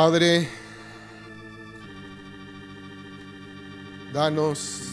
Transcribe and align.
Padre, 0.00 0.48
danos 4.12 4.92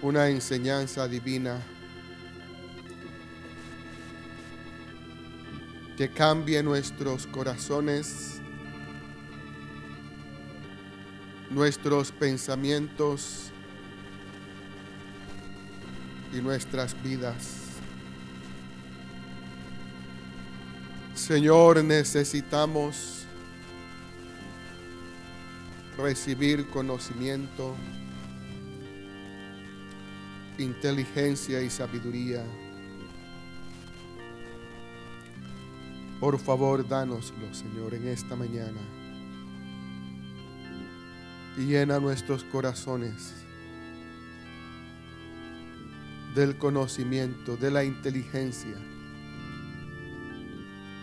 una 0.00 0.30
enseñanza 0.30 1.06
divina 1.06 1.60
que 5.98 6.08
cambie 6.08 6.62
nuestros 6.62 7.26
corazones, 7.26 8.40
nuestros 11.50 12.12
pensamientos 12.12 13.50
y 16.32 16.40
nuestras 16.40 16.96
vidas. 17.02 17.63
Señor, 21.26 21.82
necesitamos 21.82 23.24
recibir 25.96 26.68
conocimiento, 26.68 27.74
inteligencia 30.58 31.62
y 31.62 31.70
sabiduría. 31.70 32.44
Por 36.20 36.38
favor, 36.38 36.86
dánoslo, 36.86 37.54
Señor, 37.54 37.94
en 37.94 38.08
esta 38.08 38.36
mañana. 38.36 38.82
Y 41.56 41.64
llena 41.64 42.00
nuestros 42.00 42.44
corazones 42.44 43.32
del 46.34 46.58
conocimiento, 46.58 47.56
de 47.56 47.70
la 47.70 47.82
inteligencia 47.82 48.76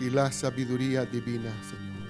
y 0.01 0.09
la 0.09 0.31
sabiduría 0.31 1.05
divina, 1.05 1.51
Señor. 1.69 2.01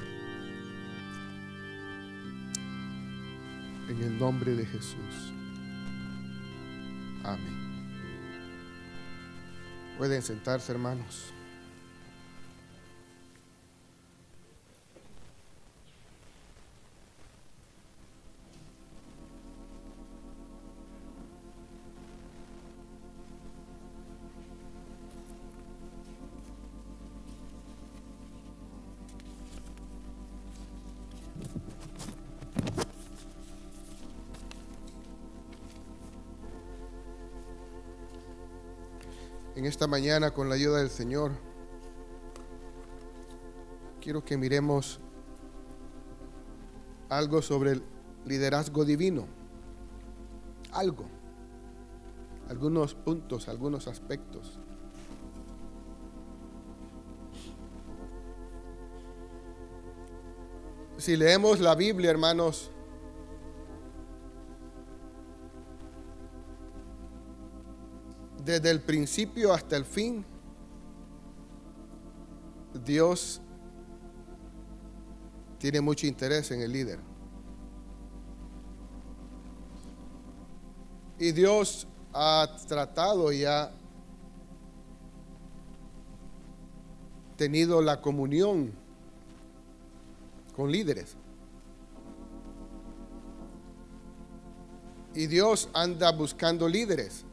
En 3.90 4.02
el 4.02 4.18
nombre 4.18 4.56
de 4.56 4.66
Jesús. 4.66 5.34
Amén. 7.26 7.60
Pueden 9.98 10.22
sentarse, 10.22 10.72
hermanos. 10.72 11.34
Esta 39.72 39.88
mañana 39.88 40.32
con 40.32 40.50
la 40.50 40.56
ayuda 40.56 40.80
del 40.80 40.90
Señor, 40.90 41.32
quiero 44.02 44.22
que 44.22 44.36
miremos 44.36 45.00
algo 47.08 47.42
sobre 47.42 47.72
el 47.72 47.84
liderazgo 48.26 48.84
divino. 48.84 49.28
Algo. 50.74 51.06
Algunos 52.50 52.96
puntos, 52.96 53.48
algunos 53.48 53.88
aspectos. 53.88 54.60
Si 60.98 61.16
leemos 61.16 61.62
la 61.62 61.76
Biblia, 61.76 62.12
hermanos, 62.12 62.71
desde 68.44 68.72
el 68.72 68.82
principio 68.82 69.54
hasta 69.54 69.78
el 69.78 69.86
fin, 69.86 70.26
Dios 72.86 73.42
tiene 75.58 75.82
mucho 75.82 76.08
interés 76.08 76.50
en 76.52 76.62
el 76.62 76.72
líder. 76.72 77.00
Y 81.20 81.32
Dios 81.34 81.88
ha 82.14 82.48
tratado 82.68 83.32
y 83.32 83.46
ha 83.46 83.72
tenido 87.38 87.82
la 87.82 88.02
comunión 88.02 88.72
con 90.56 90.72
líderes. 90.72 91.16
Y 95.14 95.28
Dios 95.28 95.70
anda 95.74 96.12
buscando 96.12 96.68
líderes. 96.68 97.26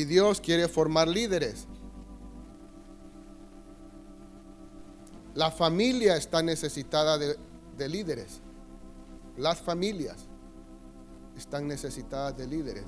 Y 0.00 0.06
Dios 0.06 0.40
quiere 0.40 0.66
formar 0.66 1.06
líderes. 1.08 1.66
La 5.34 5.50
familia 5.50 6.16
está 6.16 6.42
necesitada 6.42 7.18
de, 7.18 7.36
de, 7.76 7.86
líderes. 7.86 8.40
Las 9.36 9.58
familias 9.58 10.16
están 11.36 11.68
necesitadas 11.68 12.34
de 12.34 12.46
líderes. 12.46 12.86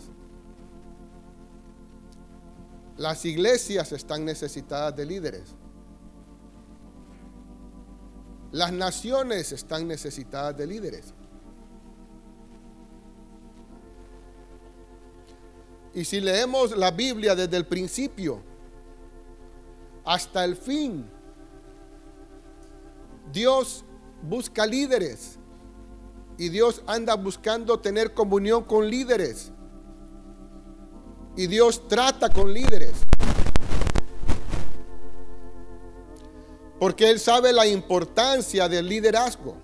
Las 2.96 3.26
iglesias 3.26 3.92
están 3.92 4.24
necesitadas 4.24 4.96
de 4.96 5.04
líderes. 5.04 5.54
Las 8.52 8.72
naciones 8.72 9.52
están 9.52 9.86
necesitadas 9.86 10.56
de 10.56 10.66
líderes. 10.66 11.12
Y 15.94 16.04
si 16.04 16.20
leemos 16.20 16.76
la 16.76 16.90
Biblia 16.90 17.34
desde 17.34 17.56
el 17.56 17.66
principio 17.66 18.42
hasta 20.04 20.44
el 20.44 20.56
fin, 20.56 21.06
Dios 23.30 23.84
busca 24.22 24.66
líderes 24.66 25.38
y 26.38 26.48
Dios 26.48 26.82
anda 26.86 27.14
buscando 27.14 27.78
tener 27.80 28.14
comunión 28.14 28.64
con 28.64 28.88
líderes. 28.88 29.52
Y 31.36 31.46
Dios 31.46 31.88
trata 31.88 32.28
con 32.30 32.52
líderes. 32.52 32.92
Porque 36.78 37.10
Él 37.10 37.20
sabe 37.20 37.52
la 37.52 37.66
importancia 37.66 38.68
del 38.68 38.88
liderazgo. 38.88 39.56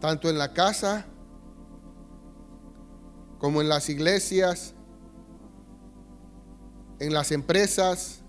Tanto 0.00 0.28
en 0.28 0.38
la 0.38 0.52
casa 0.52 1.06
como 3.44 3.60
en 3.60 3.68
las 3.68 3.90
iglesias, 3.90 4.74
en 6.98 7.12
las 7.12 7.30
empresas, 7.30 8.22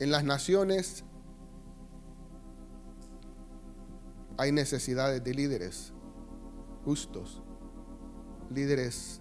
en 0.00 0.10
las 0.10 0.24
naciones, 0.24 1.04
hay 4.36 4.50
necesidades 4.50 5.22
de 5.22 5.32
líderes 5.32 5.92
justos, 6.84 7.40
líderes 8.50 9.20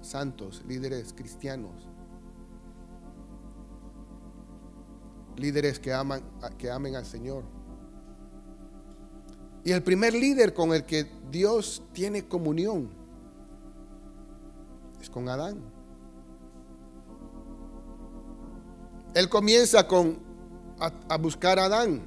santos, 0.00 0.62
líderes 0.64 1.12
cristianos, 1.12 1.88
líderes 5.36 5.80
que 5.80 5.92
aman 5.92 6.22
que 6.56 6.70
amen 6.70 6.94
al 6.94 7.06
Señor. 7.06 7.57
Y 9.64 9.72
el 9.72 9.82
primer 9.82 10.14
líder 10.14 10.54
con 10.54 10.72
el 10.72 10.84
que 10.84 11.06
Dios 11.30 11.82
tiene 11.92 12.26
comunión 12.26 12.90
es 15.00 15.10
con 15.10 15.28
Adán. 15.28 15.60
Él 19.14 19.28
comienza 19.28 19.86
con 19.86 20.18
a, 20.78 21.16
buscar 21.16 21.58
a 21.58 21.64
Adán. 21.64 22.06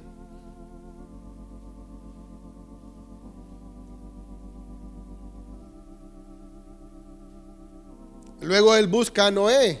Luego 8.40 8.74
él 8.74 8.88
busca 8.88 9.28
a 9.28 9.30
Noé, 9.30 9.80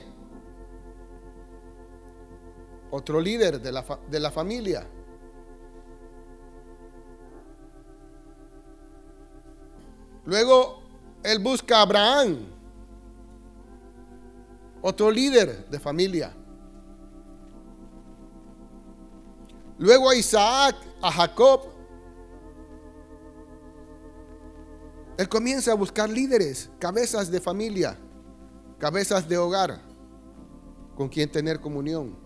otro 2.92 3.20
líder 3.20 3.60
de 3.60 3.72
la, 3.72 3.84
de 4.08 4.20
la 4.20 4.30
familia. 4.30 4.86
Luego 10.32 10.80
él 11.22 11.40
busca 11.40 11.76
a 11.76 11.82
Abraham, 11.82 12.38
otro 14.80 15.10
líder 15.10 15.68
de 15.68 15.78
familia. 15.78 16.34
Luego 19.76 20.08
a 20.08 20.14
Isaac, 20.14 20.74
a 21.02 21.12
Jacob. 21.12 21.66
Él 25.18 25.28
comienza 25.28 25.72
a 25.72 25.74
buscar 25.74 26.08
líderes, 26.08 26.70
cabezas 26.78 27.30
de 27.30 27.38
familia, 27.38 27.98
cabezas 28.78 29.28
de 29.28 29.36
hogar 29.36 29.82
con 30.96 31.10
quien 31.10 31.30
tener 31.30 31.60
comunión 31.60 32.16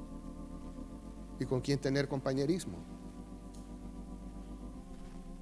y 1.41 1.45
con 1.45 1.61
quien 1.61 1.81
tener 1.81 2.07
compañerismo. 2.07 2.79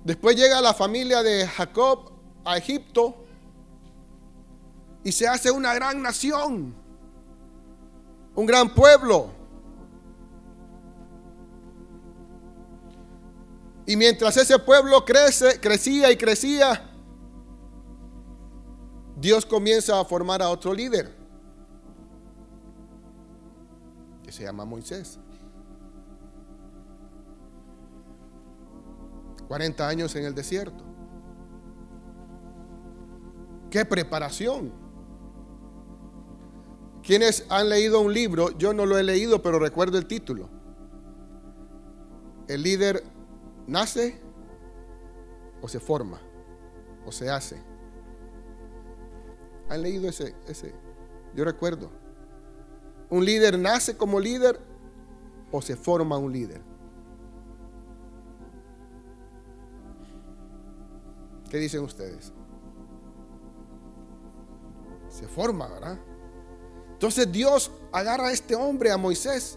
Después 0.02 0.34
llega 0.34 0.62
la 0.62 0.72
familia 0.72 1.22
de 1.22 1.46
Jacob 1.46 2.13
a 2.44 2.56
Egipto 2.58 3.24
y 5.02 5.12
se 5.12 5.26
hace 5.26 5.50
una 5.50 5.74
gran 5.74 6.02
nación, 6.02 6.74
un 8.34 8.46
gran 8.46 8.74
pueblo. 8.74 9.30
Y 13.86 13.96
mientras 13.96 14.36
ese 14.36 14.58
pueblo 14.58 15.04
crece, 15.04 15.60
crecía 15.60 16.10
y 16.10 16.16
crecía, 16.16 16.90
Dios 19.16 19.44
comienza 19.44 20.00
a 20.00 20.04
formar 20.04 20.40
a 20.42 20.48
otro 20.48 20.72
líder, 20.72 21.14
que 24.22 24.32
se 24.32 24.42
llama 24.42 24.64
Moisés. 24.64 25.18
40 29.46 29.86
años 29.86 30.14
en 30.16 30.24
el 30.24 30.34
desierto. 30.34 30.93
¡Qué 33.74 33.84
preparación! 33.84 34.72
Quienes 37.02 37.44
han 37.50 37.68
leído 37.68 38.00
un 38.02 38.14
libro, 38.14 38.56
yo 38.56 38.72
no 38.72 38.86
lo 38.86 38.96
he 38.96 39.02
leído, 39.02 39.42
pero 39.42 39.58
recuerdo 39.58 39.98
el 39.98 40.06
título. 40.06 40.48
El 42.46 42.62
líder 42.62 43.02
nace 43.66 44.20
o 45.60 45.66
se 45.66 45.80
forma 45.80 46.20
o 47.04 47.10
se 47.10 47.28
hace. 47.28 47.60
¿Han 49.68 49.82
leído 49.82 50.08
ese? 50.08 50.36
ese? 50.46 50.72
Yo 51.34 51.44
recuerdo. 51.44 51.90
Un 53.10 53.24
líder 53.24 53.58
nace 53.58 53.96
como 53.96 54.20
líder 54.20 54.60
o 55.50 55.60
se 55.60 55.74
forma 55.74 56.16
un 56.16 56.32
líder. 56.32 56.62
¿Qué 61.50 61.58
dicen 61.58 61.82
ustedes? 61.82 62.33
Se 65.14 65.28
forma, 65.28 65.68
¿verdad? 65.68 65.96
Entonces 66.90 67.30
Dios 67.30 67.70
agarra 67.92 68.28
a 68.28 68.32
este 68.32 68.56
hombre, 68.56 68.90
a 68.90 68.96
Moisés, 68.96 69.56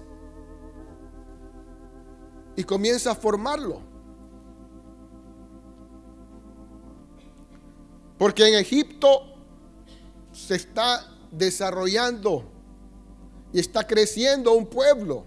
y 2.56 2.64
comienza 2.64 3.10
a 3.10 3.16
formarlo. 3.16 3.82
Porque 8.20 8.48
en 8.48 8.54
Egipto 8.54 9.34
se 10.32 10.58
está 10.58 11.04
desarrollando 11.32 12.44
y 13.52 13.60
está 13.60 13.88
creciendo 13.88 14.54
un 14.54 14.68
pueblo. 14.68 15.26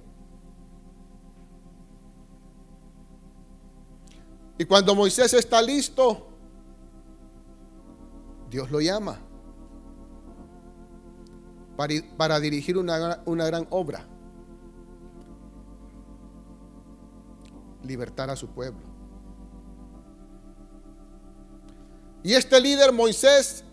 Y 4.59 4.65
cuando 4.65 4.95
Moisés 4.95 5.35
está 5.35 5.61
listo, 5.61 6.29
Dios 8.49 8.71
lo 8.71 8.81
llama 8.81 9.30
para, 12.17 12.41
dirigir 12.41 12.77
una, 12.77 13.23
una 13.25 13.47
gran 13.47 13.67
obra. 13.71 14.07
Libertar 17.83 18.29
a 18.29 18.37
su 18.37 18.49
pueblo. 18.49 18.81
Y 22.23 22.35
este 22.35 22.61
líder 22.61 22.93
Moisés 22.93 23.65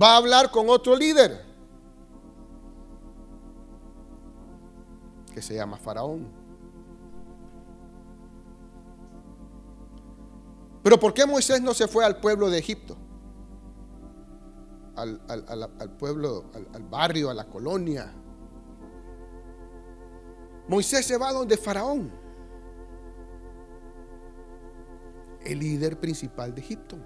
va 0.00 0.14
a 0.14 0.16
hablar 0.16 0.50
con 0.50 0.70
otro 0.70 0.96
líder 0.96 1.44
que 5.34 5.42
se 5.42 5.54
llama 5.54 5.76
Faraón. 5.76 6.26
Pero 10.82 10.98
¿por 10.98 11.12
qué 11.12 11.26
Moisés 11.26 11.60
no 11.60 11.74
se 11.74 11.86
fue 11.86 12.06
al 12.06 12.20
pueblo 12.20 12.48
de 12.48 12.58
Egipto? 12.58 13.01
Al, 15.02 15.96
pueblo, 15.98 16.50
al 16.54 16.84
barrio, 16.84 17.30
a 17.30 17.34
la 17.34 17.48
colonia. 17.48 18.12
Moisés 20.68 21.04
se 21.04 21.18
va 21.18 21.32
donde 21.32 21.56
Faraón, 21.56 22.10
el 25.44 25.58
líder 25.58 25.98
principal 25.98 26.54
de 26.54 26.60
Egipto. 26.60 26.96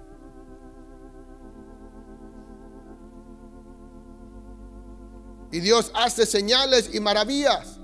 Y 5.51 5.59
Dios 5.59 5.91
hace 5.95 6.25
señales 6.25 6.93
y 6.93 6.99
maravillas. 6.99 7.79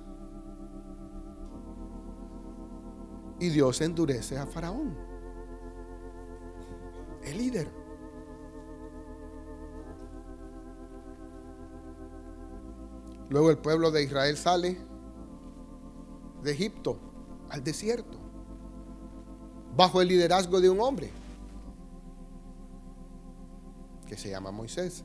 Y 3.39 3.49
Dios 3.49 3.81
endurece 3.81 4.37
a 4.37 4.45
Faraón, 4.45 4.95
el 7.23 7.37
líder. 7.37 7.82
Luego 13.29 13.49
el 13.49 13.57
pueblo 13.57 13.91
de 13.91 14.03
Israel 14.03 14.37
sale 14.37 14.77
de 16.43 16.51
Egipto 16.51 16.99
al 17.49 17.63
desierto, 17.63 18.17
bajo 19.75 20.01
el 20.01 20.07
liderazgo 20.09 20.59
de 20.59 20.69
un 20.69 20.81
hombre 20.81 21.11
que 24.07 24.17
se 24.17 24.29
llama 24.29 24.51
Moisés. 24.51 25.03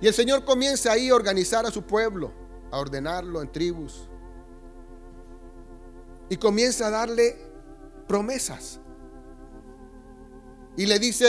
Y 0.00 0.06
el 0.06 0.14
Señor 0.14 0.44
comienza 0.44 0.92
ahí 0.92 1.08
a 1.08 1.14
organizar 1.14 1.66
a 1.66 1.70
su 1.70 1.82
pueblo, 1.82 2.30
a 2.70 2.78
ordenarlo 2.78 3.40
en 3.40 3.50
tribus. 3.50 4.08
Y 6.28 6.36
comienza 6.36 6.88
a 6.88 6.90
darle 6.90 7.36
promesas. 8.06 8.80
Y 10.76 10.86
le 10.86 10.98
dice, 10.98 11.26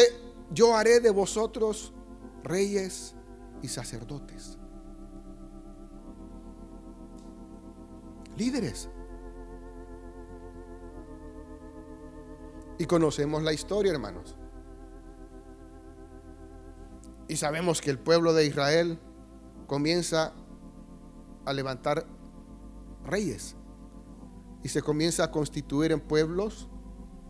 yo 0.51 0.75
haré 0.75 0.99
de 0.99 1.09
vosotros 1.09 1.93
reyes 2.43 3.14
y 3.65 3.67
sacerdotes. 3.67 4.57
Líderes. 8.37 8.89
Y 12.77 12.85
conocemos 12.85 13.41
la 13.41 13.53
historia, 13.53 13.91
hermanos. 13.91 14.35
Y 17.27 17.37
sabemos 17.37 17.81
que 17.81 17.89
el 17.89 17.97
pueblo 17.97 18.33
de 18.33 18.45
Israel 18.45 18.99
comienza 19.65 20.33
a 21.45 21.53
levantar 21.53 22.05
reyes 23.03 23.55
y 24.63 24.69
se 24.69 24.81
comienza 24.83 25.23
a 25.23 25.31
constituir 25.31 25.91
en 25.91 26.01
pueblos 26.01 26.69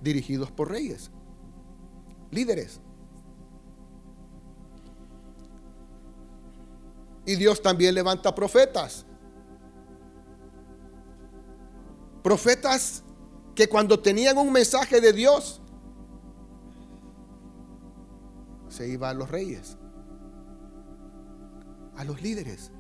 dirigidos 0.02 0.52
por 0.52 0.70
reyes, 0.70 1.12
líderes. 2.32 2.82
Y 7.26 7.36
Dios 7.36 7.62
también 7.62 7.96
levanta 7.96 8.34
profetas. 8.34 9.06
Profetas 12.24 13.04
que 13.56 13.68
cuando 13.68 14.00
tenían 14.00 14.38
un 14.38 14.52
mensaje 14.52 15.00
de 15.00 15.14
Dios, 15.14 15.62
se 18.70 18.88
iba 18.88 19.10
a 19.10 19.14
los 19.14 19.30
reyes 19.30 19.78
a 21.96 22.04
los 22.04 22.22
líderes. 22.22 22.72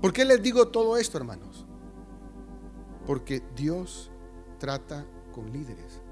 ¿Por 0.00 0.12
qué 0.12 0.24
les 0.24 0.42
digo 0.42 0.68
todo 0.68 0.98
esto, 0.98 1.16
hermanos? 1.16 1.66
Porque 3.06 3.42
Dios 3.56 4.10
trata 4.58 5.06
con 5.32 5.50
líderes, 5.50 6.02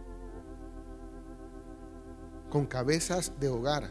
con 2.53 2.67
cabezas 2.67 3.33
de 3.41 3.49
hogar, 3.49 3.89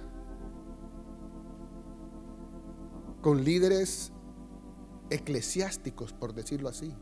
con 3.20 3.44
líderes 3.44 4.12
eclesiásticos, 5.10 6.14
por 6.14 6.36
decirlo 6.36 6.70
así. 6.70 6.94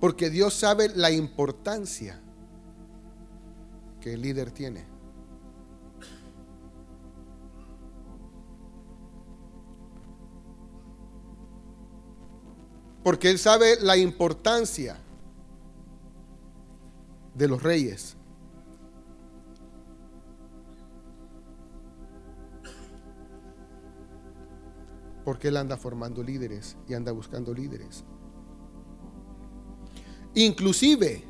Porque 0.00 0.30
Dios 0.30 0.52
sabe 0.52 0.88
la 0.88 1.12
importancia 1.12 2.20
que 4.00 4.14
el 4.14 4.22
líder 4.22 4.50
tiene. 4.50 4.84
Porque 13.04 13.30
Él 13.30 13.38
sabe 13.38 13.80
la 13.80 13.96
importancia 13.96 14.98
de 17.36 17.46
los 17.46 17.62
reyes. 17.62 18.15
Porque 25.26 25.48
Él 25.48 25.56
anda 25.56 25.76
formando 25.76 26.22
líderes 26.22 26.76
y 26.88 26.94
anda 26.94 27.10
buscando 27.10 27.52
líderes. 27.52 28.04
Inclusive, 30.34 31.24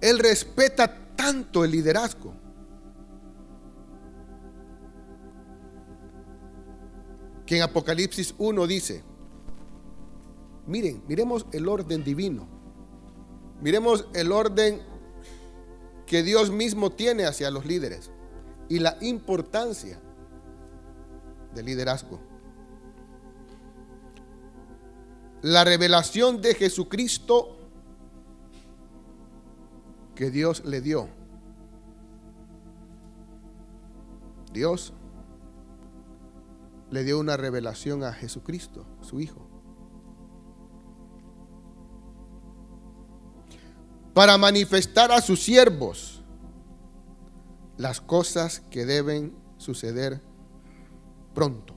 Él 0.00 0.20
respeta 0.20 1.16
tanto 1.16 1.64
el 1.64 1.72
liderazgo. 1.72 2.32
Que 7.44 7.56
en 7.56 7.62
Apocalipsis 7.62 8.32
1 8.38 8.64
dice, 8.68 9.02
miren, 10.68 11.02
miremos 11.08 11.46
el 11.50 11.66
orden 11.66 12.04
divino. 12.04 12.46
Miremos 13.60 14.06
el 14.14 14.30
orden 14.30 14.80
que 16.06 16.22
Dios 16.22 16.52
mismo 16.52 16.92
tiene 16.92 17.26
hacia 17.26 17.50
los 17.50 17.66
líderes 17.66 18.12
y 18.68 18.78
la 18.78 18.96
importancia 19.00 20.00
del 21.56 21.66
liderazgo. 21.66 22.20
La 25.42 25.64
revelación 25.64 26.40
de 26.40 26.54
Jesucristo 26.54 27.56
que 30.16 30.30
Dios 30.30 30.64
le 30.64 30.80
dio. 30.80 31.08
Dios 34.52 34.92
le 36.90 37.04
dio 37.04 37.20
una 37.20 37.36
revelación 37.36 38.02
a 38.02 38.12
Jesucristo, 38.12 38.86
su 39.02 39.20
Hijo. 39.20 39.46
Para 44.14 44.38
manifestar 44.38 45.12
a 45.12 45.20
sus 45.20 45.42
siervos 45.42 46.22
las 47.76 48.00
cosas 48.00 48.60
que 48.70 48.86
deben 48.86 49.36
suceder 49.58 50.22
pronto. 51.34 51.75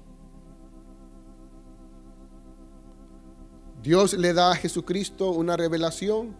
Dios 3.81 4.13
le 4.13 4.33
da 4.33 4.51
a 4.51 4.55
Jesucristo 4.55 5.31
una 5.31 5.55
revelación. 5.55 6.35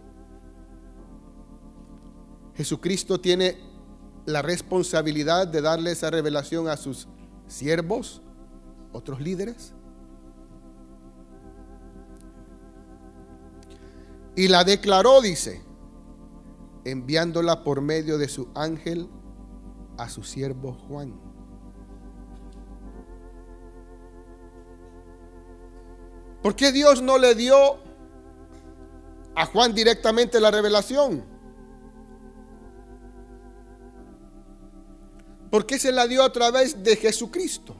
Jesucristo 2.54 3.20
tiene 3.20 3.58
la 4.26 4.42
responsabilidad 4.42 5.48
de 5.48 5.62
darle 5.62 5.92
esa 5.92 6.10
revelación 6.10 6.68
a 6.68 6.76
sus 6.76 7.08
siervos, 7.46 8.20
otros 8.92 9.20
líderes. 9.20 9.72
Y 14.36 14.48
la 14.48 14.64
declaró, 14.64 15.20
dice, 15.20 15.62
enviándola 16.84 17.64
por 17.64 17.80
medio 17.80 18.18
de 18.18 18.28
su 18.28 18.48
ángel 18.54 19.08
a 19.96 20.08
su 20.08 20.22
siervo 20.22 20.74
Juan. 20.74 21.29
¿Por 26.42 26.56
qué 26.56 26.72
Dios 26.72 27.02
no 27.02 27.18
le 27.18 27.34
dio 27.34 27.78
a 29.34 29.46
Juan 29.46 29.74
directamente 29.74 30.40
la 30.40 30.50
revelación? 30.50 31.24
¿Por 35.50 35.66
qué 35.66 35.78
se 35.78 35.92
la 35.92 36.06
dio 36.06 36.22
a 36.22 36.32
través 36.32 36.82
de 36.82 36.96
Jesucristo? 36.96 37.76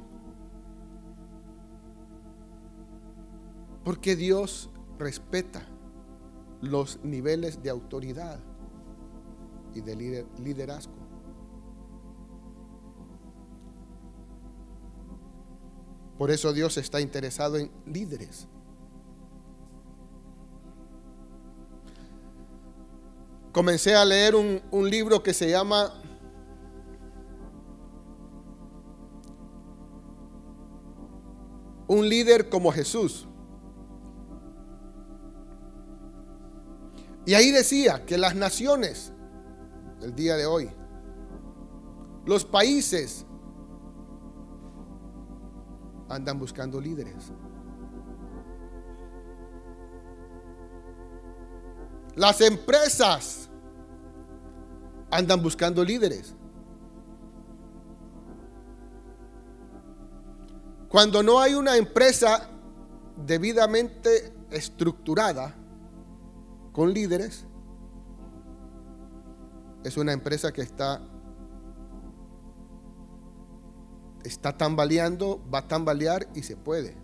Porque 3.85 4.17
Dios 4.17 4.71
respeta 4.99 5.67
los 6.61 7.03
niveles 7.03 7.63
de 7.63 7.71
autoridad 7.71 8.39
y 9.75 9.81
de 9.81 10.27
liderazgo. 10.39 11.00
Por 16.21 16.31
eso 16.31 16.53
Dios 16.53 16.77
está 16.77 17.01
interesado 17.01 17.57
en 17.57 17.71
líderes. 17.87 18.47
Comencé 23.53 23.95
a 23.97 24.05
leer 24.05 24.35
un, 24.35 24.61
un 24.71 24.91
libro 24.91 25.23
que 25.23 25.33
se 25.33 25.49
llama 25.49 25.95
Un 31.89 32.07
líder 32.07 32.51
como 32.51 32.71
Jesús. 32.71 33.27
Y 37.25 37.33
ahí 37.33 37.51
decía 37.51 38.05
que 38.05 38.19
las 38.19 38.35
naciones, 38.35 39.11
el 40.03 40.15
día 40.15 40.37
de 40.37 40.45
hoy, 40.45 40.71
los 42.27 42.45
países, 42.45 43.25
andan 46.11 46.39
buscando 46.39 46.81
líderes. 46.81 47.33
Las 52.17 52.41
empresas 52.41 53.49
andan 55.11 55.41
buscando 55.43 55.85
líderes. 55.85 56.35
Cuando 60.89 61.23
no 61.23 61.39
hay 61.39 61.55
una 61.55 61.77
empresa 61.77 62.49
debidamente 63.25 64.35
estructurada 64.51 65.55
con 66.73 66.93
líderes, 66.93 67.47
es 69.85 69.97
una 69.97 70.13
empresa 70.13 70.53
que 70.53 70.63
está 70.63 71.01
está 74.25 74.57
tambaleando, 74.57 75.41
va 75.53 75.61
a 75.61 75.69
tambalear 75.69 76.29
y 76.35 76.43
se 76.43 76.57
puede 76.57 76.97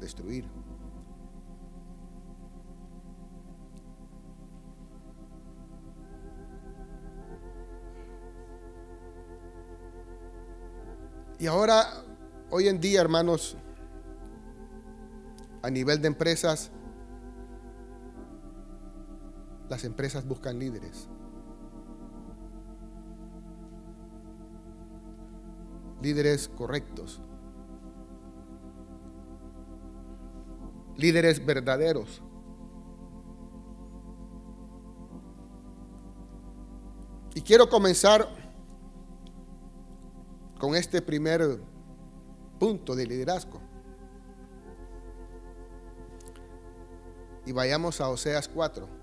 destruir. 0.00 0.44
Y 11.38 11.46
ahora, 11.46 11.86
hoy 12.50 12.66
en 12.66 12.80
día, 12.80 13.00
hermanos, 13.00 13.56
a 15.62 15.70
nivel 15.70 16.02
de 16.02 16.08
empresas, 16.08 16.72
las 19.68 19.84
empresas 19.84 20.26
buscan 20.26 20.58
líderes. 20.58 21.08
Líderes 26.00 26.48
correctos, 26.48 27.20
líderes 30.96 31.44
verdaderos. 31.44 32.22
Y 37.34 37.40
quiero 37.40 37.68
comenzar 37.68 38.28
con 40.58 40.74
este 40.74 41.00
primer 41.00 41.60
punto 42.58 42.96
de 42.96 43.06
liderazgo. 43.06 43.60
Y 47.46 47.52
vayamos 47.52 48.00
a 48.00 48.08
Oseas 48.08 48.48
4. 48.48 48.97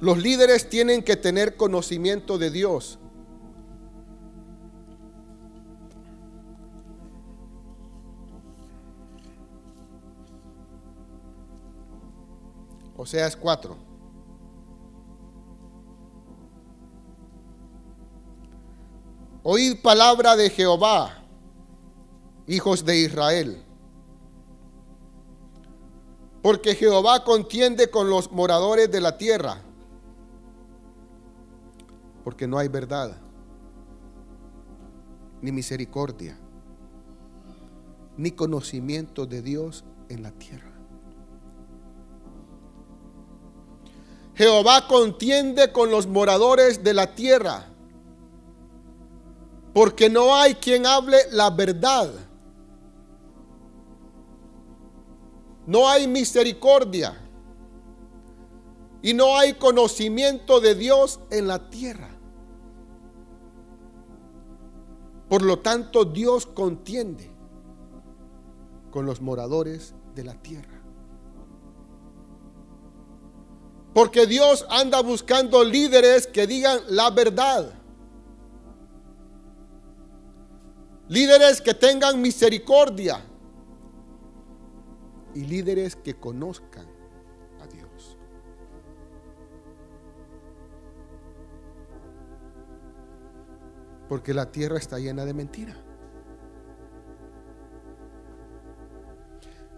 Los 0.00 0.18
líderes 0.18 0.68
tienen 0.68 1.02
que 1.02 1.16
tener 1.16 1.56
conocimiento 1.56 2.38
de 2.38 2.50
Dios. 2.50 2.98
Oseas 12.96 13.36
4. 13.36 13.76
Oíd 19.42 19.80
palabra 19.80 20.36
de 20.36 20.50
Jehová, 20.50 21.24
hijos 22.46 22.84
de 22.84 22.98
Israel. 22.98 23.64
Porque 26.42 26.76
Jehová 26.76 27.24
contiende 27.24 27.90
con 27.90 28.10
los 28.10 28.30
moradores 28.30 28.90
de 28.90 29.00
la 29.00 29.16
tierra 29.16 29.62
porque 32.28 32.46
no 32.46 32.58
hay 32.58 32.68
verdad, 32.68 33.16
ni 35.40 35.50
misericordia, 35.50 36.38
ni 38.18 38.32
conocimiento 38.32 39.24
de 39.24 39.40
Dios 39.40 39.82
en 40.10 40.22
la 40.22 40.30
tierra. 40.32 40.70
Jehová 44.34 44.86
contiende 44.86 45.72
con 45.72 45.90
los 45.90 46.06
moradores 46.06 46.84
de 46.84 46.92
la 46.92 47.14
tierra, 47.14 47.64
porque 49.72 50.10
no 50.10 50.36
hay 50.36 50.54
quien 50.56 50.84
hable 50.84 51.16
la 51.30 51.48
verdad. 51.48 52.12
No 55.66 55.88
hay 55.88 56.06
misericordia 56.06 57.18
y 59.00 59.14
no 59.14 59.34
hay 59.38 59.54
conocimiento 59.54 60.60
de 60.60 60.74
Dios 60.74 61.20
en 61.30 61.48
la 61.48 61.70
tierra. 61.70 62.07
Por 65.28 65.42
lo 65.42 65.58
tanto, 65.58 66.04
Dios 66.04 66.46
contiende 66.46 67.30
con 68.90 69.04
los 69.04 69.20
moradores 69.20 69.94
de 70.14 70.24
la 70.24 70.34
tierra. 70.34 70.82
Porque 73.92 74.26
Dios 74.26 74.66
anda 74.70 75.02
buscando 75.02 75.64
líderes 75.64 76.26
que 76.26 76.46
digan 76.46 76.80
la 76.88 77.10
verdad. 77.10 77.74
Líderes 81.08 81.60
que 81.60 81.74
tengan 81.74 82.20
misericordia. 82.20 83.24
Y 85.34 85.44
líderes 85.44 85.94
que 85.94 86.14
conozcan 86.14 86.87
Porque 94.08 94.32
la 94.32 94.50
tierra 94.50 94.78
está 94.78 94.98
llena 94.98 95.24
de 95.24 95.34
mentira. 95.34 95.76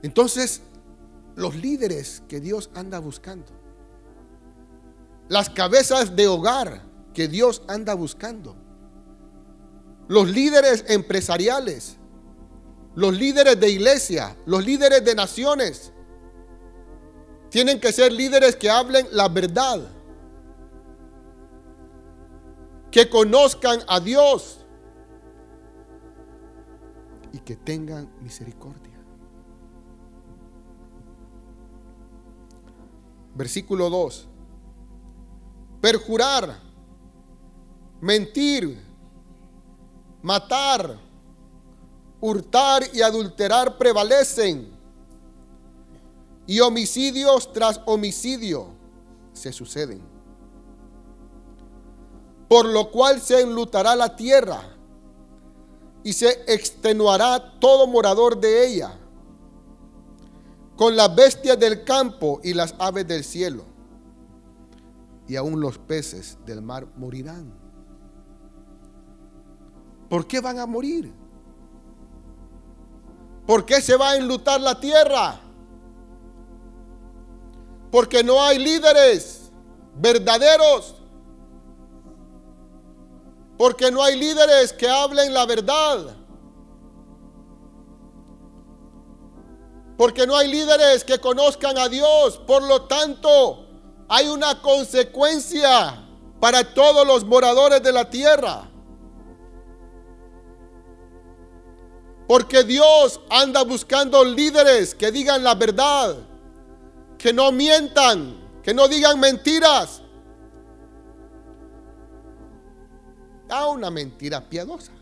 Entonces, 0.02 0.62
los 1.36 1.56
líderes 1.56 2.22
que 2.28 2.40
Dios 2.40 2.70
anda 2.74 2.98
buscando, 2.98 3.52
las 5.28 5.50
cabezas 5.50 6.16
de 6.16 6.26
hogar 6.26 6.82
que 7.12 7.28
Dios 7.28 7.62
anda 7.68 7.94
buscando, 7.94 8.56
los 10.08 10.28
líderes 10.28 10.84
empresariales, 10.88 11.96
los 12.94 13.16
líderes 13.16 13.60
de 13.60 13.70
iglesia, 13.70 14.36
los 14.46 14.64
líderes 14.64 15.04
de 15.04 15.14
naciones, 15.14 15.92
tienen 17.50 17.80
que 17.80 17.92
ser 17.92 18.12
líderes 18.12 18.56
que 18.56 18.70
hablen 18.70 19.06
la 19.12 19.28
verdad, 19.28 19.80
que 22.90 23.08
conozcan 23.08 23.80
a 23.86 24.00
Dios 24.00 24.58
y 27.32 27.38
que 27.38 27.56
tengan 27.56 28.10
misericordia. 28.20 28.98
Versículo 33.34 33.88
2. 33.88 34.28
Perjurar, 35.80 36.58
mentir, 38.00 38.78
matar, 40.22 40.98
hurtar 42.20 42.82
y 42.92 43.02
adulterar 43.02 43.78
prevalecen. 43.78 44.78
Y 46.46 46.58
homicidios 46.58 47.52
tras 47.52 47.80
homicidio 47.86 48.68
se 49.32 49.52
suceden. 49.52 50.19
Por 52.50 52.66
lo 52.66 52.90
cual 52.90 53.20
se 53.20 53.42
enlutará 53.42 53.94
la 53.94 54.16
tierra 54.16 54.60
y 56.02 56.12
se 56.12 56.30
extenuará 56.52 57.60
todo 57.60 57.86
morador 57.86 58.40
de 58.40 58.66
ella 58.66 58.98
con 60.74 60.96
las 60.96 61.14
bestias 61.14 61.60
del 61.60 61.84
campo 61.84 62.40
y 62.42 62.52
las 62.52 62.74
aves 62.80 63.06
del 63.06 63.22
cielo. 63.22 63.62
Y 65.28 65.36
aún 65.36 65.60
los 65.60 65.78
peces 65.78 66.38
del 66.44 66.60
mar 66.60 66.88
morirán. 66.96 67.54
¿Por 70.08 70.26
qué 70.26 70.40
van 70.40 70.58
a 70.58 70.66
morir? 70.66 71.14
¿Por 73.46 73.64
qué 73.64 73.80
se 73.80 73.94
va 73.96 74.10
a 74.10 74.16
enlutar 74.16 74.60
la 74.60 74.80
tierra? 74.80 75.38
Porque 77.92 78.24
no 78.24 78.42
hay 78.42 78.58
líderes 78.58 79.52
verdaderos. 79.94 80.99
Porque 83.60 83.90
no 83.90 84.02
hay 84.02 84.16
líderes 84.16 84.72
que 84.72 84.88
hablen 84.88 85.34
la 85.34 85.44
verdad. 85.44 86.16
Porque 89.98 90.26
no 90.26 90.34
hay 90.34 90.48
líderes 90.48 91.04
que 91.04 91.18
conozcan 91.18 91.76
a 91.76 91.86
Dios. 91.90 92.38
Por 92.46 92.62
lo 92.62 92.84
tanto, 92.84 93.66
hay 94.08 94.28
una 94.28 94.62
consecuencia 94.62 96.08
para 96.40 96.72
todos 96.72 97.06
los 97.06 97.22
moradores 97.26 97.82
de 97.82 97.92
la 97.92 98.08
tierra. 98.08 98.66
Porque 102.26 102.64
Dios 102.64 103.20
anda 103.28 103.62
buscando 103.62 104.24
líderes 104.24 104.94
que 104.94 105.12
digan 105.12 105.44
la 105.44 105.54
verdad, 105.54 106.16
que 107.18 107.34
no 107.34 107.52
mientan, 107.52 108.40
que 108.62 108.72
no 108.72 108.88
digan 108.88 109.20
mentiras. 109.20 109.99
Da 113.50 113.68
una 113.68 113.90
mentira 113.90 114.48
piadosa. 114.48 114.92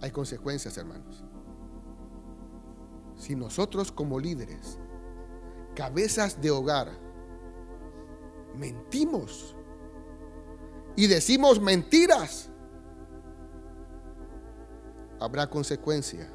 hay 0.00 0.10
consecuencias, 0.10 0.76
hermanos. 0.78 1.24
Si 3.16 3.34
nosotros 3.34 3.90
como 3.90 4.20
líderes, 4.20 4.78
cabezas 5.74 6.40
de 6.40 6.50
hogar, 6.50 6.88
mentimos 8.54 9.56
y 10.96 11.08
decimos 11.08 11.60
mentiras, 11.60 12.48
habrá 15.20 15.50
consecuencia 15.50 16.32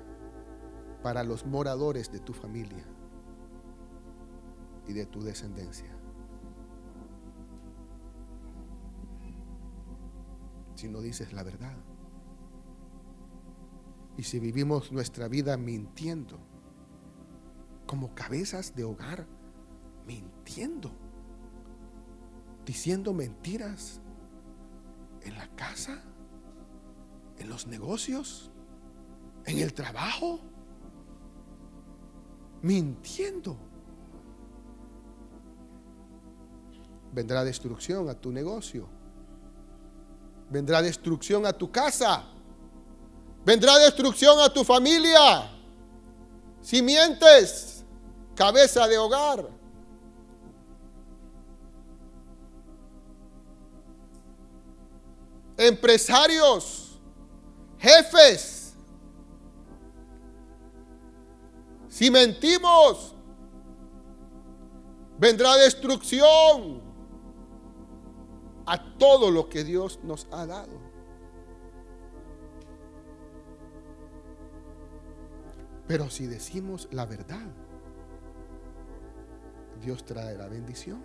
para 1.01 1.23
los 1.23 1.45
moradores 1.45 2.11
de 2.11 2.19
tu 2.19 2.33
familia 2.33 2.85
y 4.87 4.93
de 4.93 5.05
tu 5.05 5.21
descendencia. 5.21 5.89
Si 10.75 10.87
no 10.89 11.01
dices 11.01 11.33
la 11.33 11.43
verdad. 11.43 11.77
Y 14.17 14.23
si 14.23 14.39
vivimos 14.39 14.91
nuestra 14.91 15.27
vida 15.27 15.57
mintiendo, 15.57 16.39
como 17.87 18.13
cabezas 18.13 18.75
de 18.75 18.83
hogar, 18.83 19.27
mintiendo, 20.05 20.91
diciendo 22.65 23.13
mentiras 23.13 24.01
en 25.21 25.35
la 25.35 25.47
casa, 25.55 26.03
en 27.37 27.49
los 27.49 27.67
negocios, 27.67 28.51
en 29.45 29.59
el 29.59 29.73
trabajo, 29.73 30.39
mintiendo. 32.61 33.57
Vendrá 37.13 37.43
destrucción 37.43 38.09
a 38.09 38.15
tu 38.15 38.31
negocio. 38.31 38.89
Vendrá 40.49 40.81
destrucción 40.81 41.45
a 41.45 41.53
tu 41.53 41.71
casa. 41.71 42.23
Vendrá 43.45 43.77
destrucción 43.77 44.39
a 44.39 44.51
tu 44.51 44.63
familia. 44.63 45.47
Si 46.59 46.81
mientes, 46.81 47.85
cabeza 48.35 48.87
de 48.87 48.97
hogar. 48.97 49.47
Empresarios, 55.55 56.99
jefes. 57.77 58.73
Si 61.89 62.09
mentimos, 62.09 63.13
vendrá 65.19 65.55
destrucción 65.57 66.82
a 68.65 68.97
todo 68.97 69.31
lo 69.31 69.49
que 69.49 69.63
Dios 69.63 69.99
nos 70.03 70.27
ha 70.31 70.45
dado. 70.45 70.93
Pero 75.87 76.09
si 76.09 76.27
decimos 76.27 76.87
la 76.91 77.05
verdad, 77.05 77.45
Dios 79.81 80.05
traerá 80.05 80.47
bendición. 80.47 81.01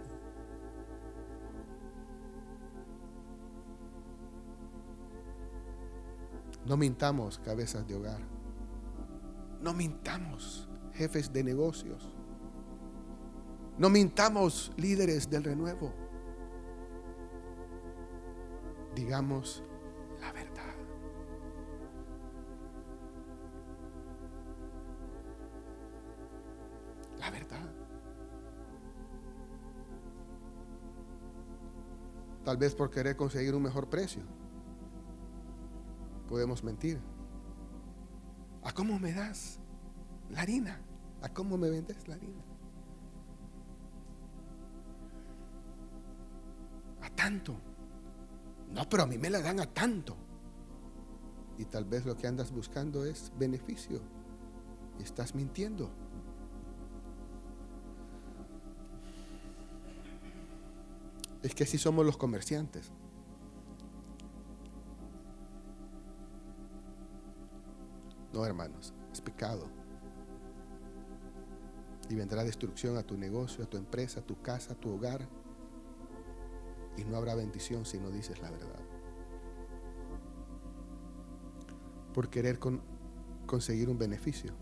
No 6.64 6.76
mintamos 6.76 7.38
cabezas 7.38 7.86
de 7.88 7.94
hogar. 7.94 8.20
No 9.60 9.72
mintamos 9.72 10.68
jefes 10.92 11.32
de 11.32 11.42
negocios. 11.42 12.14
No 13.78 13.90
mintamos 13.90 14.72
líderes 14.76 15.30
del 15.30 15.44
renuevo. 15.44 16.07
Digamos 18.98 19.62
la 20.20 20.32
verdad. 20.32 20.74
verdad. 27.30 27.70
Tal 32.44 32.56
vez 32.56 32.74
por 32.74 32.90
querer 32.90 33.16
conseguir 33.16 33.54
un 33.54 33.62
mejor 33.62 33.88
precio. 33.88 34.22
Podemos 36.26 36.64
mentir. 36.64 37.00
¿A 38.64 38.72
cómo 38.72 38.98
me 38.98 39.12
das 39.12 39.60
la 40.28 40.40
harina? 40.40 40.80
¿A 41.22 41.28
cómo 41.28 41.56
me 41.56 41.70
vendes 41.70 42.08
la 42.08 42.16
harina? 42.16 42.42
A 47.00 47.10
tanto. 47.10 47.67
No, 48.72 48.88
pero 48.88 49.04
a 49.04 49.06
mí 49.06 49.18
me 49.18 49.30
la 49.30 49.40
dan 49.40 49.60
a 49.60 49.66
tanto. 49.66 50.16
Y 51.56 51.64
tal 51.64 51.84
vez 51.84 52.06
lo 52.06 52.16
que 52.16 52.26
andas 52.26 52.52
buscando 52.52 53.04
es 53.04 53.32
beneficio. 53.36 54.00
Y 54.98 55.02
estás 55.02 55.34
mintiendo. 55.34 55.90
Es 61.42 61.54
que 61.54 61.64
así 61.64 61.78
somos 61.78 62.04
los 62.04 62.16
comerciantes. 62.16 62.92
No, 68.32 68.44
hermanos, 68.44 68.92
es 69.12 69.20
pecado. 69.20 69.68
Y 72.08 72.14
vendrá 72.14 72.44
destrucción 72.44 72.96
a 72.96 73.02
tu 73.02 73.16
negocio, 73.16 73.64
a 73.64 73.66
tu 73.66 73.76
empresa, 73.76 74.20
a 74.20 74.22
tu 74.22 74.40
casa, 74.40 74.72
a 74.72 74.76
tu 74.76 74.90
hogar. 74.90 75.28
Y 76.98 77.04
no 77.04 77.16
habrá 77.16 77.34
bendición 77.36 77.86
si 77.86 77.98
no 77.98 78.10
dices 78.10 78.40
la 78.42 78.50
verdad. 78.50 78.80
Por 82.12 82.28
querer 82.28 82.58
conseguir 83.46 83.88
un 83.88 83.96
beneficio, 83.96 84.52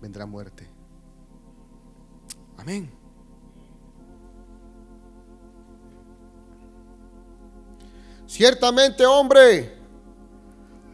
vendrá 0.00 0.24
muerte. 0.24 0.68
Amén. 2.56 2.88
Ciertamente, 8.26 9.04
hombre, 9.04 9.76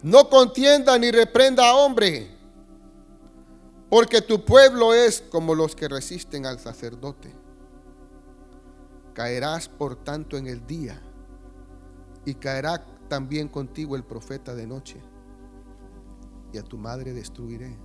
no 0.02 0.30
contienda 0.30 0.96
ni 0.98 1.10
reprenda 1.10 1.68
a 1.68 1.74
hombre, 1.74 2.30
porque 3.90 4.22
tu 4.22 4.42
pueblo 4.44 4.94
es 4.94 5.20
como 5.20 5.54
los 5.54 5.76
que 5.76 5.88
resisten 5.88 6.46
al 6.46 6.58
sacerdote. 6.58 7.43
Caerás 9.14 9.68
por 9.68 9.96
tanto 9.96 10.37
en 10.37 10.46
el 10.46 10.66
día, 10.66 11.00
y 12.24 12.35
caerá 12.35 12.85
también 13.09 13.48
contigo 13.48 13.96
el 13.96 14.05
profeta 14.05 14.55
de 14.55 14.66
noche, 14.66 15.00
y 16.53 16.59
a 16.59 16.62
tu 16.62 16.77
madre 16.77 17.12
destruiré. 17.12 17.77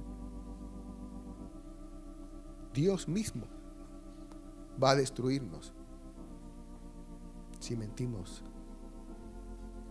Dios 2.74 3.08
mismo 3.08 3.46
va 4.82 4.92
a 4.92 4.96
destruirnos 4.96 5.74
si 7.60 7.76
mentimos, 7.76 8.42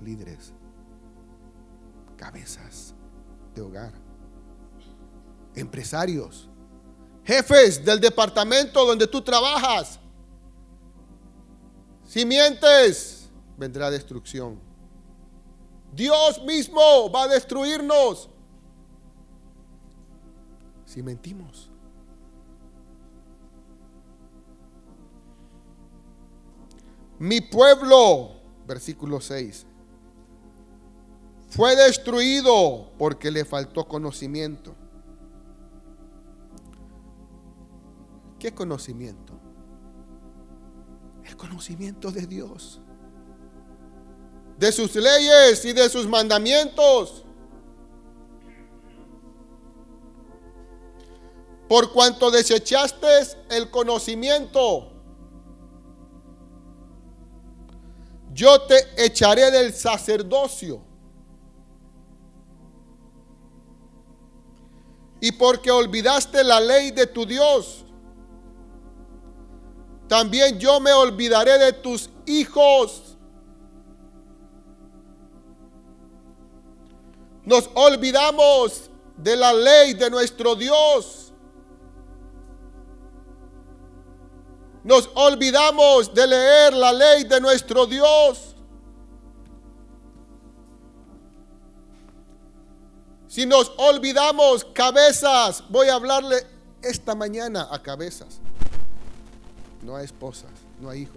líderes 0.03 0.55
cabezas 2.17 2.95
de 3.55 3.63
hogar, 3.63 3.93
empresarios, 5.55 6.49
jefes 7.25 7.85
del 7.85 8.01
departamento 8.01 8.85
donde 8.85 9.07
tú 9.07 9.23
trabajas. 9.23 10.01
Si 12.19 12.27
mientes, 12.27 13.31
vendrá 13.57 13.93
destrucción. 13.93 14.59
Dios 15.93 16.43
mismo 16.45 17.09
va 17.13 17.23
a 17.23 17.29
destruirnos 17.29 18.29
si 20.85 21.01
mentimos. 21.01 21.71
Mi 27.21 27.41
pueblo, 27.41 28.33
versículo 28.67 29.21
6, 29.21 29.65
fue 31.51 31.77
destruido 31.77 32.91
porque 32.99 33.31
le 33.31 33.45
faltó 33.45 33.87
conocimiento. 33.87 34.75
¿Qué 38.41 38.53
conocimiento? 38.53 39.38
El 41.29 41.37
conocimiento 41.37 42.11
de 42.11 42.27
Dios. 42.27 42.81
De 44.59 44.73
sus 44.73 44.95
leyes 44.97 45.65
y 45.65 45.73
de 45.73 45.89
sus 45.89 46.09
mandamientos. 46.09 47.25
Por 51.69 51.93
cuanto 51.93 52.31
desechaste 52.31 53.07
el 53.51 53.71
conocimiento, 53.71 54.91
yo 58.33 58.63
te 58.63 59.05
echaré 59.05 59.51
del 59.51 59.75
sacerdocio 59.75 60.81
y 65.21 65.33
porque 65.33 65.71
olvidaste 65.71 66.43
la 66.43 66.61
ley 66.61 66.91
de 66.91 67.07
tu 67.07 67.27
Dios, 67.27 67.85
también 70.09 70.59
yo 70.59 70.81
me 70.81 70.93
olvidaré 70.93 71.59
de 71.59 71.73
tus 71.73 72.11
hijos. 72.27 73.17
Nos 77.45 77.71
olvidamos 77.75 78.91
de 79.17 79.37
la 79.37 79.53
ley 79.53 79.95
de 79.95 80.11
nuestro 80.11 80.55
Dios. 80.55 81.33
Nos 84.85 85.11
olvidamos 85.15 86.15
de 86.15 86.27
leer 86.27 86.73
la 86.73 86.93
ley 86.93 87.25
de 87.25 87.41
nuestro 87.41 87.87
Dios. 87.87 88.55
Si 93.27 93.45
nos 93.45 93.71
olvidamos 93.77 94.65
cabezas, 94.65 95.63
voy 95.69 95.89
a 95.89 95.95
hablarle 95.95 96.47
esta 96.83 97.15
mañana 97.15 97.69
a 97.71 97.83
cabezas, 97.83 98.41
no 99.83 99.97
a 99.97 100.03
esposas, 100.03 100.51
no 100.81 100.91
a 100.91 100.97
hijos. 100.97 101.17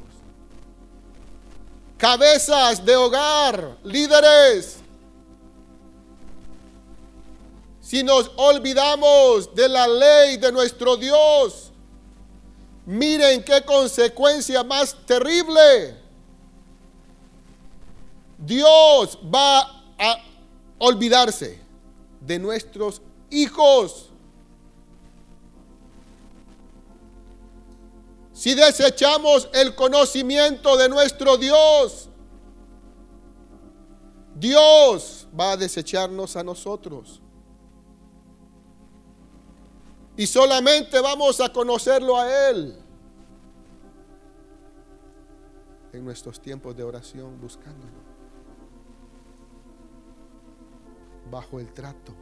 Cabezas 1.98 2.84
de 2.84 2.96
hogar, 2.96 3.78
líderes. 3.84 4.78
Si 7.82 8.04
nos 8.04 8.32
olvidamos 8.38 9.54
de 9.54 9.68
la 9.68 9.88
ley 9.88 10.38
de 10.38 10.52
nuestro 10.52 10.96
Dios, 10.96 11.72
miren 12.86 13.44
qué 13.44 13.62
consecuencia 13.64 14.64
más 14.64 14.96
terrible. 15.06 15.98
Dios 18.38 19.20
va 19.34 19.60
a 20.00 20.24
olvidarse 20.80 21.60
de 22.20 22.40
nuestros 22.40 23.02
hijos. 23.30 24.11
Si 28.42 28.56
desechamos 28.56 29.48
el 29.54 29.76
conocimiento 29.76 30.76
de 30.76 30.90
nuestro 30.90 31.38
Dios, 31.38 32.10
Dios 34.34 35.28
va 35.40 35.52
a 35.52 35.58
desecharnos 35.58 36.36
a 36.36 36.44
nosotros. 36.44 37.22
Y 40.18 40.26
solamente 40.26 41.00
vamos 41.02 41.40
a 41.40 41.54
conocerlo 41.54 42.18
a 42.18 42.50
Él 42.50 42.80
en 45.94 46.04
nuestros 46.04 46.42
tiempos 46.42 46.76
de 46.76 46.84
oración 46.84 47.40
buscándolo. 47.40 48.02
bajo 51.30 51.60
el 51.60 51.72
trato 51.74 52.14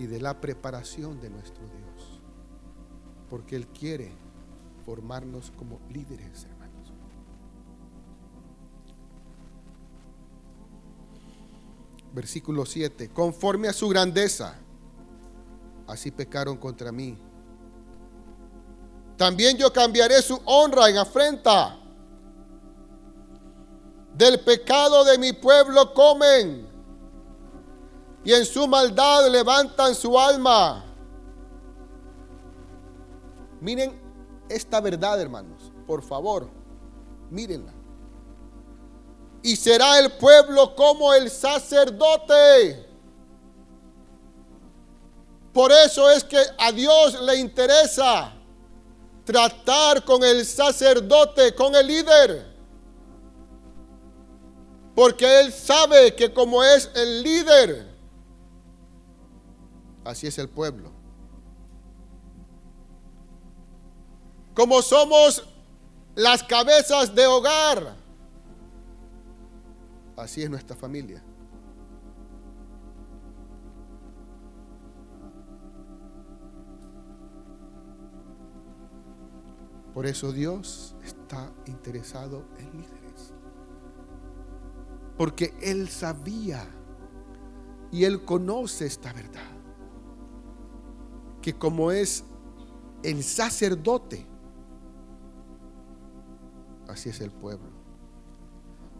y 0.00 0.06
de 0.06 0.20
la 0.20 0.40
preparación 0.40 1.20
de 1.20 1.30
nuestro 1.30 1.62
Dios. 1.68 2.20
Porque 3.28 3.54
Él 3.54 3.68
quiere 3.68 4.29
formarnos 4.84 5.52
como 5.56 5.80
líderes, 5.90 6.44
hermanos. 6.44 6.92
Versículo 12.12 12.66
7. 12.66 13.10
Conforme 13.10 13.68
a 13.68 13.72
su 13.72 13.88
grandeza, 13.88 14.58
así 15.86 16.10
pecaron 16.10 16.56
contra 16.56 16.90
mí. 16.90 17.18
También 19.16 19.56
yo 19.56 19.72
cambiaré 19.72 20.22
su 20.22 20.40
honra 20.44 20.88
en 20.88 20.98
afrenta. 20.98 21.76
Del 24.14 24.40
pecado 24.40 25.04
de 25.04 25.18
mi 25.18 25.32
pueblo 25.32 25.94
comen 25.94 26.68
y 28.24 28.32
en 28.32 28.44
su 28.44 28.66
maldad 28.66 29.30
levantan 29.30 29.94
su 29.94 30.18
alma. 30.18 30.84
Miren 33.60 34.09
esta 34.50 34.80
verdad, 34.80 35.20
hermanos, 35.20 35.72
por 35.86 36.02
favor, 36.02 36.48
mírenla. 37.30 37.72
Y 39.42 39.56
será 39.56 39.98
el 39.98 40.12
pueblo 40.12 40.74
como 40.74 41.14
el 41.14 41.30
sacerdote. 41.30 42.86
Por 45.52 45.72
eso 45.72 46.10
es 46.10 46.22
que 46.24 46.38
a 46.58 46.70
Dios 46.72 47.20
le 47.22 47.36
interesa 47.36 48.34
tratar 49.24 50.04
con 50.04 50.22
el 50.22 50.44
sacerdote, 50.44 51.54
con 51.54 51.74
el 51.74 51.86
líder. 51.86 52.50
Porque 54.94 55.40
Él 55.40 55.52
sabe 55.52 56.14
que 56.14 56.32
como 56.32 56.62
es 56.62 56.90
el 56.94 57.22
líder, 57.22 57.90
Así 60.04 60.26
es 60.26 60.38
el 60.38 60.48
pueblo. 60.48 60.90
Como 64.60 64.82
somos 64.82 65.42
las 66.14 66.42
cabezas 66.42 67.14
de 67.14 67.26
hogar, 67.26 67.96
Así 70.18 70.42
es 70.42 70.50
nuestra 70.50 70.76
familia. 70.76 71.24
Por 79.94 80.04
eso 80.04 80.30
Dios 80.30 80.94
está 81.02 81.50
interesado 81.64 82.44
en 82.58 82.70
líderes. 82.82 83.32
Porque 85.16 85.54
Él 85.62 85.88
sabía 85.88 86.68
y 87.90 88.04
Él 88.04 88.26
conoce 88.26 88.84
esta 88.84 89.10
verdad. 89.14 89.40
Que 91.40 91.54
como 91.54 91.92
es 91.92 92.24
el 93.02 93.24
sacerdote, 93.24 94.29
así 96.90 97.08
es 97.08 97.20
el 97.20 97.30
pueblo. 97.30 97.70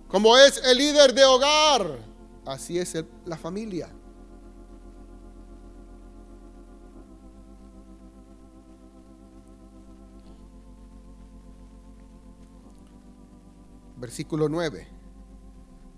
Como 0.09 0.37
es 0.37 0.61
el 0.64 0.79
líder 0.79 1.14
de 1.14 1.24
hogar, 1.24 1.98
así 2.46 2.79
es 2.79 2.96
la 3.24 3.37
familia. 3.37 3.88
Versículo 13.96 14.48
9. 14.48 14.88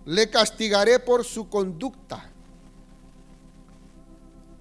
Le 0.05 0.29
castigaré 0.29 0.99
por 0.99 1.25
su 1.25 1.49
conducta 1.49 2.33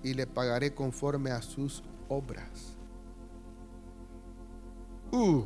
y 0.04 0.14
le 0.14 0.28
pagaré 0.28 0.74
conforme 0.74 1.32
a 1.32 1.42
sus 1.42 1.84
obras. 2.08 2.78
Uh. 5.12 5.44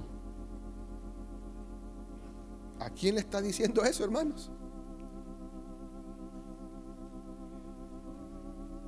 ¿A 2.85 2.89
quién 2.91 3.15
le 3.15 3.21
está 3.21 3.41
diciendo 3.41 3.83
eso, 3.83 4.03
hermanos? 4.03 4.51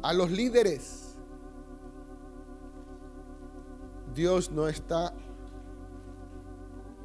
A 0.03 0.13
los 0.13 0.29
líderes. 0.29 1.15
Dios 4.13 4.51
no 4.51 4.67
está 4.67 5.15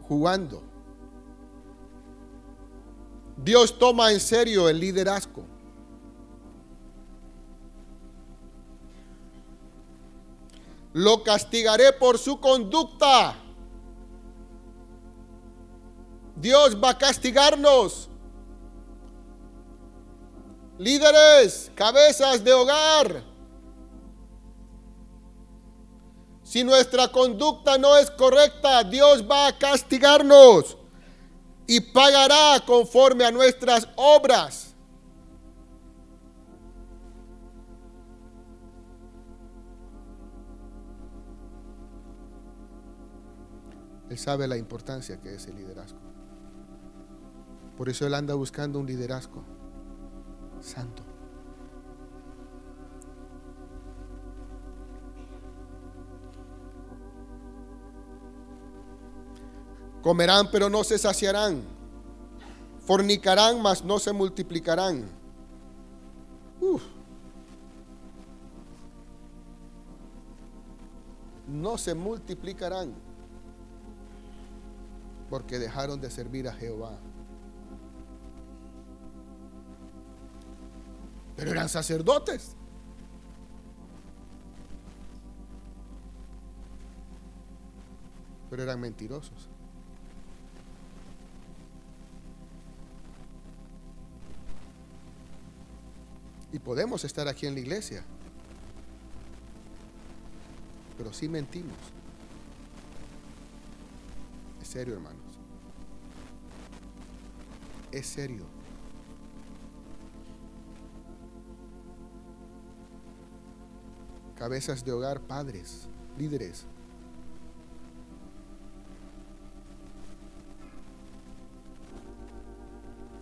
jugando. 0.02 0.62
Dios 3.38 3.78
toma 3.78 4.12
en 4.12 4.20
serio 4.20 4.68
el 4.68 4.78
liderazgo. 4.78 5.46
Lo 10.92 11.22
castigaré 11.22 11.94
por 11.94 12.18
su 12.18 12.38
conducta. 12.38 13.41
Dios 16.42 16.76
va 16.76 16.90
a 16.90 16.98
castigarnos. 16.98 18.09
Líderes, 20.76 21.70
cabezas 21.76 22.42
de 22.42 22.52
hogar. 22.52 23.22
Si 26.42 26.64
nuestra 26.64 27.07
conducta 27.09 27.78
no 27.78 27.96
es 27.96 28.11
correcta, 28.11 28.83
Dios 28.83 29.22
va 29.22 29.46
a 29.46 29.57
castigarnos 29.57 30.76
y 31.68 31.81
pagará 31.81 32.61
conforme 32.66 33.24
a 33.24 33.31
nuestras 33.31 33.88
obras. 33.94 34.74
Él 44.11 44.18
sabe 44.18 44.48
la 44.48 44.57
importancia 44.57 45.18
que 45.20 45.37
es 45.37 45.46
el 45.46 45.55
liderazgo. 45.55 46.12
Por 47.77 47.89
eso 47.89 48.07
Él 48.07 48.15
anda 48.15 48.35
buscando 48.35 48.79
un 48.79 48.87
liderazgo 48.87 49.43
santo. 50.61 51.03
Comerán, 60.03 60.51
pero 60.51 60.69
no 60.69 60.83
se 60.83 60.99
saciarán. 60.99 61.63
Fornicarán, 62.81 63.63
mas 63.63 63.85
no 63.85 63.99
se 64.01 64.13
multiplicarán. 64.13 65.09
No 71.47 71.79
se 71.79 71.95
multiplicarán 71.95 72.93
porque 75.31 75.59
dejaron 75.59 76.01
de 76.01 76.11
servir 76.11 76.49
a 76.49 76.53
Jehová. 76.53 76.99
Pero 81.37 81.51
eran 81.51 81.68
sacerdotes. 81.68 82.57
Pero 88.51 88.62
eran 88.62 88.81
mentirosos. 88.81 89.49
Y 96.53 96.59
podemos 96.59 97.03
estar 97.05 97.29
aquí 97.29 97.47
en 97.47 97.55
la 97.55 97.61
iglesia. 97.61 98.05
Pero 100.99 101.12
si 101.14 101.29
mentimos. 101.29 101.79
Es 104.61 104.68
serio, 104.68 104.95
hermanos. 104.95 105.18
Es 107.90 108.07
serio. 108.07 108.52
Cabezas 114.42 114.85
de 114.85 114.90
hogar, 114.90 115.20
padres, 115.20 115.87
líderes. 116.18 116.66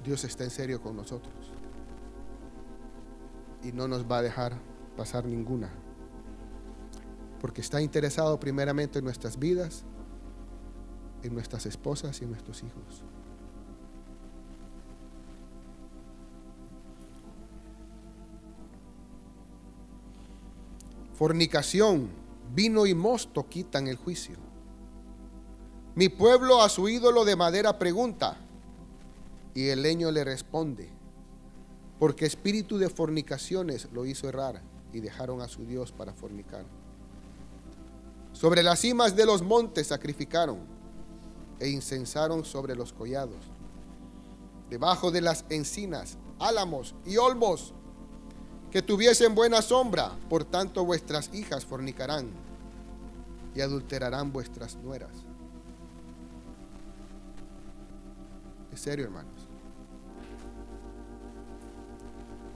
Dios 0.02 0.24
está 0.24 0.44
en 0.44 0.50
serio 0.50 0.80
con 0.80 0.96
nosotros 0.96 1.35
y 3.62 3.70
no 3.72 3.87
nos 3.87 4.11
va 4.11 4.16
a 4.16 4.22
dejar 4.22 4.54
pasar 4.96 5.26
ninguna. 5.26 5.68
Porque 7.38 7.61
está 7.61 7.83
interesado 7.83 8.40
primeramente 8.40 9.00
en 9.00 9.04
nuestras 9.04 9.38
vidas, 9.38 9.85
en 11.22 11.35
nuestras 11.35 11.66
esposas 11.66 12.18
y 12.22 12.24
en 12.24 12.30
nuestros 12.30 12.62
hijos. 12.62 13.04
Fornicación, 21.20 22.09
vino 22.54 22.87
y 22.87 22.94
mosto 22.94 23.46
quitan 23.46 23.88
el 23.88 23.96
juicio. 23.96 24.37
Mi 25.94 26.09
pueblo 26.09 26.62
a 26.62 26.70
su 26.70 26.88
ídolo 26.88 27.26
de 27.26 27.37
madera 27.37 27.78
pregunta 27.78 28.38
y 29.52 29.68
el 29.68 29.83
leño 29.83 30.11
le 30.12 30.24
responde 30.24 30.88
porque 31.98 32.24
espíritu 32.24 32.78
de 32.78 32.88
fornicaciones 32.88 33.87
lo 33.92 34.06
hizo 34.06 34.30
errar 34.30 34.62
y 34.94 35.00
dejaron 35.00 35.42
a 35.42 35.48
su 35.48 35.66
Dios 35.66 35.92
para 35.92 36.14
fornicar. 36.14 36.64
Sobre 38.33 38.62
las 38.62 38.80
cimas 38.80 39.14
de 39.14 39.26
los 39.26 39.42
montes 39.42 39.88
sacrificaron 39.88 40.61
e 41.59 41.68
incensaron 41.68 42.46
sobre 42.46 42.74
los 42.74 42.94
collados. 42.94 43.44
Debajo 44.70 45.11
de 45.11 45.20
las 45.20 45.44
encinas, 45.50 46.16
álamos 46.38 46.94
y 47.04 47.18
olmos 47.18 47.74
que 48.70 48.83
tuviesen 48.83 49.35
buena 49.35 49.62
sombra, 49.62 50.12
por 50.28 50.44
tanto 50.44 50.85
vuestras 50.85 51.30
hijas 51.35 51.64
fornicarán 51.64 52.28
y 53.54 53.61
adulterarán 53.61 54.33
vuestras 54.33 54.76
nueras. 54.76 55.11
Es 58.72 58.80
serio, 58.80 59.06
hermanos. 59.06 59.33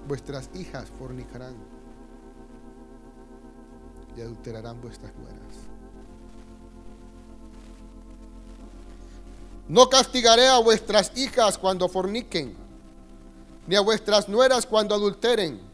Vuestras 0.07 0.50
hijas 0.55 0.88
fornicarán 0.98 1.55
y 4.16 4.20
adulterarán 4.20 4.81
vuestras 4.81 5.12
nueras. 5.16 5.40
No 9.66 9.88
castigaré 9.88 10.46
a 10.46 10.59
vuestras 10.59 11.11
hijas 11.16 11.59
cuando 11.59 11.88
forniquen, 11.88 12.55
ni 13.66 13.74
a 13.74 13.81
vuestras 13.81 14.29
nueras 14.29 14.66
cuando 14.66 14.94
adulteren, 14.94 15.74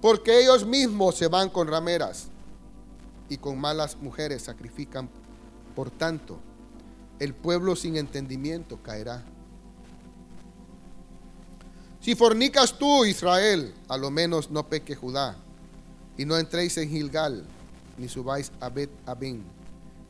porque 0.00 0.40
ellos 0.40 0.66
mismos 0.66 1.16
se 1.16 1.28
van 1.28 1.50
con 1.50 1.68
rameras 1.68 2.28
y 3.28 3.36
con 3.36 3.58
malas 3.58 3.96
mujeres 3.96 4.42
sacrifican. 4.42 5.08
Por 5.74 5.90
tanto, 5.90 6.38
el 7.18 7.34
pueblo 7.34 7.76
sin 7.76 7.96
entendimiento 7.96 8.78
caerá. 8.82 9.22
Si 12.00 12.14
fornicas 12.14 12.78
tú, 12.78 13.04
Israel, 13.04 13.74
a 13.88 13.98
lo 13.98 14.10
menos 14.10 14.50
no 14.50 14.66
peque 14.66 14.96
Judá, 14.96 15.36
y 16.16 16.24
no 16.24 16.36
entréis 16.38 16.78
en 16.78 16.88
Gilgal, 16.88 17.44
ni 17.98 18.08
subáis 18.08 18.50
a 18.58 18.70
Bet 18.70 18.90
Abin, 19.04 19.44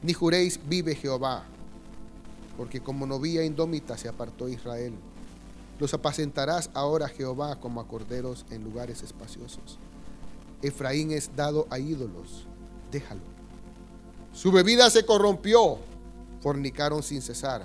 ni 0.03 0.13
juréis 0.13 0.61
vive 0.69 0.95
Jehová, 0.95 1.45
porque 2.57 2.81
como 2.81 3.07
novia 3.07 3.45
indómita 3.45 3.99
se 3.99 4.09
apartó 4.09 4.49
Israel, 4.49 4.95
Los 5.81 5.95
apacentarás 5.95 6.71
ahora, 6.75 7.09
Jehová, 7.09 7.57
como 7.59 7.81
a 7.81 7.89
corderos 7.89 8.45
en 8.51 8.63
lugares 8.63 9.03
espaciosos. 9.03 9.79
Efraín 10.61 11.11
es 11.11 11.35
dado 11.35 11.67
a 11.71 11.79
ídolos, 11.79 12.47
déjalo. 12.93 13.23
Su 14.35 14.53
bebida 14.53 14.91
se 14.91 15.07
corrompió, 15.07 15.79
fornicaron 16.43 17.03
sin 17.03 17.23
cesar. 17.23 17.65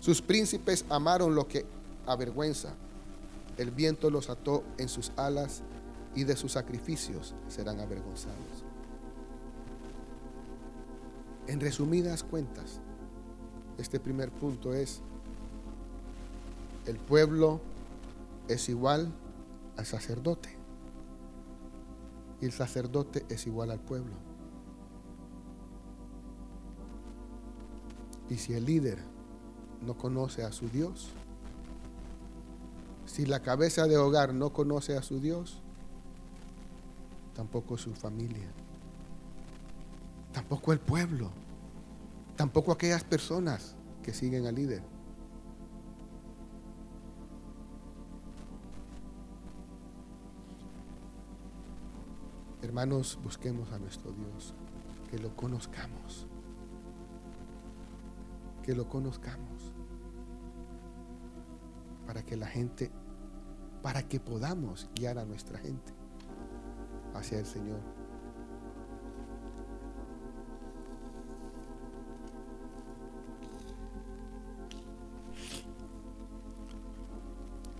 Sus 0.00 0.20
príncipes 0.20 0.84
amaron 0.90 1.36
lo 1.36 1.46
que 1.46 1.64
avergüenza. 2.06 2.74
El 3.56 3.70
viento 3.70 4.10
los 4.10 4.30
ató 4.30 4.64
en 4.76 4.88
sus 4.88 5.12
alas 5.16 5.62
y 6.16 6.24
de 6.24 6.36
sus 6.36 6.52
sacrificios 6.52 7.34
serán 7.48 7.78
avergonzados. 7.78 8.64
En 11.46 11.60
resumidas 11.60 12.24
cuentas, 12.24 12.80
este 13.78 14.00
primer 14.00 14.32
punto 14.32 14.74
es, 14.74 15.02
el 16.86 16.96
pueblo 16.98 17.60
es 18.48 18.68
igual 18.68 19.12
al 19.76 19.86
sacerdote 19.86 20.56
y 22.40 22.46
el 22.46 22.52
sacerdote 22.52 23.24
es 23.28 23.46
igual 23.46 23.70
al 23.70 23.80
pueblo. 23.80 24.14
Y 28.28 28.36
si 28.36 28.54
el 28.54 28.64
líder 28.64 28.98
no 29.82 29.96
conoce 29.96 30.44
a 30.44 30.52
su 30.52 30.68
Dios, 30.68 31.10
si 33.06 33.26
la 33.26 33.40
cabeza 33.40 33.86
de 33.86 33.96
hogar 33.96 34.34
no 34.34 34.52
conoce 34.52 34.96
a 34.96 35.02
su 35.02 35.20
Dios, 35.20 35.60
tampoco 37.34 37.76
su 37.76 37.94
familia, 37.94 38.50
tampoco 40.32 40.72
el 40.72 40.80
pueblo, 40.80 41.30
tampoco 42.36 42.72
aquellas 42.72 43.04
personas 43.04 43.74
que 44.02 44.12
siguen 44.12 44.46
al 44.46 44.54
líder. 44.54 44.93
Hermanos, 52.74 53.20
busquemos 53.22 53.70
a 53.70 53.78
nuestro 53.78 54.10
Dios, 54.10 54.52
que 55.08 55.16
lo 55.20 55.36
conozcamos, 55.36 56.26
que 58.64 58.74
lo 58.74 58.88
conozcamos, 58.88 59.72
para 62.04 62.24
que 62.24 62.36
la 62.36 62.48
gente, 62.48 62.90
para 63.80 64.02
que 64.02 64.18
podamos 64.18 64.90
guiar 64.92 65.18
a 65.18 65.24
nuestra 65.24 65.56
gente 65.60 65.92
hacia 67.14 67.38
el 67.38 67.46
Señor. 67.46 67.78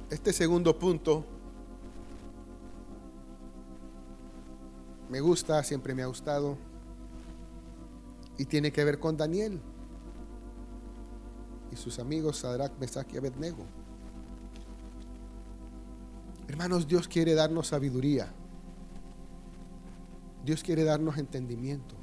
Este 0.09 0.33
segundo 0.33 0.79
punto 0.79 1.25
me 5.14 5.20
gusta, 5.20 5.62
siempre 5.62 5.94
me 5.94 6.03
ha 6.03 6.07
gustado 6.07 6.59
y 8.37 8.46
tiene 8.46 8.72
que 8.72 8.83
ver 8.83 8.98
con 8.98 9.16
Daniel 9.16 9.61
y 11.70 11.77
sus 11.77 12.00
amigos 12.00 12.38
Sadrach, 12.38 12.72
Mesach 12.81 13.07
y 13.14 13.18
Abednego. 13.18 13.64
Hermanos, 16.48 16.88
Dios 16.88 17.07
quiere 17.07 17.35
darnos 17.35 17.68
sabiduría. 17.68 18.27
Dios 20.44 20.64
quiere 20.64 20.83
darnos 20.83 21.16
entendimiento. 21.16 21.94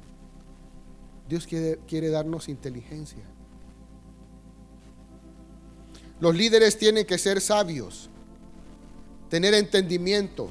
Dios 1.28 1.46
quiere, 1.46 1.80
quiere 1.86 2.08
darnos 2.08 2.48
inteligencia. 2.48 3.24
Los 6.18 6.34
líderes 6.34 6.78
tienen 6.78 7.04
que 7.04 7.18
ser 7.18 7.42
sabios, 7.42 8.08
tener 9.28 9.52
entendimiento, 9.52 10.50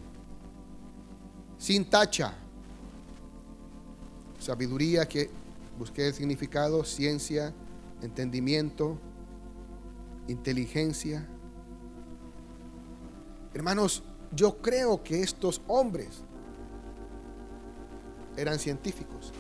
sin 1.57 1.85
tacha. 1.85 2.35
Sabiduría 4.41 5.07
que 5.07 5.29
busqué 5.77 6.07
el 6.07 6.15
significado, 6.15 6.83
ciencia, 6.83 7.53
entendimiento, 8.01 8.97
inteligencia. 10.27 11.27
Hermanos, 13.53 14.01
yo 14.35 14.57
creo 14.57 15.03
que 15.03 15.21
estos 15.21 15.61
hombres 15.67 16.23
eran 18.35 18.57
científicos. 18.57 19.31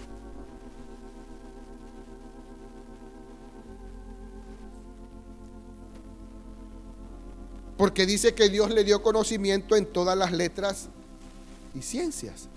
Porque 7.75 8.05
dice 8.05 8.35
que 8.35 8.49
Dios 8.49 8.69
le 8.69 8.83
dio 8.83 9.01
conocimiento 9.01 9.75
en 9.75 9.87
todas 9.87 10.15
las 10.15 10.31
letras 10.31 10.89
y 11.73 11.81
ciencias. 11.81 12.49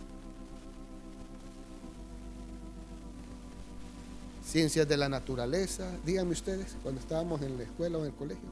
Ciencias 4.55 4.87
de 4.87 4.97
la 4.97 5.09
naturaleza, 5.09 5.91
díganme 6.07 6.31
ustedes, 6.31 6.77
cuando 6.81 7.01
estábamos 7.01 7.43
en 7.43 7.57
la 7.59 7.65
escuela 7.65 7.99
o 7.99 8.03
en 8.03 8.07
el 8.07 8.15
colegio. 8.15 8.49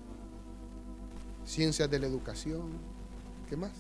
Ciencias 1.47 1.89
de 1.89 2.01
la 2.01 2.09
educación, 2.09 2.73
¿qué 3.49 3.57
más? 3.57 3.71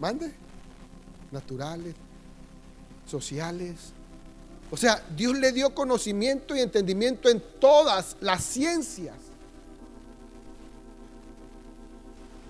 Mande 0.00 0.34
naturales, 1.30 1.94
sociales. 3.08 3.92
O 4.72 4.76
sea, 4.76 5.00
Dios 5.16 5.38
le 5.38 5.52
dio 5.52 5.72
conocimiento 5.72 6.56
y 6.56 6.62
entendimiento 6.62 7.28
en 7.28 7.40
todas 7.60 8.16
las 8.20 8.42
ciencias. 8.42 9.14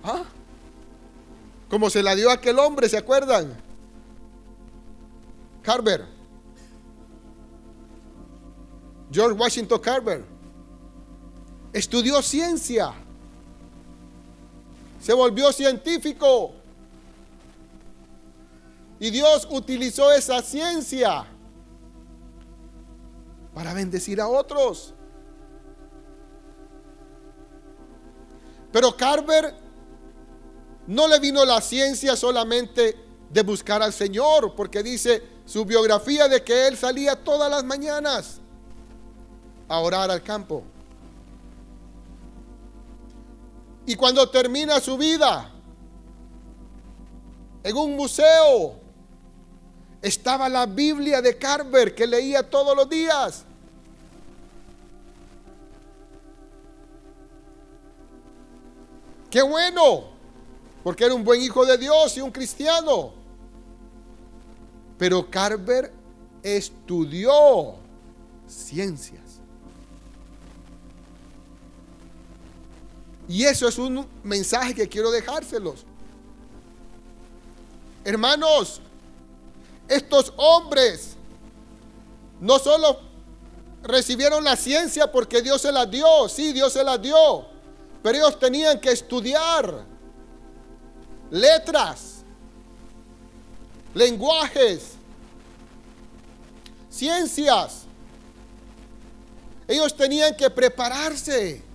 ¿Ah? 0.03 0.23
Como 1.69 1.91
se 1.91 2.01
la 2.01 2.15
dio 2.15 2.31
a 2.31 2.33
aquel 2.33 2.57
hombre, 2.57 2.89
¿se 2.89 2.97
acuerdan? 2.97 3.55
Carver. 5.61 6.16
George 9.11 9.37
Washington 9.37 9.79
Carver. 9.79 10.23
Estudió 11.73 12.21
ciencia. 12.21 12.93
Se 14.99 15.13
volvió 15.13 15.51
científico. 15.51 16.53
Y 18.99 19.11
Dios 19.11 19.47
utilizó 19.51 20.11
esa 20.11 20.41
ciencia 20.41 21.25
para 23.53 23.73
bendecir 23.73 24.19
a 24.19 24.27
otros. 24.27 24.93
Pero 28.71 28.95
Carver 28.97 29.55
no 30.87 31.07
le 31.07 31.19
vino 31.19 31.45
la 31.45 31.61
ciencia 31.61 32.15
solamente 32.15 32.95
de 33.29 33.41
buscar 33.43 33.81
al 33.81 33.93
Señor, 33.93 34.55
porque 34.55 34.81
dice 34.81 35.21
su 35.45 35.63
biografía 35.63 36.27
de 36.27 36.43
que 36.43 36.67
él 36.67 36.77
salía 36.77 37.15
todas 37.15 37.49
las 37.49 37.63
mañanas 37.63 38.41
a 39.67 39.79
orar 39.79 40.09
al 40.09 40.23
campo. 40.23 40.63
Y 43.85 43.95
cuando 43.95 44.29
termina 44.29 44.79
su 44.79 44.97
vida 44.97 45.49
en 47.63 47.77
un 47.77 47.95
museo, 47.95 48.75
estaba 50.01 50.49
la 50.49 50.65
Biblia 50.65 51.21
de 51.21 51.37
Carver 51.37 51.95
que 51.95 52.05
leía 52.05 52.47
todos 52.47 52.75
los 52.75 52.89
días. 52.89 53.45
Qué 59.29 59.41
bueno, 59.41 60.05
porque 60.83 61.05
era 61.05 61.13
un 61.13 61.23
buen 61.23 61.41
hijo 61.41 61.65
de 61.65 61.77
Dios 61.77 62.15
y 62.17 62.21
un 62.21 62.31
cristiano. 62.31 63.13
Pero 64.97 65.29
Carver 65.29 65.93
estudió 66.41 67.75
ciencias. 68.47 69.26
Y 73.27 73.43
eso 73.43 73.67
es 73.67 73.77
un 73.77 74.07
mensaje 74.23 74.73
que 74.73 74.87
quiero 74.87 75.11
dejárselos. 75.11 75.85
Hermanos, 78.03 78.79
estos 79.87 80.33
hombres 80.37 81.15
no 82.39 82.57
solo 82.59 82.99
recibieron 83.83 84.43
la 84.43 84.55
ciencia 84.55 85.11
porque 85.11 85.41
Dios 85.41 85.61
se 85.61 85.71
las 85.71 85.89
dio, 85.89 86.29
sí, 86.29 86.53
Dios 86.53 86.73
se 86.73 86.83
las 86.83 87.01
dio, 87.01 87.45
pero 88.01 88.17
ellos 88.17 88.39
tenían 88.39 88.79
que 88.79 88.91
estudiar 88.91 89.85
letras, 91.29 92.23
lenguajes, 93.93 94.91
ciencias. 96.89 97.83
Ellos 99.67 99.95
tenían 99.95 100.35
que 100.35 100.49
prepararse. 100.49 101.66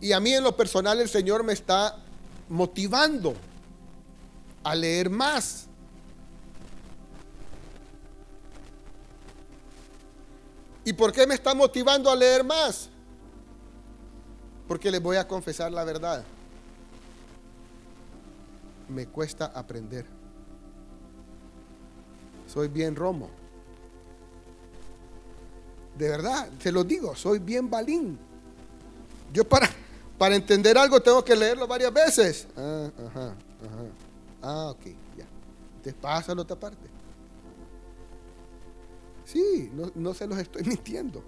Y 0.00 0.12
a 0.12 0.20
mí 0.20 0.32
en 0.32 0.44
lo 0.44 0.56
personal 0.56 1.00
el 1.00 1.08
Señor 1.08 1.42
me 1.42 1.52
está 1.52 1.96
motivando 2.48 3.34
a 4.62 4.74
leer 4.74 5.10
más. 5.10 5.66
¿Y 10.84 10.92
por 10.92 11.12
qué 11.12 11.26
me 11.26 11.34
está 11.34 11.54
motivando 11.54 12.10
a 12.10 12.14
leer 12.14 12.44
más? 12.44 12.88
Porque 14.68 14.90
les 14.90 15.02
voy 15.02 15.16
a 15.16 15.26
confesar 15.26 15.72
la 15.72 15.82
verdad. 15.84 16.24
Me 18.88 19.06
cuesta 19.06 19.46
aprender. 19.46 20.06
Soy 22.46 22.68
bien 22.68 22.94
romo. 22.94 23.30
De 25.98 26.08
verdad, 26.08 26.48
te 26.62 26.70
lo 26.70 26.84
digo, 26.84 27.16
soy 27.16 27.38
bien 27.38 27.70
balín. 27.70 28.18
Yo 29.32 29.42
para, 29.44 29.68
para 30.18 30.34
entender 30.34 30.78
algo 30.78 31.00
tengo 31.00 31.24
que 31.24 31.36
leerlo 31.36 31.66
varias 31.66 31.92
veces. 31.92 32.46
Ah, 32.56 32.90
ajá, 33.06 33.26
ajá. 33.26 33.84
Ah, 34.42 34.70
ok, 34.70 34.86
ya. 35.16 35.26
Te 35.82 35.92
pasa 35.92 36.32
otra 36.32 36.56
parte. 36.56 36.88
Sí, 39.24 39.70
no, 39.74 39.90
no 39.94 40.14
se 40.14 40.26
los 40.26 40.38
estoy 40.38 40.62
mintiendo. 40.64 41.22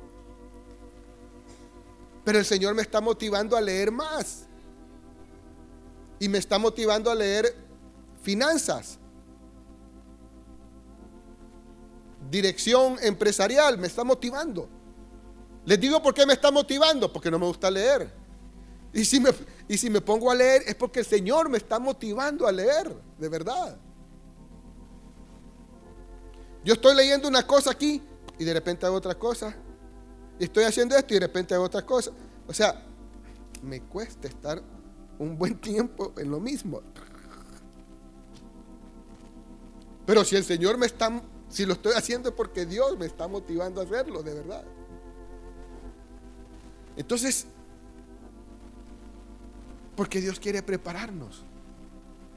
Pero 2.24 2.38
el 2.38 2.44
Señor 2.44 2.74
me 2.74 2.82
está 2.82 3.00
motivando 3.00 3.56
a 3.56 3.60
leer 3.60 3.90
más. 3.90 4.46
Y 6.20 6.28
me 6.28 6.38
está 6.38 6.58
motivando 6.58 7.10
a 7.10 7.14
leer 7.14 7.54
finanzas. 8.22 8.98
Dirección 12.30 12.96
empresarial 13.02 13.78
me 13.78 13.86
está 13.86 14.04
motivando. 14.04 14.68
Les 15.64 15.80
digo 15.80 16.02
por 16.02 16.14
qué 16.14 16.26
me 16.26 16.32
está 16.32 16.50
motivando, 16.50 17.12
porque 17.12 17.30
no 17.30 17.38
me 17.38 17.46
gusta 17.46 17.70
leer. 17.70 18.17
Y 18.92 19.04
si 19.04 19.20
me, 19.20 19.30
y 19.68 19.76
si 19.76 19.90
me 19.90 20.00
pongo 20.00 20.30
a 20.30 20.34
leer 20.34 20.62
es 20.66 20.74
porque 20.74 21.00
el 21.00 21.06
Señor 21.06 21.48
me 21.48 21.58
está 21.58 21.78
motivando 21.78 22.46
a 22.46 22.52
leer, 22.52 22.94
de 23.18 23.28
verdad. 23.28 23.78
Yo 26.64 26.74
estoy 26.74 26.94
leyendo 26.96 27.28
una 27.28 27.46
cosa 27.46 27.70
aquí 27.70 28.02
y 28.38 28.44
de 28.44 28.54
repente 28.54 28.86
hago 28.86 28.96
otra 28.96 29.14
cosa. 29.14 29.54
Y 30.38 30.44
estoy 30.44 30.64
haciendo 30.64 30.96
esto 30.96 31.14
y 31.14 31.18
de 31.18 31.26
repente 31.26 31.54
hago 31.54 31.64
otra 31.64 31.84
cosa. 31.84 32.12
O 32.46 32.52
sea, 32.52 32.82
me 33.62 33.80
cuesta 33.82 34.28
estar 34.28 34.62
un 35.18 35.36
buen 35.36 35.60
tiempo 35.60 36.12
en 36.16 36.30
lo 36.30 36.40
mismo. 36.40 36.82
Pero 40.06 40.24
si 40.24 40.36
el 40.36 40.44
Señor 40.44 40.78
me 40.78 40.86
está, 40.86 41.22
si 41.48 41.66
lo 41.66 41.74
estoy 41.74 41.92
haciendo 41.94 42.30
es 42.30 42.34
porque 42.34 42.64
Dios 42.64 42.96
me 42.96 43.06
está 43.06 43.28
motivando 43.28 43.80
a 43.80 43.84
hacerlo, 43.84 44.22
de 44.22 44.34
verdad. 44.34 44.64
Entonces, 46.96 47.46
porque 49.98 50.20
Dios 50.20 50.38
quiere 50.38 50.62
prepararnos. 50.62 51.42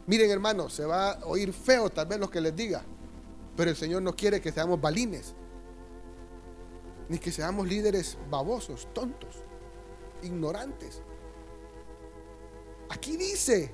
Miren 0.08 0.32
hermanos, 0.32 0.74
se 0.74 0.84
va 0.84 1.12
a 1.12 1.26
oír 1.28 1.54
feo 1.54 1.92
tal 1.92 2.08
vez 2.08 2.20
lo 2.20 2.28
que 2.28 2.42
les 2.42 2.56
diga, 2.56 2.84
pero 3.56 3.70
el 3.70 3.78
Señor 3.78 4.02
no 4.02 4.16
quiere 4.16 4.42
que 4.42 4.52
seamos 4.52 4.82
balines, 4.82 5.36
ni 7.08 7.20
que 7.20 7.32
seamos 7.32 7.68
líderes 7.68 8.18
babosos, 8.32 8.88
tontos, 8.96 9.36
ignorantes. 10.24 11.04
Aquí 12.90 13.16
dice 13.16 13.72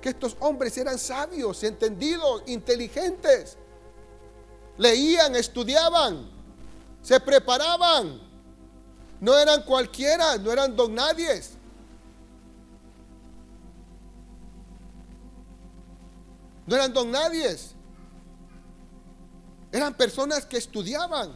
que 0.00 0.08
estos 0.08 0.34
hombres 0.40 0.78
eran 0.78 0.98
sabios, 0.98 1.62
entendidos, 1.62 2.42
inteligentes. 2.46 3.58
Leían, 4.78 5.36
estudiaban, 5.36 6.26
se 7.02 7.20
preparaban. 7.20 8.18
No 9.20 9.36
eran 9.36 9.62
cualquiera, 9.64 10.38
no 10.38 10.50
eran 10.50 10.74
don 10.74 10.94
nadies. 10.94 11.59
No 16.66 16.76
eran 16.76 16.92
don 16.92 17.10
nadies. 17.10 17.74
Eran 19.72 19.94
personas 19.94 20.44
que 20.44 20.56
estudiaban. 20.56 21.32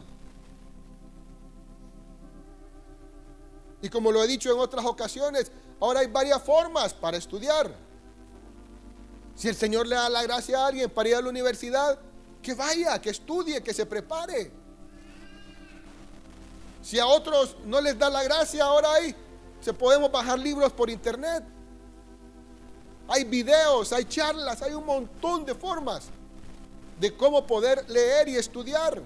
Y 3.81 3.89
como 3.89 4.11
lo 4.11 4.23
he 4.23 4.27
dicho 4.27 4.51
en 4.51 4.59
otras 4.59 4.85
ocasiones, 4.85 5.51
ahora 5.79 5.99
hay 5.99 6.07
varias 6.07 6.41
formas 6.41 6.93
para 6.93 7.17
estudiar. 7.17 7.71
Si 9.35 9.47
el 9.47 9.55
Señor 9.55 9.87
le 9.87 9.95
da 9.95 10.09
la 10.09 10.23
gracia 10.23 10.59
a 10.59 10.67
alguien 10.67 10.89
para 10.89 11.09
ir 11.09 11.15
a 11.15 11.21
la 11.21 11.29
universidad, 11.29 11.99
que 12.41 12.53
vaya, 12.53 12.99
que 13.01 13.09
estudie, 13.09 13.61
que 13.61 13.73
se 13.73 13.85
prepare. 13.85 14.51
Si 16.81 16.99
a 16.99 17.07
otros 17.07 17.57
no 17.65 17.81
les 17.81 17.97
da 17.97 18.09
la 18.09 18.23
gracia, 18.23 18.63
ahora 18.63 18.93
hay, 18.93 19.15
se 19.59 19.73
podemos 19.73 20.11
bajar 20.11 20.37
libros 20.37 20.71
por 20.71 20.89
internet. 20.89 21.43
Hay 23.07 23.23
videos, 23.23 23.93
hay 23.93 24.05
charlas, 24.05 24.61
hay 24.61 24.73
un 24.73 24.85
montón 24.85 25.45
de 25.45 25.53
formas 25.53 26.05
de 26.99 27.15
cómo 27.15 27.45
poder 27.45 27.87
leer 27.89 28.27
y 28.29 28.35
estudiar. 28.35 29.01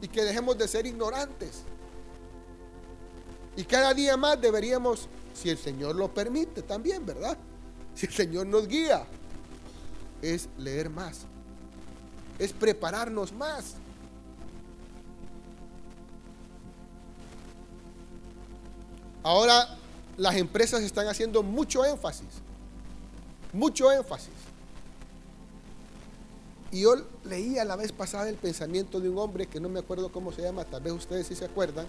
Y 0.00 0.08
que 0.08 0.22
dejemos 0.22 0.56
de 0.56 0.66
ser 0.66 0.86
ignorantes. 0.86 1.62
Y 3.56 3.64
cada 3.64 3.92
día 3.92 4.16
más 4.16 4.40
deberíamos, 4.40 5.08
si 5.34 5.50
el 5.50 5.58
Señor 5.58 5.94
lo 5.94 6.12
permite 6.12 6.62
también, 6.62 7.04
¿verdad? 7.04 7.36
Si 7.94 8.06
el 8.06 8.12
Señor 8.12 8.46
nos 8.46 8.66
guía, 8.66 9.04
es 10.22 10.48
leer 10.56 10.88
más. 10.88 11.20
Es 12.38 12.52
prepararnos 12.52 13.32
más. 13.32 13.74
Ahora 19.22 19.78
las 20.16 20.36
empresas 20.36 20.82
están 20.82 21.08
haciendo 21.08 21.42
mucho 21.42 21.84
énfasis, 21.84 22.28
mucho 23.52 23.90
énfasis. 23.90 24.32
Y 26.70 26.82
yo 26.82 26.94
leía 27.24 27.64
la 27.64 27.76
vez 27.76 27.92
pasada 27.92 28.28
el 28.28 28.36
pensamiento 28.36 28.98
de 28.98 29.08
un 29.08 29.18
hombre 29.18 29.46
que 29.46 29.60
no 29.60 29.68
me 29.68 29.80
acuerdo 29.80 30.10
cómo 30.10 30.32
se 30.32 30.42
llama, 30.42 30.64
tal 30.64 30.82
vez 30.82 30.92
ustedes 30.94 31.26
sí 31.26 31.34
se 31.34 31.44
acuerdan. 31.44 31.86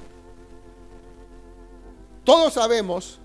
Todos 2.26 2.54
sabemos 2.54 3.20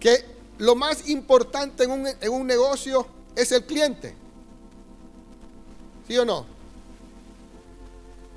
que 0.00 0.24
lo 0.58 0.74
más 0.74 1.08
importante 1.08 1.84
en 1.84 1.90
un, 1.90 2.06
en 2.06 2.32
un 2.32 2.46
negocio 2.46 3.06
es 3.36 3.52
el 3.52 3.64
cliente. 3.64 4.14
¿Sí 6.06 6.16
o 6.16 6.24
no? 6.24 6.46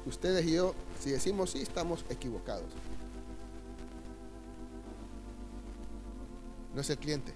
Ustedes 0.06 0.46
y 0.46 0.54
yo, 0.54 0.74
si 1.02 1.12
decimos 1.12 1.52
sí, 1.52 1.62
estamos 1.62 2.06
equivocados. 2.10 2.66
No 6.76 6.82
es 6.82 6.90
el 6.90 6.98
cliente. 6.98 7.34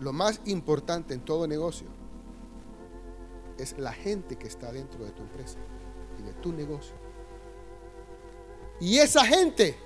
Lo 0.00 0.12
más 0.12 0.40
importante 0.46 1.14
en 1.14 1.20
todo 1.20 1.46
negocio 1.46 1.86
es 3.56 3.78
la 3.78 3.92
gente 3.92 4.36
que 4.36 4.48
está 4.48 4.72
dentro 4.72 5.04
de 5.04 5.12
tu 5.12 5.22
empresa 5.22 5.58
y 6.18 6.22
de 6.22 6.32
tu 6.34 6.52
negocio. 6.52 6.96
Y 8.80 8.98
esa 8.98 9.24
gente, 9.24 9.76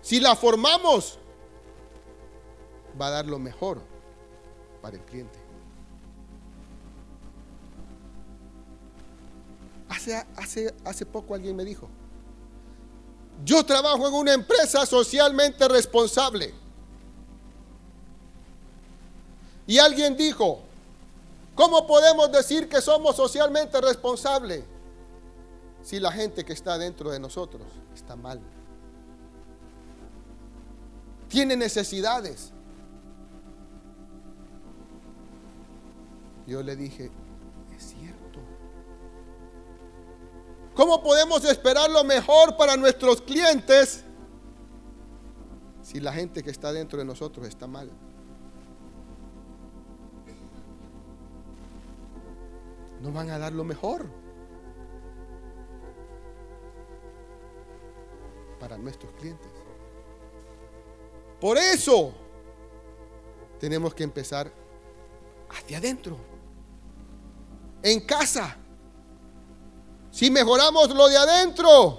si 0.00 0.18
la 0.18 0.34
formamos, 0.34 1.18
va 3.00 3.08
a 3.08 3.10
dar 3.10 3.26
lo 3.26 3.38
mejor 3.38 3.82
para 4.80 4.96
el 4.96 5.02
cliente. 5.02 5.38
Hace, 9.90 10.14
hace, 10.36 10.74
hace 10.84 11.04
poco 11.04 11.34
alguien 11.34 11.54
me 11.54 11.64
dijo, 11.64 11.88
yo 13.44 13.64
trabajo 13.64 14.08
en 14.08 14.14
una 14.14 14.34
empresa 14.34 14.84
socialmente 14.86 15.68
responsable. 15.68 16.54
Y 19.66 19.78
alguien 19.78 20.16
dijo, 20.16 20.60
¿cómo 21.54 21.86
podemos 21.86 22.32
decir 22.32 22.68
que 22.68 22.80
somos 22.80 23.16
socialmente 23.16 23.80
responsables 23.80 24.64
si 25.82 26.00
la 26.00 26.10
gente 26.10 26.44
que 26.44 26.52
está 26.52 26.78
dentro 26.78 27.10
de 27.10 27.20
nosotros 27.20 27.62
está 27.94 28.16
mal? 28.16 28.40
Tiene 31.28 31.56
necesidades. 31.56 32.52
Yo 36.46 36.62
le 36.62 36.74
dije, 36.74 37.10
¿Cómo 40.78 41.02
podemos 41.02 41.44
esperar 41.44 41.90
lo 41.90 42.04
mejor 42.04 42.56
para 42.56 42.76
nuestros 42.76 43.20
clientes 43.20 44.04
si 45.82 45.98
la 45.98 46.12
gente 46.12 46.40
que 46.40 46.50
está 46.50 46.72
dentro 46.72 47.00
de 47.00 47.04
nosotros 47.04 47.48
está 47.48 47.66
mal? 47.66 47.90
No 53.02 53.10
van 53.10 53.28
a 53.30 53.40
dar 53.40 53.52
lo 53.52 53.64
mejor 53.64 54.06
para 58.60 58.78
nuestros 58.78 59.10
clientes. 59.14 59.50
Por 61.40 61.58
eso 61.58 62.14
tenemos 63.58 63.92
que 63.96 64.04
empezar 64.04 64.52
hacia 65.48 65.78
adentro, 65.78 66.16
en 67.82 67.98
casa. 68.06 68.57
Si 70.18 70.32
mejoramos 70.32 70.92
lo 70.92 71.06
de 71.06 71.16
adentro, 71.16 71.96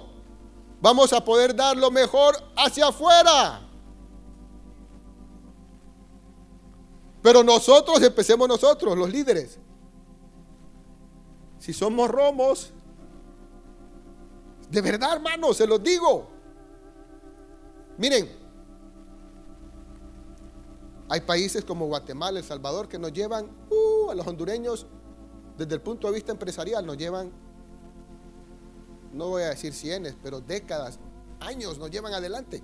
vamos 0.78 1.10
a 1.14 1.24
poder 1.24 1.56
dar 1.56 1.74
lo 1.74 1.90
mejor 1.90 2.36
hacia 2.54 2.88
afuera. 2.88 3.66
Pero 7.22 7.42
nosotros, 7.42 8.02
empecemos 8.02 8.46
nosotros, 8.46 8.98
los 8.98 9.08
líderes. 9.08 9.58
Si 11.60 11.72
somos 11.72 12.10
romos, 12.10 12.74
de 14.68 14.82
verdad, 14.82 15.14
hermanos, 15.14 15.56
se 15.56 15.66
los 15.66 15.82
digo. 15.82 16.28
Miren, 17.96 18.30
hay 21.08 21.22
países 21.22 21.64
como 21.64 21.86
Guatemala, 21.86 22.38
El 22.38 22.44
Salvador, 22.44 22.86
que 22.86 22.98
nos 22.98 23.14
llevan 23.14 23.46
uh, 23.70 24.10
a 24.10 24.14
los 24.14 24.26
hondureños, 24.26 24.86
desde 25.56 25.74
el 25.74 25.80
punto 25.80 26.06
de 26.08 26.16
vista 26.16 26.32
empresarial, 26.32 26.84
nos 26.84 26.98
llevan, 26.98 27.32
no 29.12 29.28
voy 29.28 29.42
a 29.42 29.50
decir 29.50 29.72
cienes, 29.72 30.16
pero 30.22 30.40
décadas, 30.40 30.98
años 31.40 31.78
nos 31.78 31.90
llevan 31.90 32.14
adelante. 32.14 32.62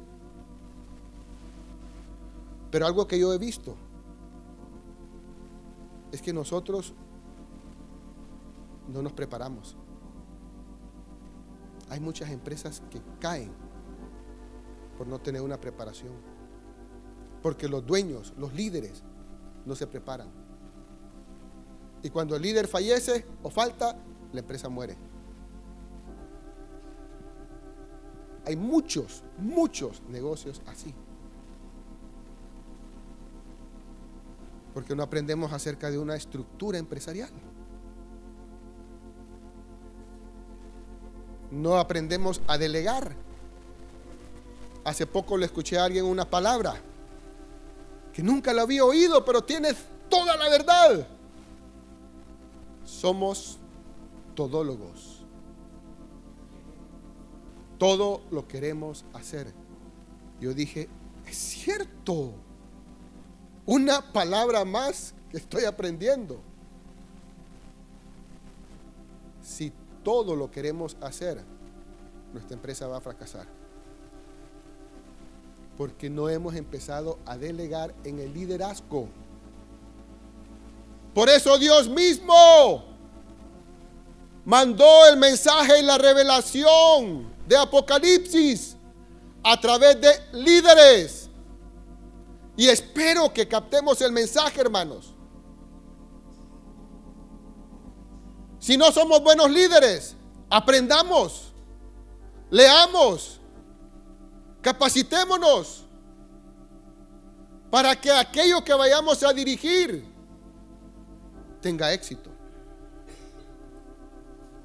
Pero 2.71 2.87
algo 2.87 3.07
que 3.07 3.19
yo 3.19 3.33
he 3.33 3.39
visto 3.39 3.77
es 6.13 6.23
que 6.23 6.33
nosotros 6.33 6.95
no 8.89 9.03
nos 9.03 9.13
preparamos. 9.13 9.77
Hay 11.89 12.01
muchas 12.01 12.31
empresas 12.31 12.83
que 12.91 13.01
caen 13.21 13.53
por 14.99 15.07
no 15.07 15.21
tener 15.21 15.43
una 15.43 15.61
preparación. 15.61 16.13
Porque 17.43 17.69
los 17.69 17.87
dueños, 17.87 18.35
los 18.37 18.53
líderes, 18.55 19.03
no 19.65 19.75
se 19.75 19.87
preparan. 19.87 20.29
Y 22.03 22.11
cuando 22.11 22.37
el 22.37 22.43
líder 22.43 22.67
fallece 22.67 23.27
o 23.43 23.51
falta, 23.51 23.97
la 24.33 24.41
empresa 24.41 24.69
muere. 24.69 24.97
Hay 28.47 28.55
muchos, 28.55 29.25
muchos 29.39 30.01
negocios 30.09 30.63
así. 30.67 30.95
Porque 34.73 34.95
no 34.95 35.03
aprendemos 35.03 35.53
acerca 35.53 35.91
de 35.91 35.99
una 35.99 36.15
estructura 36.15 36.79
empresarial. 36.79 37.31
No 41.51 41.77
aprendemos 41.77 42.41
a 42.47 42.57
delegar. 42.57 43.17
Hace 44.85 45.09
poco 45.09 45.37
le 45.37 45.47
escuché 45.47 45.79
a 45.79 45.85
alguien 45.85 46.05
una 46.05 46.31
palabra 46.31 46.77
que 48.13 48.23
nunca 48.23 48.53
la 48.53 48.63
había 48.63 48.85
oído, 48.85 49.25
pero 49.25 49.43
tiene 49.43 49.75
toda 50.09 50.37
la 50.37 50.49
verdad. 50.49 51.09
Somos 52.85 53.59
todólogos. 54.37 55.16
Todo 57.79 58.23
lo 58.31 58.49
queremos 58.49 59.05
hacer. 59.13 59.53
Yo 60.41 60.55
dije, 60.55 60.89
es 61.27 61.37
cierto. 61.37 62.33
Una 63.67 64.13
palabra 64.13 64.65
más 64.65 65.15
que 65.31 65.39
estoy 65.39 65.65
aprendiendo. 65.65 66.41
Si 69.43 69.73
todo 70.03 70.37
lo 70.37 70.51
queremos 70.51 70.97
hacer, 71.01 71.43
nuestra 72.33 72.55
empresa 72.55 72.87
va 72.87 72.99
a 72.99 73.01
fracasar. 73.01 73.47
Porque 75.77 76.09
no 76.09 76.29
hemos 76.29 76.55
empezado 76.55 77.19
a 77.27 77.37
delegar 77.37 77.95
en 78.05 78.21
el 78.21 78.33
liderazgo. 78.33 79.09
Por 81.13 81.29
eso 81.29 81.59
Dios 81.59 81.89
mismo 81.89 82.85
mandó 84.45 85.07
el 85.11 85.17
mensaje 85.19 85.81
y 85.81 85.83
la 85.83 85.99
revelación 85.99 87.36
de 87.47 87.57
Apocalipsis 87.57 88.77
a 89.43 89.61
través 89.61 90.01
de 90.01 90.11
líderes. 90.33 91.31
Y 92.57 92.69
espero 92.69 93.33
que 93.33 93.47
captemos 93.47 94.01
el 94.01 94.13
mensaje, 94.13 94.61
hermanos. 94.61 95.15
Si 98.59 98.77
no 98.77 98.91
somos 98.91 99.23
buenos 99.23 99.51
líderes, 99.51 100.17
aprendamos, 100.51 101.53
leamos, 102.51 103.41
capacitémonos 104.61 105.85
para 107.71 107.95
que 107.95 108.11
aquello 108.11 108.65
que 108.65 108.75
vayamos 108.75 109.23
a 109.23 109.33
dirigir 109.33 110.05
tenga 111.61 111.93
éxito. 111.93 112.31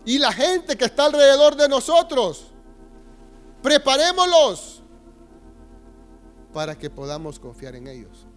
Y 0.05 0.17
la 0.17 0.31
gente 0.31 0.75
que 0.75 0.85
está 0.85 1.05
alrededor 1.05 1.55
de 1.55 1.67
nosotros, 1.67 2.50
preparémoslos 3.61 4.83
para 6.53 6.77
que 6.77 6.89
podamos 6.89 7.39
confiar 7.39 7.75
en 7.75 7.87
ellos. 7.87 8.27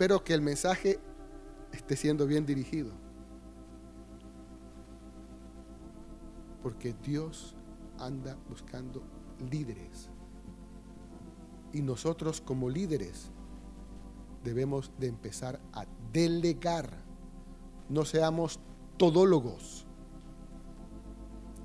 espero 0.00 0.24
que 0.24 0.32
el 0.32 0.40
mensaje 0.40 0.98
esté 1.72 1.94
siendo 1.94 2.26
bien 2.26 2.46
dirigido. 2.46 2.90
Porque 6.62 6.94
Dios 7.02 7.54
anda 7.98 8.38
buscando 8.48 9.02
líderes. 9.50 10.08
Y 11.74 11.82
nosotros 11.82 12.40
como 12.40 12.70
líderes 12.70 13.30
debemos 14.42 14.90
de 14.98 15.08
empezar 15.08 15.60
a 15.74 15.84
delegar. 16.12 16.90
No 17.88 18.04
seamos 18.04 18.60
todólogos. 18.96 19.86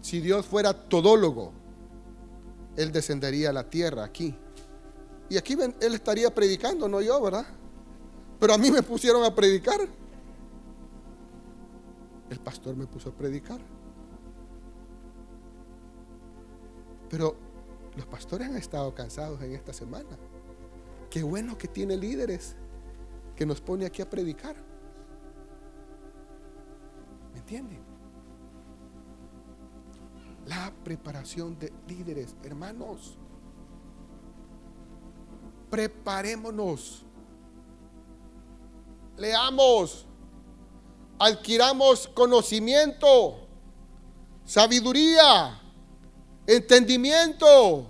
Si 0.02 0.20
Dios 0.20 0.46
fuera 0.46 0.74
todólogo, 0.74 1.52
Él 2.76 2.92
descendería 2.92 3.50
a 3.50 3.54
la 3.54 3.70
tierra 3.70 4.04
aquí. 4.04 4.36
Y 5.30 5.38
aquí 5.38 5.54
Él 5.54 5.94
estaría 5.94 6.34
predicando, 6.34 6.88
no 6.88 7.02
yo, 7.02 7.22
¿verdad? 7.22 7.46
Pero 8.40 8.54
a 8.54 8.58
mí 8.58 8.70
me 8.70 8.84
pusieron 8.84 9.24
a 9.24 9.34
predicar. 9.34 9.80
El 12.30 12.40
pastor 12.40 12.76
me 12.76 12.86
puso 12.86 13.10
a 13.10 13.12
predicar. 13.14 13.60
Pero 17.10 17.36
los 17.96 18.06
pastores 18.06 18.48
han 18.48 18.58
estado 18.58 18.94
cansados 18.94 19.42
en 19.42 19.54
esta 19.54 19.74
semana. 19.74 20.18
Qué 21.10 21.24
bueno 21.24 21.58
que 21.58 21.68
tiene 21.68 21.96
líderes 21.96 22.56
que 23.36 23.46
nos 23.46 23.62
pone 23.62 23.86
aquí 23.86 24.02
a 24.02 24.10
predicar. 24.10 24.56
¿Me 27.34 27.40
entienden? 27.40 27.84
La 30.46 30.74
preparación 30.84 31.58
de 31.58 31.74
líderes, 31.88 32.36
hermanos. 32.44 33.18
Preparémonos 35.70 37.06
leamos, 39.18 40.06
adquiramos 41.20 42.08
conocimiento, 42.08 43.48
sabiduría, 44.46 45.62
entendimiento. 46.48 47.88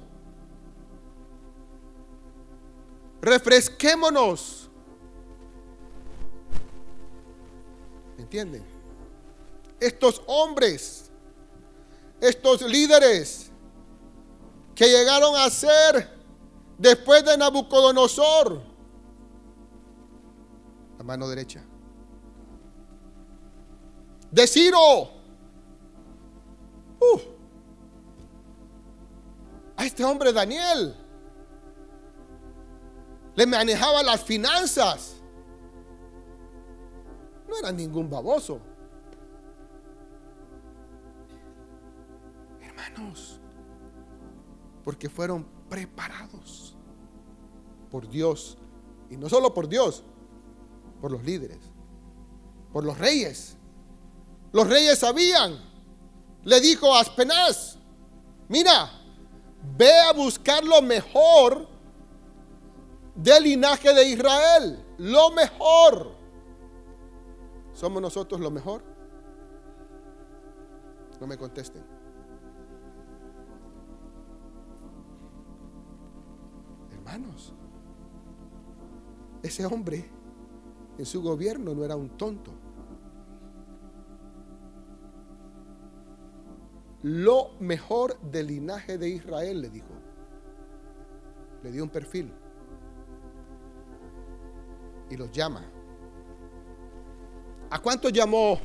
Refresquémonos. 3.22 4.65
Estos 9.80 10.22
hombres, 10.28 11.12
estos 12.22 12.62
líderes 12.62 13.52
que 14.74 14.88
llegaron 14.88 15.36
a 15.36 15.50
ser 15.50 16.10
después 16.78 17.24
de 17.24 17.38
Nabucodonosor, 17.38 18.76
mano 21.06 21.30
derecha. 21.30 21.64
De 24.32 24.48
Ciro. 24.48 25.14
Uh. 27.00 27.20
a 29.76 29.86
este 29.86 30.04
hombre 30.06 30.32
Daniel 30.32 30.96
le 33.36 33.46
manejaba 33.46 34.02
las 34.02 34.24
finanzas. 34.24 35.15
No 37.48 37.58
era 37.58 37.72
ningún 37.72 38.10
baboso. 38.10 38.60
Hermanos, 42.62 43.40
porque 44.84 45.10
fueron 45.10 45.46
preparados 45.70 46.76
por 47.90 48.10
Dios. 48.10 48.58
Y 49.10 49.18
no 49.18 49.30
solo 49.30 49.54
por 49.54 49.68
Dios, 49.68 50.04
por 51.02 51.12
los 51.12 51.24
líderes, 51.24 51.60
por 52.74 52.84
los 52.84 52.98
reyes. 52.98 53.58
Los 54.52 54.68
reyes 54.68 55.00
sabían. 55.00 55.60
Le 56.44 56.62
dijo 56.62 56.94
a 56.94 57.02
Aspenaz, 57.02 57.78
mira, 58.48 58.92
ve 59.78 59.92
a 60.10 60.14
buscar 60.14 60.64
lo 60.64 60.82
mejor 60.82 61.68
del 63.16 63.44
linaje 63.44 63.94
de 63.94 64.10
Israel, 64.10 64.86
lo 64.98 65.32
mejor. 65.32 66.16
¿Somos 67.76 68.02
nosotros 68.02 68.40
lo 68.40 68.50
mejor? 68.50 68.82
No 71.20 71.28
me 71.28 71.38
contesten. 71.38 71.84
Hermanos, 76.94 77.54
ese 79.44 79.66
hombre 79.66 80.10
en 80.98 81.06
su 81.06 81.22
gobierno 81.22 81.76
no 81.76 81.84
era 81.84 81.98
un 81.98 82.12
tonto. 82.12 82.54
Lo 87.04 87.50
mejor 87.60 88.18
del 88.22 88.48
linaje 88.48 88.98
de 88.98 89.10
Israel, 89.10 89.62
le 89.62 89.70
dijo. 89.70 89.94
Le 91.62 91.74
dio 91.74 91.84
un 91.84 91.90
perfil. 91.90 92.32
Y 95.10 95.18
los 95.18 95.30
llama. 95.34 95.75
¿A 97.70 97.80
cuántos 97.80 98.14
llamó 98.14 98.60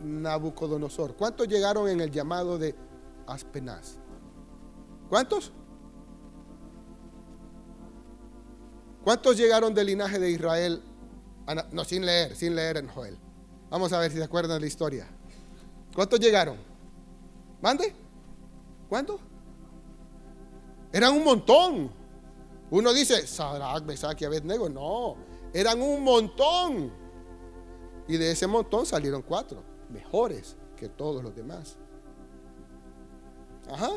Nabucodonosor? 0.00 1.16
¿Cuántos 1.16 1.48
llegaron 1.48 1.88
en 1.88 2.00
el 2.00 2.10
llamado 2.10 2.58
de 2.58 2.74
Aspenaz? 3.26 3.98
¿Cuántos? 5.08 5.52
¿Cuántos 9.04 9.36
llegaron 9.36 9.74
del 9.74 9.86
linaje 9.86 10.18
de 10.18 10.30
Israel? 10.30 10.82
No, 11.72 11.84
sin 11.84 12.04
leer, 12.04 12.34
sin 12.34 12.56
leer 12.56 12.78
en 12.78 12.88
Joel. 12.88 13.18
Vamos 13.70 13.92
a 13.92 13.98
ver 13.98 14.10
si 14.10 14.16
se 14.18 14.24
acuerdan 14.24 14.56
de 14.56 14.60
la 14.60 14.66
historia. 14.66 15.08
¿Cuántos 15.94 16.18
llegaron? 16.18 16.56
¿Mande? 17.60 17.94
¿Cuántos? 18.88 19.20
Eran 20.92 21.14
un 21.14 21.24
montón. 21.24 21.90
Uno 22.70 22.92
dice, 22.92 23.26
Sadrach, 23.26 23.84
Mesach 23.84 24.20
y 24.20 24.24
Abednego. 24.24 24.68
No, 24.68 25.16
eran 25.52 25.80
un 25.80 26.02
montón. 26.02 27.05
Y 28.08 28.16
de 28.16 28.30
ese 28.30 28.46
montón 28.46 28.86
salieron 28.86 29.22
cuatro, 29.22 29.62
mejores 29.90 30.56
que 30.76 30.88
todos 30.88 31.22
los 31.22 31.34
demás. 31.34 31.76
Ajá. 33.68 33.90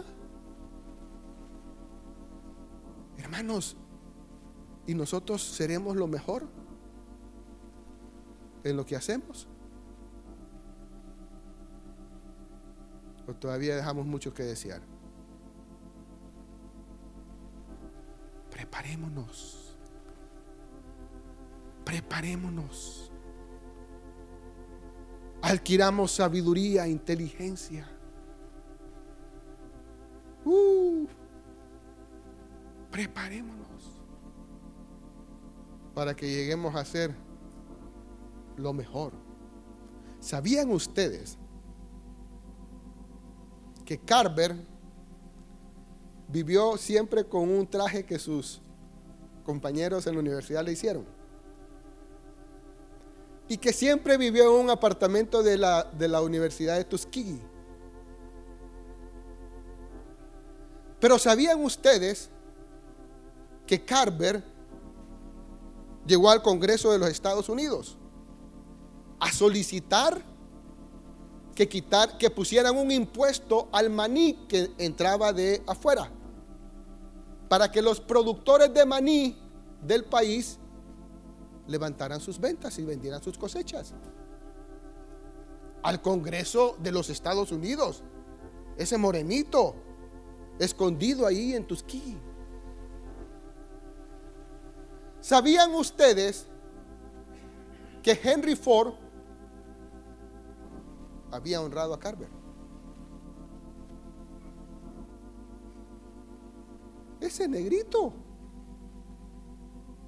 Hermanos, 3.18 3.78
¿Y 4.90 4.96
nosotros 4.96 5.44
seremos 5.44 5.96
lo 5.96 6.08
mejor 6.08 6.48
en 8.64 8.76
lo 8.76 8.88
que 8.88 8.96
hacemos? 8.96 9.48
¿O 13.28 13.36
todavía 13.36 13.76
dejamos 13.76 14.08
mucho 14.08 14.34
que 14.34 14.42
desear? 14.42 14.82
Preparémonos. 18.50 19.78
Preparémonos. 21.86 23.09
Adquiramos 25.42 26.12
sabiduría, 26.12 26.88
inteligencia. 26.88 27.90
Uh, 30.46 31.08
preparémonos 32.92 34.02
para 35.94 36.16
que 36.16 36.30
lleguemos 36.30 36.76
a 36.76 36.84
ser 36.84 37.14
lo 38.58 38.74
mejor. 38.74 39.14
¿Sabían 40.20 40.72
ustedes 40.72 41.38
que 43.86 43.98
Carver 43.98 44.56
vivió 46.28 46.78
siempre 46.78 47.24
con 47.24 47.50
un 47.50 47.66
traje 47.66 48.06
que 48.06 48.20
sus 48.20 48.62
compañeros 49.44 50.06
en 50.08 50.14
la 50.14 50.20
universidad 50.20 50.64
le 50.64 50.74
hicieron? 50.74 51.19
Y 53.50 53.58
que 53.58 53.74
siempre 53.74 54.16
vivió 54.16 54.44
en 54.44 54.66
un 54.66 54.70
apartamento 54.70 55.44
de 55.44 55.58
la, 55.58 55.84
de 55.84 56.08
la 56.08 56.22
Universidad 56.22 56.78
de 56.78 56.86
Tuskegee. 56.86 57.42
Pero 61.02 61.20
¿sabían 61.20 61.62
ustedes 61.64 62.30
que 63.66 63.84
Carver 63.84 64.44
llegó 66.06 66.30
al 66.30 66.42
Congreso 66.42 66.92
de 66.92 67.00
los 67.00 67.10
Estados 67.10 67.50
Unidos 67.50 67.98
a 69.20 69.32
solicitar 69.32 70.22
que 71.56 71.68
quitar, 71.68 72.18
que 72.18 72.30
pusieran 72.30 72.78
un 72.78 72.92
impuesto 72.92 73.68
al 73.72 73.90
maní 73.90 74.46
que 74.48 74.72
entraba 74.78 75.34
de 75.34 75.62
afuera, 75.68 76.10
para 77.50 77.72
que 77.72 77.82
los 77.82 78.00
productores 78.00 78.74
de 78.74 78.86
maní 78.86 79.38
del 79.82 80.06
país 80.06 80.59
levantaran 81.70 82.20
sus 82.20 82.40
ventas 82.40 82.78
y 82.80 82.84
vendieran 82.84 83.22
sus 83.22 83.38
cosechas. 83.38 83.94
Al 85.84 86.02
Congreso 86.02 86.76
de 86.80 86.92
los 86.92 87.10
Estados 87.10 87.52
Unidos, 87.52 88.04
ese 88.78 88.98
morenito, 88.98 89.76
escondido 90.58 91.26
ahí 91.26 91.54
en 91.54 91.66
Tuskegee. 91.66 92.18
¿Sabían 95.22 95.74
ustedes 95.76 96.48
que 98.02 98.20
Henry 98.22 98.56
Ford 98.56 98.94
había 101.32 101.62
honrado 101.62 101.94
a 101.94 102.00
Carver? 102.00 102.30
Ese 107.20 107.48
negrito, 107.48 108.14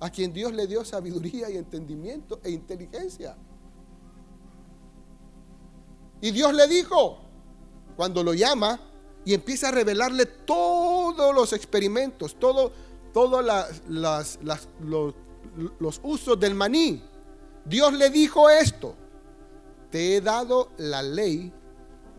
a 0.01 0.09
quien 0.09 0.33
Dios 0.33 0.51
le 0.51 0.67
dio 0.67 0.83
sabiduría 0.83 1.49
y 1.49 1.57
entendimiento 1.57 2.41
e 2.43 2.51
inteligencia. 2.51 3.37
Y 6.19 6.31
Dios 6.31 6.53
le 6.53 6.67
dijo, 6.67 7.19
cuando 7.95 8.23
lo 8.23 8.33
llama 8.33 8.79
y 9.23 9.35
empieza 9.35 9.69
a 9.69 9.71
revelarle 9.71 10.25
todos 10.25 11.35
los 11.35 11.53
experimentos, 11.53 12.35
todo, 12.39 12.71
todos 13.13 13.45
las, 13.45 14.39
los, 14.79 16.01
usos 16.03 16.39
del 16.39 16.55
maní. 16.55 17.03
Dios 17.63 17.93
le 17.93 18.09
dijo 18.09 18.49
esto, 18.49 18.95
te 19.91 20.15
he 20.15 20.21
dado 20.21 20.69
la 20.77 21.03
ley 21.03 21.53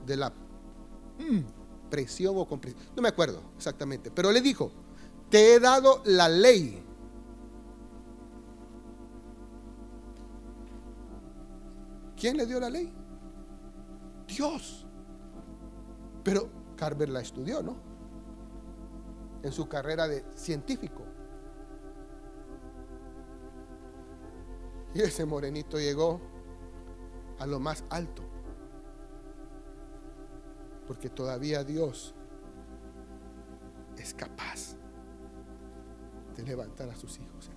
de 0.07 0.17
la 0.17 0.31
mm, 0.31 1.91
presión 1.91 2.39
o 2.39 2.47
compresión. 2.47 2.81
No 2.95 3.03
me 3.03 3.09
acuerdo 3.09 3.43
exactamente, 3.57 4.13
pero 4.13 4.31
le 4.31 4.41
dijo, 4.41 4.71
te 5.31 5.55
he 5.55 5.61
dado 5.61 6.01
la 6.05 6.29
ley. 6.29 6.85
¿Quién 12.23 12.37
le 12.37 12.47
dio 12.47 12.61
la 12.61 12.71
ley? 12.71 12.95
Dios. 14.29 14.87
Pero 16.23 16.49
Carver 16.77 17.09
la 17.09 17.21
estudió, 17.21 17.65
¿no? 17.65 17.93
en 19.43 19.51
su 19.51 19.69
carrera 19.69 20.07
de 20.07 20.25
científico. 20.37 21.03
Y 24.95 25.01
ese 25.01 25.27
morenito 25.27 25.81
llegó 25.81 26.21
a 27.41 27.47
lo 27.47 27.59
más 27.59 27.85
alto. 27.91 28.23
Porque 30.87 31.11
todavía 31.11 31.65
Dios 31.65 32.15
es 33.99 34.15
capaz 34.15 34.77
de 36.37 36.45
levantar 36.45 36.89
a 36.89 36.95
sus 36.95 37.19
hijos, 37.19 37.51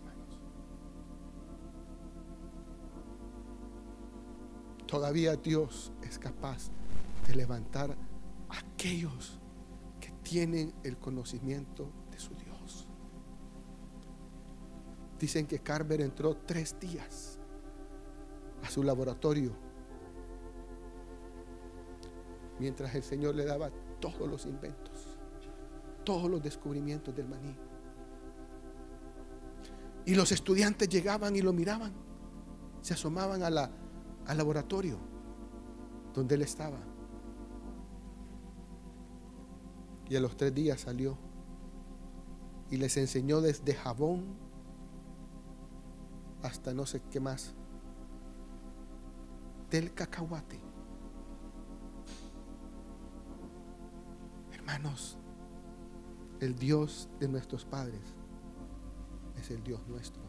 Todavía 4.95 5.35
Dios 5.35 5.91
es 6.03 6.17
capaz 6.17 6.69
de 7.27 7.35
levantar 7.35 7.91
a 8.47 8.57
aquellos 8.57 9.41
tienen 10.23 10.73
el 10.83 10.97
conocimiento 10.97 11.91
de 12.11 12.17
su 12.17 12.33
Dios. 12.33 12.87
Dicen 15.19 15.47
que 15.47 15.59
Carver 15.59 15.99
entró 15.99 16.37
tres 16.37 16.79
días 16.79 17.39
a 18.63 18.69
su 18.69 18.83
laboratorio 18.83 19.51
mientras 22.57 22.95
el 22.95 23.03
Señor 23.03 23.35
le 23.35 23.43
daba 23.43 23.69
todos 23.99 24.29
los 24.29 24.45
inventos, 24.45 25.17
todos 26.05 26.31
los 26.31 26.41
descubrimientos 26.41 27.13
del 27.13 27.27
maní. 27.27 27.55
Y 30.05 30.15
los 30.15 30.31
estudiantes 30.31 30.87
llegaban 30.87 31.35
y 31.35 31.41
lo 31.41 31.51
miraban, 31.51 31.93
se 32.81 32.93
asomaban 32.93 33.43
a 33.43 33.49
la, 33.49 33.84
al 34.27 34.37
laboratorio 34.37 34.97
donde 36.13 36.35
él 36.35 36.41
estaba. 36.41 36.77
Y 40.07 40.15
a 40.15 40.19
los 40.19 40.37
tres 40.37 40.53
días 40.53 40.81
salió 40.81 41.17
y 42.69 42.77
les 42.77 42.95
enseñó 42.97 43.41
desde 43.41 43.73
jabón 43.73 44.35
hasta 46.41 46.73
no 46.73 46.85
sé 46.85 47.01
qué 47.11 47.19
más, 47.19 47.55
del 49.69 49.93
cacahuate. 49.93 50.59
Hermanos, 54.53 55.17
el 56.39 56.55
Dios 56.55 57.09
de 57.19 57.27
nuestros 57.27 57.65
padres 57.65 58.01
es 59.37 59.49
el 59.51 59.63
Dios 59.63 59.81
nuestro. 59.87 60.24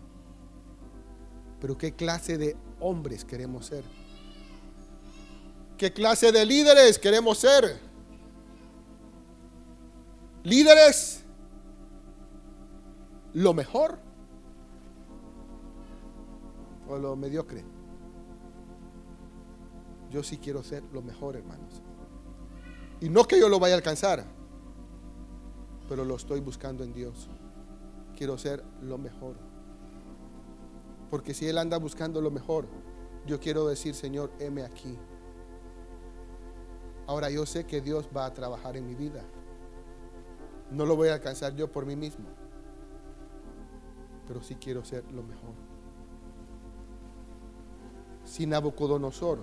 Pero 1.60 1.76
¿qué 1.78 1.92
clase 1.92 2.38
de 2.38 2.56
hombres 2.80 3.24
queremos 3.24 3.66
ser? 3.66 3.84
¿Qué 5.78 5.92
clase 5.92 6.32
de 6.32 6.44
líderes 6.46 6.98
queremos 6.98 7.38
ser? 7.38 7.86
líderes 10.46 11.24
lo 13.34 13.52
mejor 13.52 13.98
o 16.88 16.96
lo 16.96 17.16
mediocre. 17.16 17.64
Yo 20.08 20.22
sí 20.22 20.38
quiero 20.38 20.62
ser 20.62 20.84
lo 20.92 21.02
mejor, 21.02 21.34
hermanos. 21.34 21.82
Y 23.00 23.08
no 23.08 23.24
que 23.24 23.40
yo 23.40 23.48
lo 23.48 23.58
vaya 23.58 23.74
a 23.74 23.78
alcanzar, 23.78 24.24
pero 25.88 26.04
lo 26.04 26.14
estoy 26.14 26.38
buscando 26.38 26.84
en 26.84 26.92
Dios. 26.92 27.28
Quiero 28.16 28.38
ser 28.38 28.62
lo 28.82 28.98
mejor. 28.98 29.34
Porque 31.10 31.34
si 31.34 31.46
Él 31.48 31.58
anda 31.58 31.78
buscando 31.78 32.20
lo 32.20 32.30
mejor, 32.30 32.66
yo 33.26 33.40
quiero 33.40 33.66
decir, 33.66 33.94
Señor, 33.94 34.30
heme 34.38 34.62
aquí. 34.62 34.98
Ahora 37.06 37.30
yo 37.30 37.46
sé 37.46 37.64
que 37.64 37.80
Dios 37.80 38.08
va 38.14 38.26
a 38.26 38.34
trabajar 38.34 38.76
en 38.76 38.86
mi 38.86 38.94
vida. 38.94 39.22
No 40.70 40.84
lo 40.84 40.96
voy 40.96 41.08
a 41.08 41.14
alcanzar 41.14 41.54
yo 41.54 41.70
por 41.70 41.86
mí 41.86 41.94
mismo. 41.94 42.26
Pero 44.26 44.42
sí 44.42 44.56
quiero 44.56 44.84
ser 44.84 45.04
lo 45.12 45.22
mejor. 45.22 45.54
Si 48.24 48.46
Nabucodonosor 48.46 49.38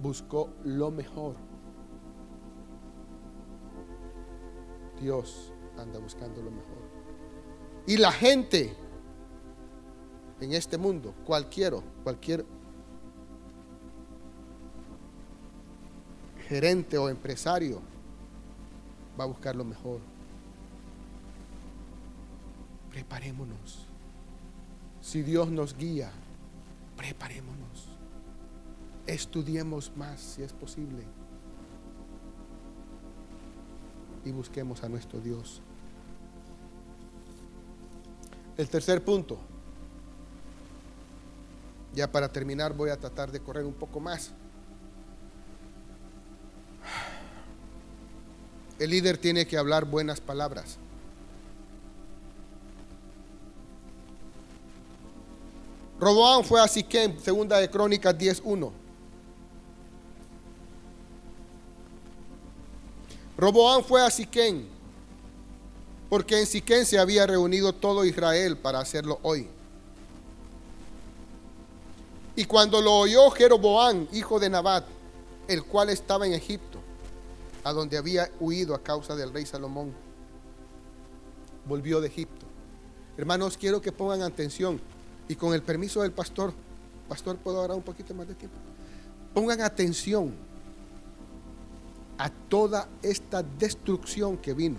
buscó 0.00 0.50
lo 0.62 0.92
mejor, 0.92 1.34
Dios 5.00 5.52
anda 5.76 5.98
buscando 5.98 6.42
lo 6.42 6.52
mejor. 6.52 6.78
Y 7.86 7.96
la 7.96 8.12
gente 8.12 8.76
en 10.40 10.52
este 10.52 10.78
mundo, 10.78 11.14
cualquiera, 11.26 11.78
cualquier 12.04 12.44
gerente 16.48 16.96
o 16.96 17.08
empresario 17.08 17.80
va 19.18 19.24
a 19.24 19.26
buscar 19.26 19.54
lo 19.56 19.64
mejor. 19.64 20.00
Preparémonos. 22.90 23.86
Si 25.00 25.22
Dios 25.22 25.50
nos 25.50 25.76
guía, 25.76 26.10
preparémonos. 26.96 27.88
Estudiemos 29.06 29.92
más 29.96 30.20
si 30.20 30.42
es 30.42 30.52
posible. 30.52 31.04
Y 34.24 34.30
busquemos 34.30 34.82
a 34.84 34.88
nuestro 34.88 35.20
Dios. 35.20 35.62
El 38.56 38.68
tercer 38.68 39.04
punto. 39.04 39.38
Ya 41.94 42.10
para 42.10 42.30
terminar 42.30 42.72
voy 42.74 42.90
a 42.90 42.96
tratar 42.96 43.32
de 43.32 43.40
correr 43.40 43.64
un 43.64 43.74
poco 43.74 44.00
más. 44.00 44.32
El 48.78 48.90
líder 48.90 49.18
tiene 49.18 49.46
que 49.46 49.58
hablar 49.58 49.84
buenas 49.84 50.20
palabras. 50.20 50.78
Roboán 55.98 56.44
fue 56.44 56.60
a 56.60 56.68
Siquem, 56.68 57.18
segunda 57.18 57.58
de 57.58 57.68
Crónicas 57.68 58.16
10.1. 58.16 58.70
Roboán 63.36 63.84
fue 63.84 64.00
a 64.04 64.10
Siquem, 64.10 64.64
porque 66.08 66.38
en 66.38 66.46
Siquem 66.46 66.84
se 66.84 66.98
había 66.98 67.26
reunido 67.26 67.72
todo 67.72 68.04
Israel 68.04 68.56
para 68.56 68.78
hacerlo 68.78 69.18
hoy. 69.22 69.48
Y 72.38 72.44
cuando 72.44 72.80
lo 72.80 72.98
oyó 72.98 73.28
Jeroboán, 73.32 74.06
hijo 74.12 74.38
de 74.38 74.48
Nabat, 74.48 74.84
el 75.48 75.64
cual 75.64 75.90
estaba 75.90 76.24
en 76.24 76.34
Egipto, 76.34 76.78
a 77.64 77.72
donde 77.72 77.98
había 77.98 78.30
huido 78.38 78.76
a 78.76 78.78
causa 78.80 79.16
del 79.16 79.32
rey 79.32 79.44
Salomón, 79.44 79.92
volvió 81.66 82.00
de 82.00 82.06
Egipto. 82.06 82.46
Hermanos, 83.16 83.56
quiero 83.56 83.80
que 83.80 83.90
pongan 83.90 84.22
atención 84.22 84.80
y 85.26 85.34
con 85.34 85.52
el 85.52 85.64
permiso 85.64 86.02
del 86.02 86.12
pastor, 86.12 86.52
pastor, 87.08 87.38
¿puedo 87.38 87.58
ahora 87.60 87.74
un 87.74 87.82
poquito 87.82 88.14
más 88.14 88.28
de 88.28 88.36
tiempo? 88.36 88.56
Pongan 89.34 89.60
atención 89.60 90.32
a 92.18 92.30
toda 92.30 92.88
esta 93.02 93.42
destrucción 93.42 94.36
que 94.36 94.54
vino. 94.54 94.78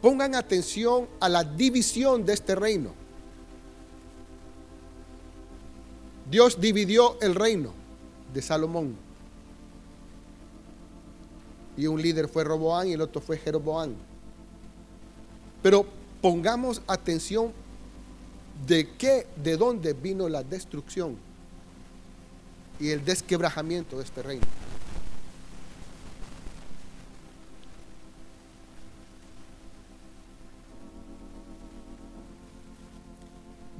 Pongan 0.00 0.34
atención 0.34 1.06
a 1.20 1.28
la 1.28 1.44
división 1.44 2.24
de 2.24 2.32
este 2.32 2.54
reino. 2.54 3.03
Dios 6.30 6.60
dividió 6.60 7.20
el 7.20 7.34
reino 7.34 7.72
de 8.32 8.42
Salomón. 8.42 8.96
Y 11.76 11.86
un 11.86 12.00
líder 12.00 12.28
fue 12.28 12.44
Roboán 12.44 12.88
y 12.88 12.92
el 12.92 13.00
otro 13.00 13.20
fue 13.20 13.36
Jeroboán. 13.36 13.94
Pero 15.62 15.86
pongamos 16.22 16.80
atención 16.86 17.52
de 18.66 18.90
qué, 18.96 19.26
de 19.36 19.56
dónde 19.56 19.92
vino 19.92 20.28
la 20.28 20.42
destrucción 20.42 21.16
y 22.78 22.90
el 22.90 23.04
desquebrajamiento 23.04 23.98
de 23.98 24.04
este 24.04 24.22
reino. 24.22 24.46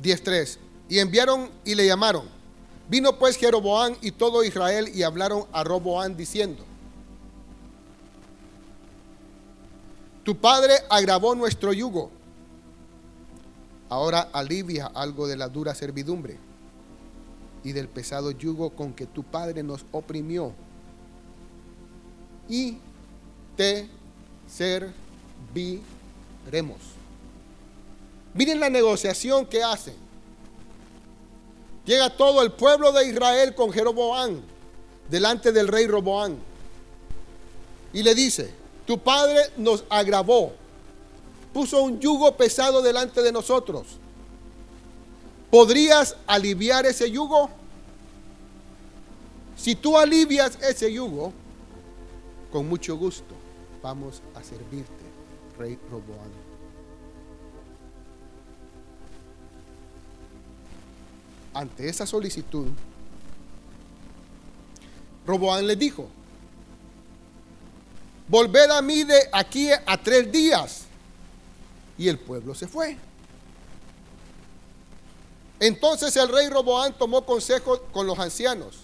Diez 0.02 0.58
Y 0.90 0.98
enviaron 0.98 1.48
y 1.64 1.74
le 1.74 1.86
llamaron 1.86 2.33
Vino 2.88 3.18
pues 3.18 3.36
Jeroboán 3.36 3.96
y 4.02 4.12
todo 4.12 4.44
Israel 4.44 4.90
y 4.94 5.02
hablaron 5.02 5.44
a 5.52 5.64
Roboán 5.64 6.16
diciendo, 6.16 6.64
tu 10.22 10.36
padre 10.36 10.74
agravó 10.88 11.34
nuestro 11.34 11.72
yugo, 11.72 12.10
ahora 13.88 14.28
alivia 14.32 14.86
algo 14.86 15.26
de 15.26 15.36
la 15.36 15.48
dura 15.48 15.74
servidumbre 15.74 16.38
y 17.62 17.72
del 17.72 17.88
pesado 17.88 18.30
yugo 18.30 18.70
con 18.70 18.92
que 18.92 19.06
tu 19.06 19.22
padre 19.22 19.62
nos 19.62 19.84
oprimió 19.92 20.52
y 22.48 22.78
te 23.56 23.88
serviremos. 24.46 24.92
Miren 28.34 28.60
la 28.60 28.68
negociación 28.68 29.46
que 29.46 29.62
hacen. 29.62 30.03
Llega 31.86 32.10
todo 32.10 32.42
el 32.42 32.52
pueblo 32.52 32.92
de 32.92 33.08
Israel 33.08 33.54
con 33.54 33.72
Jeroboán 33.72 34.42
delante 35.08 35.52
del 35.52 35.68
rey 35.68 35.86
Roboán. 35.86 36.38
Y 37.92 38.02
le 38.02 38.14
dice, 38.14 38.52
tu 38.86 38.98
padre 38.98 39.40
nos 39.56 39.84
agravó, 39.88 40.52
puso 41.52 41.82
un 41.82 42.00
yugo 42.00 42.36
pesado 42.36 42.82
delante 42.82 43.22
de 43.22 43.32
nosotros. 43.32 43.86
¿Podrías 45.50 46.16
aliviar 46.26 46.84
ese 46.86 47.10
yugo? 47.10 47.48
Si 49.56 49.76
tú 49.76 49.96
alivias 49.96 50.58
ese 50.62 50.92
yugo, 50.92 51.32
con 52.50 52.68
mucho 52.68 52.96
gusto 52.96 53.34
vamos 53.82 54.22
a 54.34 54.42
servirte, 54.42 55.04
rey 55.58 55.78
Roboán. 55.90 56.43
Ante 61.54 61.88
esa 61.88 62.06
solicitud, 62.06 62.66
Roboán 65.26 65.66
le 65.66 65.76
dijo, 65.76 66.08
volved 68.28 68.70
a 68.70 68.82
mí 68.82 69.04
de 69.04 69.28
aquí 69.32 69.70
a 69.70 69.96
tres 70.02 70.30
días. 70.30 70.82
Y 71.96 72.08
el 72.08 72.18
pueblo 72.18 72.54
se 72.54 72.66
fue. 72.66 72.96
Entonces 75.60 76.14
el 76.16 76.28
rey 76.28 76.48
Roboán 76.48 76.92
tomó 76.98 77.24
consejo 77.24 77.80
con 77.92 78.06
los 78.06 78.18
ancianos 78.18 78.80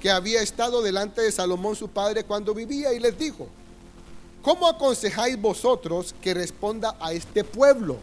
que 0.00 0.10
había 0.10 0.42
estado 0.42 0.82
delante 0.82 1.22
de 1.22 1.32
Salomón 1.32 1.74
su 1.76 1.88
padre 1.88 2.24
cuando 2.24 2.52
vivía 2.52 2.92
y 2.92 3.00
les 3.00 3.18
dijo, 3.18 3.48
¿cómo 4.42 4.66
aconsejáis 4.66 5.40
vosotros 5.40 6.14
que 6.20 6.34
responda 6.34 6.96
a 7.00 7.12
este 7.12 7.44
pueblo? 7.44 7.98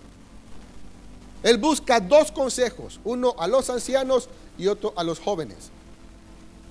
Él 1.43 1.57
busca 1.57 1.99
dos 1.99 2.31
consejos, 2.31 3.01
uno 3.03 3.35
a 3.37 3.47
los 3.47 3.69
ancianos 3.69 4.29
y 4.57 4.67
otro 4.67 4.93
a 4.95 5.03
los 5.03 5.19
jóvenes. 5.19 5.69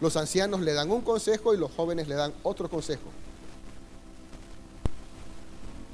Los 0.01 0.17
ancianos 0.17 0.63
le 0.63 0.73
dan 0.73 0.91
un 0.91 1.03
consejo 1.03 1.55
y 1.55 1.59
los 1.59 1.71
jóvenes 1.71 2.09
le 2.09 2.15
dan 2.15 2.33
otro 2.43 2.69
consejo. 2.71 3.11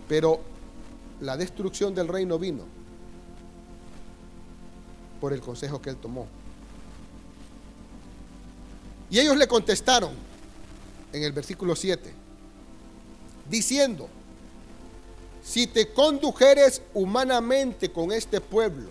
Pero 0.08 0.40
la 1.20 1.36
destrucción 1.36 1.94
del 1.94 2.08
reino 2.08 2.38
vino 2.38 2.62
por 5.20 5.32
el 5.32 5.40
consejo 5.40 5.82
que 5.82 5.90
él 5.90 5.96
tomó. 5.96 6.26
Y 9.10 9.18
ellos 9.18 9.36
le 9.36 9.48
contestaron 9.48 10.12
en 11.12 11.22
el 11.22 11.32
versículo 11.32 11.74
7, 11.74 12.12
diciendo, 13.50 14.08
si 15.48 15.66
te 15.66 15.88
condujeres 15.88 16.82
humanamente 16.92 17.90
con 17.90 18.12
este 18.12 18.38
pueblo, 18.38 18.90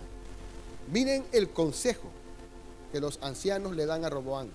miren 0.90 1.24
el 1.30 1.50
consejo 1.50 2.10
que 2.90 2.98
los 2.98 3.16
ancianos 3.22 3.76
le 3.76 3.86
dan 3.86 4.04
a 4.04 4.10
Roboán. 4.10 4.50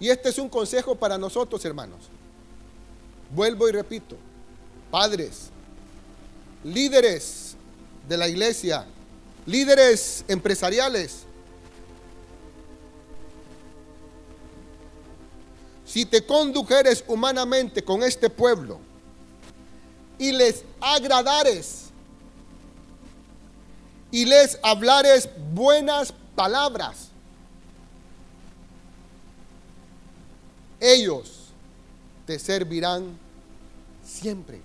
Y 0.00 0.08
este 0.08 0.30
es 0.30 0.38
un 0.38 0.48
consejo 0.48 0.96
para 0.96 1.16
nosotros, 1.16 1.64
hermanos. 1.64 2.00
Vuelvo 3.32 3.68
y 3.68 3.72
repito, 3.72 4.16
padres, 4.90 5.50
líderes 6.64 7.54
de 8.08 8.16
la 8.16 8.26
iglesia, 8.26 8.84
líderes 9.46 10.24
empresariales, 10.26 11.20
si 15.84 16.04
te 16.04 16.26
condujeres 16.26 17.04
humanamente 17.06 17.84
con 17.84 18.02
este 18.02 18.28
pueblo 18.28 18.87
y 20.18 20.32
les 20.32 20.64
agradares 20.80 21.88
y 24.10 24.24
les 24.24 24.58
hablares 24.62 25.28
buenas 25.52 26.12
palabras, 26.34 27.08
ellos 30.80 31.48
te 32.26 32.38
servirán 32.38 33.18
siempre. 34.04 34.62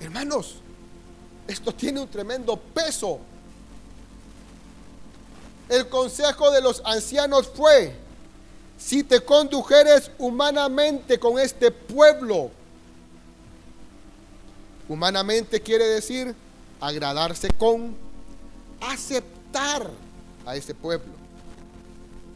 Hermanos, 0.00 0.56
esto 1.46 1.72
tiene 1.74 2.00
un 2.00 2.08
tremendo 2.08 2.56
peso. 2.56 3.20
El 5.68 5.88
consejo 5.88 6.50
de 6.50 6.62
los 6.62 6.82
ancianos 6.84 7.48
fue, 7.54 7.94
si 8.80 9.04
te 9.04 9.20
condujeres 9.20 10.10
humanamente 10.18 11.20
con 11.20 11.38
este 11.38 11.70
pueblo, 11.70 12.50
humanamente 14.88 15.60
quiere 15.60 15.84
decir 15.84 16.34
agradarse 16.80 17.48
con, 17.50 17.94
aceptar 18.80 19.88
a 20.44 20.56
ese 20.56 20.74
pueblo, 20.74 21.12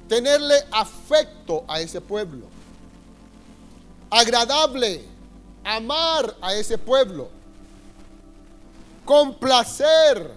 tenerle 0.08 0.54
afecto 0.70 1.64
a 1.66 1.80
ese 1.80 2.00
pueblo, 2.00 2.46
agradable, 4.10 5.02
amar 5.64 6.36
a 6.40 6.54
ese 6.54 6.78
pueblo 6.78 7.28
complacer, 9.04 10.30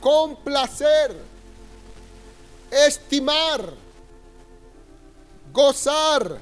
complacer, 0.00 1.16
estimar, 2.70 3.62
gozar, 5.52 6.38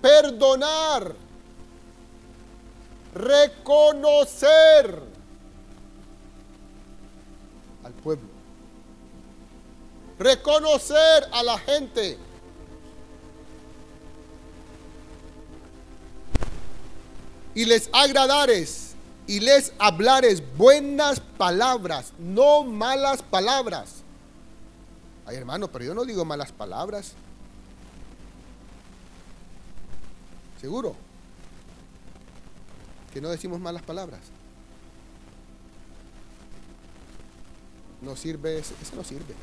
perdonar, 0.00 1.14
reconocer 3.14 5.02
al 7.84 7.92
pueblo, 7.92 8.28
reconocer 10.18 11.28
a 11.32 11.42
la 11.42 11.58
gente 11.58 12.18
y 17.54 17.64
les 17.64 17.90
agradares 17.92 18.94
y 19.26 19.40
les 19.40 19.72
hablares 19.78 20.42
buenas 20.56 21.20
palabras, 21.20 22.12
no 22.18 22.64
malas 22.64 23.20
palabras. 23.22 24.04
Ay, 25.28 25.36
hermano, 25.36 25.68
pero 25.68 25.84
yo 25.84 25.94
no 25.94 26.06
digo 26.06 26.24
malas 26.24 26.52
palabras. 26.52 27.12
¿Seguro? 30.58 30.96
Que 33.12 33.20
no 33.20 33.28
decimos 33.28 33.60
malas 33.60 33.82
palabras. 33.82 34.22
No 38.00 38.16
sirve, 38.16 38.58
ese, 38.58 38.74
ese 38.80 38.96
no 38.96 39.04
sirve. 39.04 39.34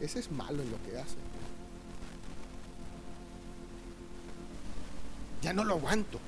Ese 0.00 0.18
es 0.18 0.32
malo 0.32 0.64
en 0.64 0.70
lo 0.72 0.82
que 0.82 0.98
hace. 0.98 1.14
Ya 5.42 5.52
no 5.52 5.62
lo 5.62 5.74
aguanto. 5.74 6.18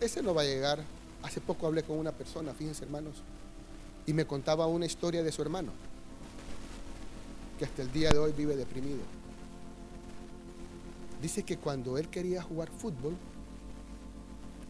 ese 0.00 0.22
no 0.22 0.34
va 0.34 0.42
a 0.42 0.44
llegar. 0.44 0.95
Hace 1.22 1.40
poco 1.40 1.66
hablé 1.66 1.82
con 1.82 1.98
una 1.98 2.12
persona, 2.12 2.52
fíjense 2.54 2.84
hermanos, 2.84 3.22
y 4.06 4.12
me 4.12 4.26
contaba 4.26 4.66
una 4.66 4.86
historia 4.86 5.22
de 5.22 5.32
su 5.32 5.42
hermano, 5.42 5.72
que 7.58 7.64
hasta 7.64 7.82
el 7.82 7.92
día 7.92 8.10
de 8.10 8.18
hoy 8.18 8.32
vive 8.32 8.56
deprimido. 8.56 9.00
Dice 11.20 11.42
que 11.42 11.56
cuando 11.56 11.98
él 11.98 12.08
quería 12.08 12.42
jugar 12.42 12.68
fútbol, 12.70 13.16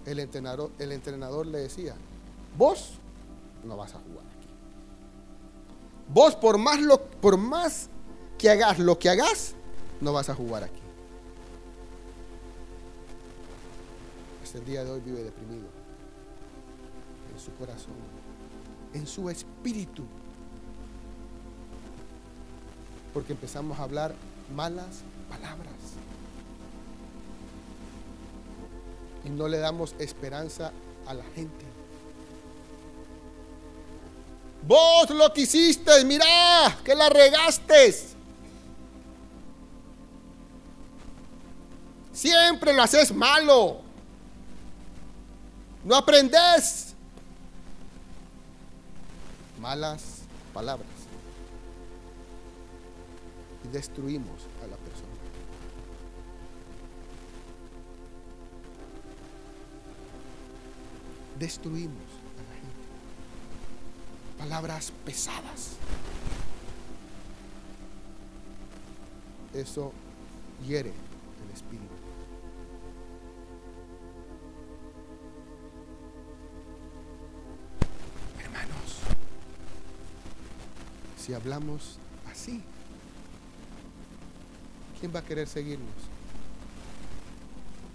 el 0.06 0.20
entrenador, 0.20 0.70
el 0.78 0.92
entrenador 0.92 1.46
le 1.46 1.58
decía, 1.58 1.94
vos 2.56 2.92
no 3.64 3.76
vas 3.76 3.94
a 3.94 3.98
jugar 3.98 4.24
aquí. 4.38 4.48
Vos 6.08 6.36
por 6.36 6.58
más, 6.58 6.80
lo, 6.80 7.02
por 7.02 7.36
más 7.36 7.88
que 8.38 8.48
hagas 8.48 8.78
lo 8.78 8.98
que 8.98 9.10
hagas, 9.10 9.54
no 10.00 10.12
vas 10.12 10.30
a 10.30 10.34
jugar 10.34 10.62
aquí. 10.62 10.86
el 14.56 14.64
día 14.64 14.84
de 14.84 14.90
hoy 14.90 15.00
vive 15.00 15.22
deprimido. 15.22 15.66
En 17.36 17.42
su 17.42 17.52
corazón, 17.56 17.92
en 18.94 19.06
su 19.06 19.28
espíritu. 19.28 20.04
Porque 23.12 23.34
empezamos 23.34 23.78
a 23.78 23.82
hablar 23.82 24.14
malas 24.54 25.02
palabras. 25.28 25.74
Y 29.26 29.28
no 29.28 29.48
le 29.48 29.58
damos 29.58 29.94
esperanza 29.98 30.72
a 31.06 31.12
la 31.12 31.24
gente. 31.34 31.66
Vos 34.66 35.10
lo 35.10 35.30
que 35.34 35.42
hiciste, 35.42 36.06
mira, 36.06 36.24
que 36.82 36.94
la 36.94 37.10
regaste. 37.10 37.94
Siempre 42.14 42.72
lo 42.72 42.82
haces 42.82 43.14
malo. 43.14 43.82
No 45.84 45.96
aprendes. 45.96 46.85
Malas 49.66 50.20
palabras. 50.54 50.86
Y 53.64 53.68
destruimos 53.72 54.46
a 54.62 54.68
la 54.68 54.76
persona. 54.76 55.10
Destruimos 61.40 61.96
a 62.38 62.42
la 62.48 62.54
gente. 62.54 64.38
Palabras 64.38 64.92
pesadas. 65.04 65.72
Eso 69.52 69.92
hiere 70.64 70.90
el 71.44 71.50
espíritu. 71.52 71.95
Si 81.26 81.34
hablamos 81.34 81.98
así? 82.30 82.62
¿Quién 85.00 85.12
va 85.12 85.18
a 85.18 85.24
querer 85.24 85.48
seguirnos? 85.48 85.88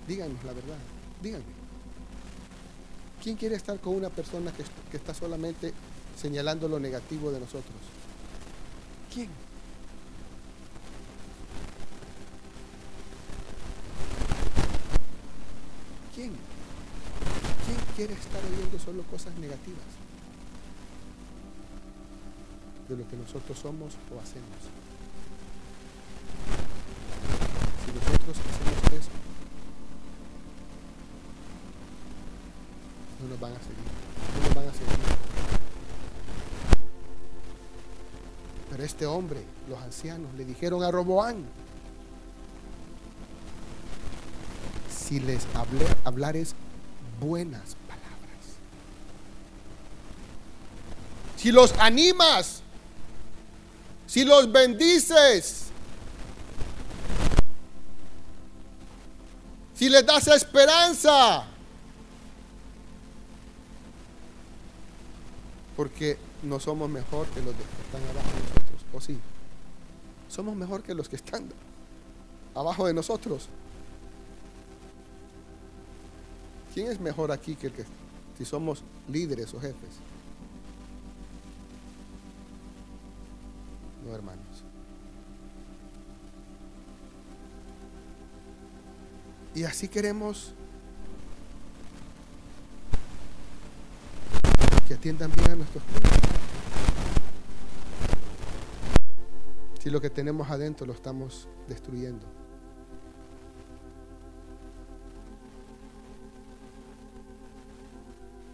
Díganos 0.05 0.43
la 0.43 0.51
verdad, 0.51 0.77
díganme. 1.21 1.45
¿Quién 3.23 3.38
quiere 3.38 3.55
estar 3.55 3.79
con 3.79 3.95
una 3.95 4.09
persona 4.09 4.51
que, 4.51 4.97
está 4.97 5.13
solamente 5.13 5.73
señalando 6.19 6.67
lo 6.67 6.79
negativo 6.79 7.32
de 7.32 7.39
nosotros? 7.39 7.77
¿Quién? 9.13 9.29
¿Quién? 16.13 16.32
¿Quién 17.65 17.77
quiere 17.95 18.13
estar 18.13 18.41
oyendo 18.43 18.77
solo 18.79 19.03
cosas 19.03 19.34
negativas? 19.36 20.11
De 22.92 22.98
lo 22.98 23.08
que 23.08 23.16
nosotros 23.16 23.58
somos 23.58 23.94
o 24.14 24.20
hacemos. 24.20 24.50
Si 27.86 27.92
nosotros 27.94 28.36
hacemos 28.38 29.02
eso, 29.02 29.12
no 33.22 33.30
nos 33.30 33.39
van 33.39 33.54
a 33.54 33.60
seguir, 33.60 33.78
no 34.36 34.46
nos 34.46 34.56
van 34.56 34.68
a 34.68 34.74
seguir. 34.74 34.92
Pero 38.70 38.84
este 38.84 39.06
hombre, 39.06 39.42
los 39.70 39.80
ancianos, 39.80 40.34
le 40.34 40.44
dijeron 40.44 40.84
a 40.84 40.92
Roboán, 40.92 41.46
si 44.89 45.22
les 45.22 45.48
hablé, 45.56 45.86
hablares 46.04 46.56
buenas 47.22 47.78
palabras, 47.88 48.12
si 51.38 51.54
los 51.54 51.72
animas, 51.80 52.64
si 54.12 54.26
los 54.26 54.51
bendices, 54.51 55.68
si 59.74 59.88
les 59.88 60.05
das 60.05 60.28
esperanza, 60.28 61.45
porque 65.78 66.18
no 66.43 66.59
somos 66.59 66.89
mejor 66.89 67.26
que 67.28 67.39
los 67.39 67.55
que 67.55 67.62
están 67.62 68.03
abajo 68.09 68.28
de 68.28 68.41
nosotros, 68.41 68.86
¿o 68.91 68.99
sí? 68.99 69.18
somos 70.28 70.57
mejor 70.57 70.84
que 70.84 70.93
los 70.93 71.07
que 71.07 71.16
están 71.16 71.49
abajo 72.53 72.88
de 72.88 72.93
nosotros. 72.93 73.47
¿Quién 76.74 76.88
es 76.88 76.99
mejor 76.99 77.32
aquí 77.32 77.55
que 77.55 77.68
el 77.68 77.74
que 77.74 77.86
si 78.38 78.43
somos 78.43 78.84
líderes 79.07 79.53
o 79.53 79.62
jefes? 79.62 80.11
No, 84.12 84.18
hermanos. 84.18 84.66
Y 89.55 89.64
así 89.64 89.88
queremos 89.88 90.53
que 94.86 94.95
atiendan 94.95 95.32
bien 95.32 95.51
a 95.51 95.55
nuestros 95.55 95.82
clientes. 95.86 96.20
Si 99.80 99.89
lo 99.89 100.01
que 100.01 100.09
tenemos 100.09 100.49
adentro 100.49 100.86
lo 100.86 100.91
estamos 100.91 101.47
destruyendo. 101.70 102.28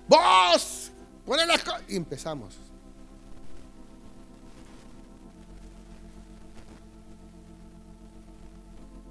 Vos, 0.07 0.91
pone 1.25 1.47
las 1.47 1.63
cosas. 1.63 1.81
Y 1.87 1.95
empezamos. 1.95 2.76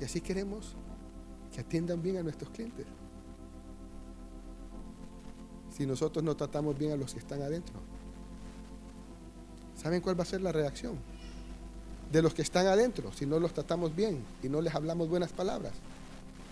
Así 0.07 0.21
queremos 0.21 0.77
que 1.53 1.61
atiendan 1.61 2.01
bien 2.01 2.17
a 2.17 2.23
nuestros 2.23 2.49
clientes. 2.51 2.87
Si 5.77 5.85
nosotros 5.85 6.25
no 6.25 6.37
tratamos 6.37 6.79
bien 6.79 6.93
a 6.93 6.97
los 6.97 7.13
que 7.13 7.19
están 7.19 7.43
adentro. 7.43 7.75
¿Saben 9.75 10.01
cuál 10.01 10.17
va 10.17 10.23
a 10.23 10.27
ser 10.27 10.43
la 10.43 10.53
reacción? 10.53 10.95
De 12.13 12.23
los 12.23 12.35
que 12.35 12.43
están 12.43 12.69
adentro, 12.69 13.13
si 13.13 13.27
no 13.27 13.41
los 13.41 13.53
tratamos 13.53 13.97
bien 13.97 14.25
y 14.45 14.49
no 14.49 14.61
les 14.61 14.77
hablamos 14.77 15.09
buenas 15.09 15.33
palabras, 15.33 15.73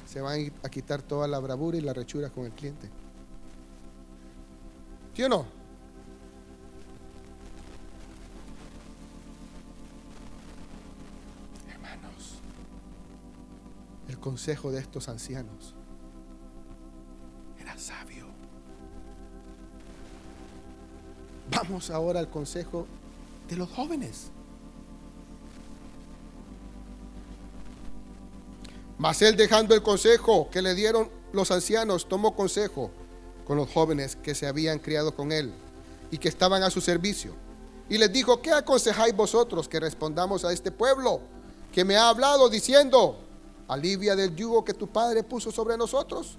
se 0.04 0.20
van 0.20 0.52
a 0.64 0.68
quitar 0.68 1.02
toda 1.02 1.28
la 1.28 1.38
bravura 1.38 1.78
y 1.78 1.80
la 1.80 1.92
rechura 1.92 2.30
con 2.30 2.46
el 2.46 2.52
cliente. 2.52 2.90
¿Sí 5.14 5.22
o 5.22 5.28
no? 5.28 5.46
Consejo 14.24 14.72
de 14.72 14.80
estos 14.80 15.10
ancianos 15.10 15.74
era 17.60 17.76
sabio. 17.76 18.24
Vamos 21.50 21.90
ahora 21.90 22.20
al 22.20 22.30
consejo 22.30 22.86
de 23.50 23.56
los 23.56 23.68
jóvenes. 23.68 24.30
Mas 28.96 29.20
él 29.20 29.36
dejando 29.36 29.74
el 29.74 29.82
consejo 29.82 30.48
que 30.50 30.62
le 30.62 30.74
dieron 30.74 31.10
los 31.34 31.50
ancianos, 31.50 32.08
tomó 32.08 32.34
consejo 32.34 32.90
con 33.46 33.58
los 33.58 33.68
jóvenes 33.68 34.16
que 34.16 34.34
se 34.34 34.46
habían 34.46 34.78
criado 34.78 35.14
con 35.14 35.32
él 35.32 35.52
y 36.10 36.16
que 36.16 36.30
estaban 36.30 36.62
a 36.62 36.70
su 36.70 36.80
servicio. 36.80 37.34
Y 37.90 37.98
les 37.98 38.10
dijo, 38.10 38.40
¿qué 38.40 38.52
aconsejáis 38.52 39.14
vosotros 39.14 39.68
que 39.68 39.80
respondamos 39.80 40.46
a 40.46 40.52
este 40.54 40.70
pueblo 40.70 41.20
que 41.74 41.84
me 41.84 41.96
ha 41.96 42.08
hablado 42.08 42.48
diciendo, 42.48 43.18
alivia 43.68 44.16
del 44.16 44.34
yugo 44.34 44.64
que 44.64 44.74
tu 44.74 44.86
padre 44.86 45.22
puso 45.22 45.50
sobre 45.50 45.76
nosotros? 45.76 46.38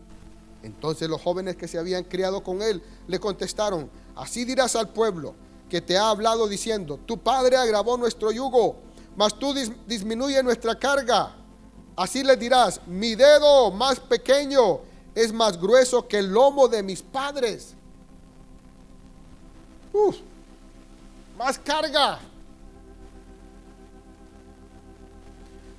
Entonces 0.63 1.09
los 1.09 1.21
jóvenes 1.21 1.55
que 1.55 1.67
se 1.67 1.78
habían 1.78 2.03
criado 2.03 2.43
con 2.43 2.61
él 2.61 2.82
le 3.07 3.19
contestaron, 3.19 3.89
así 4.15 4.45
dirás 4.45 4.76
al 4.76 4.89
pueblo 4.89 5.36
que 5.69 5.82
te 5.82 5.97
ha 5.97 6.09
hablado 6.09 6.47
diciendo, 6.47 6.99
tu 7.05 7.17
padre 7.17 7.57
agravó 7.57 7.97
nuestro 7.97 8.32
yugo, 8.32 8.78
mas 9.15 9.38
tú 9.38 9.53
disminuye 9.86 10.41
nuestra 10.43 10.78
carga. 10.78 11.36
Así 11.95 12.23
les 12.23 12.38
dirás, 12.38 12.82
mi 12.88 13.15
dedo 13.15 13.71
más 13.71 13.99
pequeño 13.99 14.80
es 15.13 15.32
más 15.32 15.59
grueso 15.59 16.07
que 16.07 16.19
el 16.19 16.32
lomo 16.32 16.67
de 16.67 16.84
mis 16.84 17.01
padres. 17.01 17.73
Uf, 19.93 20.17
más 21.38 21.57
carga. 21.57 22.19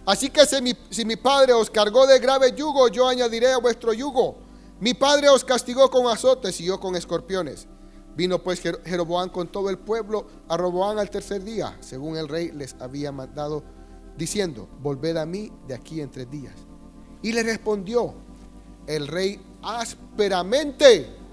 Así 0.06 0.30
que 0.30 0.46
si 0.46 1.04
mi, 1.04 1.16
padre 1.16 1.52
os 1.52 1.68
cargó 1.68 2.06
de 2.06 2.20
grave 2.20 2.54
yugo, 2.56 2.86
yo 2.88 3.08
añadiré 3.08 3.52
a 3.52 3.58
vuestro 3.58 3.92
yugo. 3.92 4.36
Mi 4.78 4.94
padre 4.94 5.28
os 5.28 5.44
castigó 5.44 5.90
con 5.90 6.06
azotes 6.06 6.60
y 6.60 6.64
yo 6.64 6.78
con 6.78 6.94
escorpiones. 6.94 7.66
Vino 8.14 8.40
pues 8.40 8.60
Jeroboam 8.60 9.28
con 9.28 9.48
todo 9.48 9.68
el 9.68 9.78
pueblo 9.78 10.26
a 10.48 10.56
Roboán 10.56 10.98
al 10.98 11.10
tercer 11.10 11.42
día, 11.42 11.76
según 11.80 12.16
el 12.16 12.28
rey 12.28 12.52
les 12.52 12.74
había 12.80 13.10
mandado, 13.10 13.62
diciendo, 14.16 14.68
volved 14.80 15.16
a 15.16 15.26
mí 15.26 15.52
de 15.66 15.74
aquí 15.74 16.00
en 16.00 16.10
tres 16.10 16.30
días. 16.30 16.54
Y 17.20 17.32
le 17.32 17.42
respondió, 17.42 18.14
el 18.86 19.08
rey 19.08 19.40
ásperamente. 19.62 21.25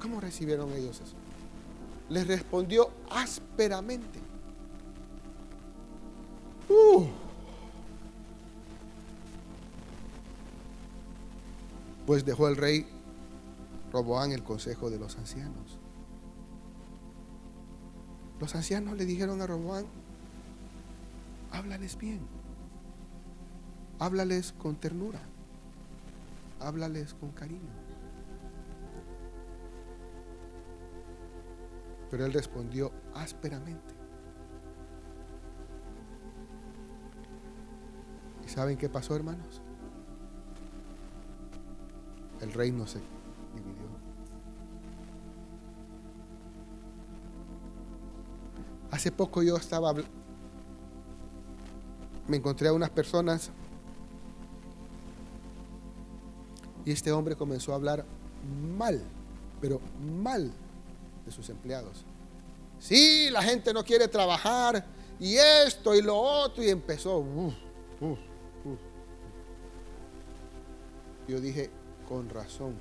¿Cómo 0.00 0.20
recibieron 0.20 0.72
ellos 0.72 1.00
eso? 1.00 1.14
Les 2.08 2.26
respondió 2.26 2.90
ásperamente. 3.10 4.18
Uh. 6.68 7.06
Pues 12.06 12.24
dejó 12.24 12.48
el 12.48 12.56
rey 12.56 12.86
Roboán 13.92 14.32
el 14.32 14.42
consejo 14.42 14.90
de 14.90 14.98
los 14.98 15.16
ancianos 15.16 15.80
los 18.40 18.54
ancianos 18.54 18.96
le 18.96 19.04
dijeron 19.04 19.42
a 19.42 19.46
Roboán, 19.46 19.84
háblales 21.52 21.96
bien, 21.98 22.20
háblales 23.98 24.54
con 24.56 24.76
ternura, 24.76 25.20
háblales 26.58 27.12
con 27.12 27.32
cariño. 27.32 27.79
Pero 32.10 32.26
él 32.26 32.32
respondió 32.32 32.90
ásperamente. 33.14 33.94
¿Y 38.44 38.48
saben 38.48 38.76
qué 38.76 38.88
pasó, 38.88 39.14
hermanos? 39.14 39.60
El 42.40 42.52
reino 42.52 42.86
se 42.86 42.98
dividió. 43.54 43.90
Hace 48.90 49.12
poco 49.12 49.42
yo 49.42 49.56
estaba, 49.56 49.94
me 52.26 52.36
encontré 52.36 52.68
a 52.68 52.72
unas 52.72 52.90
personas 52.90 53.50
y 56.84 56.90
este 56.90 57.12
hombre 57.12 57.36
comenzó 57.36 57.72
a 57.72 57.76
hablar 57.76 58.04
mal, 58.76 59.00
pero 59.60 59.80
mal 60.22 60.50
de 61.24 61.32
sus 61.32 61.48
empleados. 61.50 62.04
Sí, 62.78 63.28
la 63.30 63.42
gente 63.42 63.72
no 63.72 63.84
quiere 63.84 64.08
trabajar 64.08 64.84
y 65.18 65.36
esto 65.36 65.94
y 65.94 66.02
lo 66.02 66.16
otro 66.16 66.62
y 66.62 66.70
empezó. 66.70 67.24
Yo 71.28 71.40
dije, 71.40 71.70
con 72.08 72.28
razón, 72.28 72.74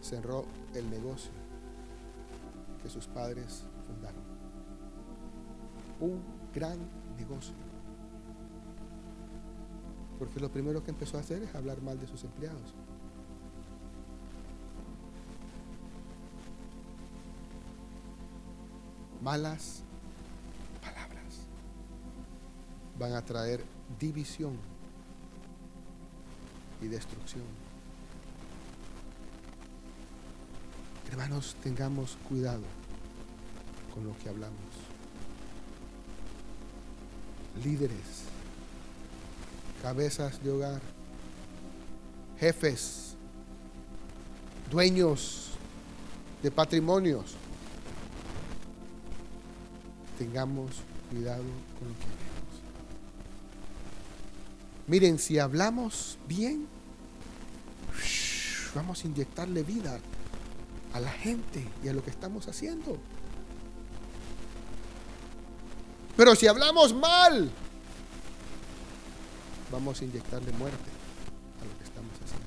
cerró 0.00 0.44
el 0.74 0.88
negocio 0.90 1.32
que 2.82 2.88
sus 2.88 3.06
padres 3.06 3.64
un 6.00 6.22
gran 6.54 6.78
negocio. 7.16 7.54
Porque 10.18 10.40
lo 10.40 10.50
primero 10.50 10.82
que 10.82 10.90
empezó 10.90 11.16
a 11.16 11.20
hacer 11.20 11.42
es 11.42 11.54
hablar 11.54 11.80
mal 11.80 11.98
de 11.98 12.06
sus 12.06 12.24
empleados. 12.24 12.74
Malas 19.22 19.82
palabras 20.80 21.46
van 22.98 23.12
a 23.12 23.22
traer 23.22 23.62
división 23.98 24.56
y 26.80 26.86
destrucción. 26.86 27.44
Hermanos, 31.10 31.56
tengamos 31.62 32.16
cuidado 32.28 32.62
con 33.92 34.04
lo 34.04 34.16
que 34.18 34.28
hablamos. 34.28 34.56
Líderes, 37.62 38.24
cabezas 39.82 40.42
de 40.42 40.50
hogar, 40.50 40.80
jefes, 42.38 43.16
dueños 44.70 45.50
de 46.42 46.50
patrimonios. 46.50 47.36
Tengamos 50.20 50.70
cuidado 51.10 51.42
con 51.78 51.88
lo 51.88 51.94
que 51.94 52.04
hablamos. 52.04 52.60
Miren, 54.86 55.18
si 55.18 55.38
hablamos 55.38 56.18
bien, 56.28 56.68
vamos 58.74 59.02
a 59.02 59.06
inyectarle 59.06 59.62
vida 59.62 59.98
a 60.92 61.00
la 61.00 61.08
gente 61.08 61.66
y 61.82 61.88
a 61.88 61.94
lo 61.94 62.04
que 62.04 62.10
estamos 62.10 62.48
haciendo. 62.48 62.98
Pero 66.18 66.34
si 66.34 66.46
hablamos 66.46 66.92
mal, 66.92 67.50
vamos 69.72 70.02
a 70.02 70.04
inyectarle 70.04 70.52
muerte 70.52 70.90
a 71.62 71.64
lo 71.64 71.78
que 71.78 71.84
estamos 71.84 72.12
haciendo. 72.12 72.46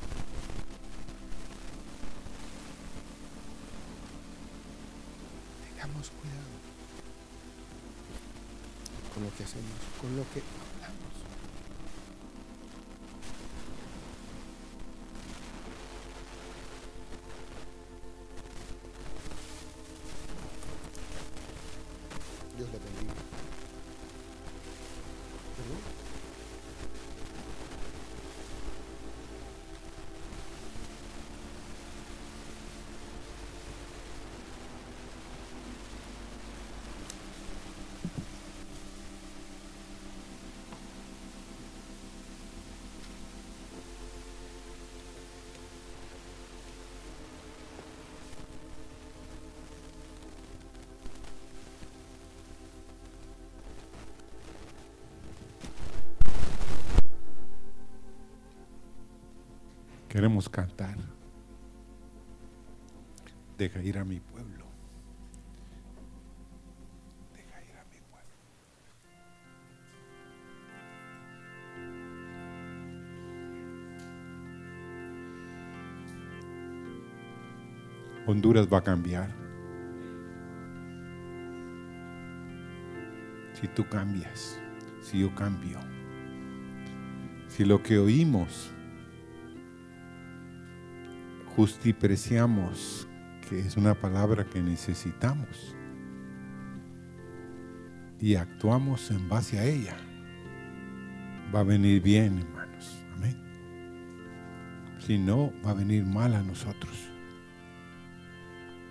Tengamos 5.74 6.12
cuidado 6.12 6.54
con 9.14 9.23
lo 9.23 9.23
que 9.38 9.44
hacemos, 9.44 9.72
con 10.00 10.16
lo 10.16 10.24
que 10.34 10.42
Queremos 60.14 60.48
cantar. 60.48 60.96
Deja 63.58 63.82
ir 63.82 63.98
a 63.98 64.06
mi 64.06 64.20
pueblo. 64.20 64.68
Deja 67.34 67.64
ir 67.64 67.76
a 67.76 67.84
mi 67.86 67.98
pueblo. 68.12 68.38
Honduras 78.28 78.68
va 78.72 78.78
a 78.78 78.84
cambiar. 78.84 79.32
Si 83.60 83.68
tú 83.70 83.90
cambias, 83.90 84.60
si 85.02 85.22
yo 85.22 85.34
cambio, 85.34 85.80
si 87.48 87.66
lo 87.66 87.82
que 87.82 87.98
oímos 87.98 88.73
justipreciamos, 91.56 93.08
que 93.48 93.60
es 93.60 93.78
una 93.78 93.94
palabra 93.94 94.46
que 94.46 94.62
necesitamos, 94.62 95.76
y 98.20 98.36
actuamos 98.36 99.12
en 99.12 99.28
base 99.28 99.60
a 99.60 99.66
ella, 99.66 99.98
va 101.54 101.60
a 101.60 101.64
venir 101.64 102.02
bien, 102.02 102.40
hermanos. 102.40 103.06
Amén. 103.16 103.38
Si 105.00 105.18
no, 105.18 105.52
va 105.66 105.72
a 105.72 105.74
venir 105.74 106.06
mal 106.06 106.34
a 106.34 106.42
nosotros. 106.42 107.10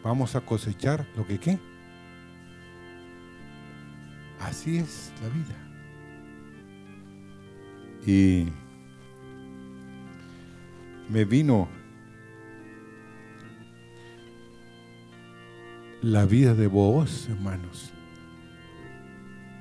Vamos 0.04 0.36
a 0.36 0.40
cosechar 0.40 1.06
lo 1.16 1.26
que 1.26 1.38
qué. 1.38 1.58
Así 4.40 4.78
es 4.78 5.12
la 5.22 5.28
vida. 5.28 5.56
Y 8.04 8.48
me 11.08 11.24
vino 11.24 11.68
la 16.02 16.26
vida 16.26 16.54
de 16.54 16.66
Booz, 16.66 17.28
hermanos. 17.28 17.92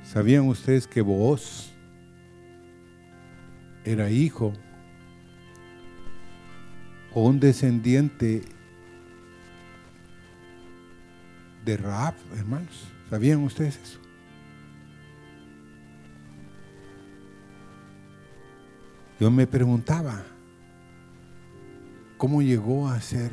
¿Sabían 0.03 0.47
ustedes 0.47 0.87
que 0.87 1.01
Booz 1.01 1.71
era 3.85 4.09
hijo 4.09 4.51
o 7.13 7.27
un 7.27 7.39
descendiente 7.39 8.41
de 11.63 11.77
Raab, 11.77 12.15
hermanos? 12.35 12.87
¿Sabían 13.09 13.43
ustedes 13.43 13.77
eso? 13.77 13.99
Yo 19.19 19.29
me 19.29 19.45
preguntaba, 19.45 20.23
¿cómo 22.17 22.41
llegó 22.41 22.87
a 22.87 22.99
ser 22.99 23.31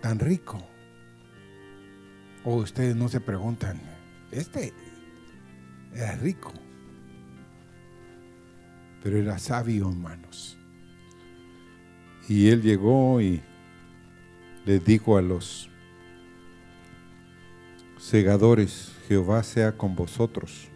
tan 0.00 0.20
rico? 0.20 0.77
O 2.50 2.54
ustedes 2.54 2.96
no 2.96 3.10
se 3.10 3.20
preguntan, 3.20 3.78
este 4.30 4.72
era 5.94 6.16
rico, 6.16 6.50
pero 9.02 9.18
era 9.18 9.38
sabio, 9.38 9.90
hermanos. 9.90 10.56
Y 12.26 12.48
él 12.48 12.62
llegó 12.62 13.20
y 13.20 13.42
les 14.64 14.82
dijo 14.82 15.18
a 15.18 15.20
los 15.20 15.68
segadores, 17.98 18.96
Jehová 19.08 19.42
sea 19.42 19.76
con 19.76 19.94
vosotros. 19.94 20.68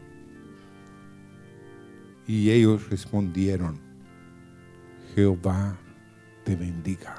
Y 2.27 2.51
ellos 2.51 2.91
respondieron, 2.91 3.81
Jehová 5.15 5.79
te 6.45 6.55
bendiga. 6.55 7.17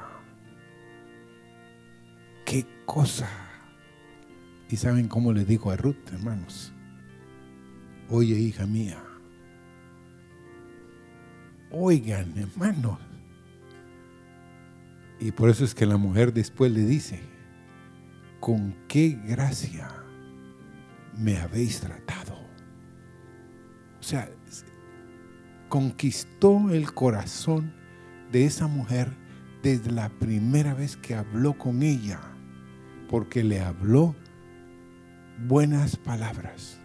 ¿Qué 2.46 2.68
cosa? 2.86 3.43
¿Y 4.74 4.78
saben 4.78 5.08
cómo 5.08 5.34
le 5.34 5.46
dijo 5.46 5.70
a 5.70 5.76
Ruth, 5.76 6.12
hermanos? 6.12 6.74
Oye, 8.10 8.34
hija 8.40 8.66
mía. 8.66 8.98
Oigan, 11.70 12.36
hermanos. 12.36 12.98
Y 15.20 15.32
por 15.32 15.52
eso 15.52 15.64
es 15.64 15.76
que 15.76 15.86
la 15.86 15.98
mujer 15.98 16.34
después 16.34 16.72
le 16.72 16.86
dice, 16.86 17.20
con 18.40 18.74
qué 18.88 19.10
gracia 19.28 19.92
me 21.20 21.38
habéis 21.38 21.80
tratado. 21.80 22.34
O 24.00 24.04
sea, 24.04 24.28
conquistó 25.70 26.72
el 26.72 26.92
corazón 26.96 27.72
de 28.32 28.46
esa 28.46 28.66
mujer 28.66 29.14
desde 29.62 29.92
la 29.92 30.10
primera 30.10 30.74
vez 30.74 30.98
que 30.98 31.14
habló 31.14 31.60
con 31.60 31.84
ella, 31.84 32.20
porque 33.08 33.44
le 33.44 33.60
habló 33.60 34.16
buenas 35.48 35.96
palabras. 35.96 36.80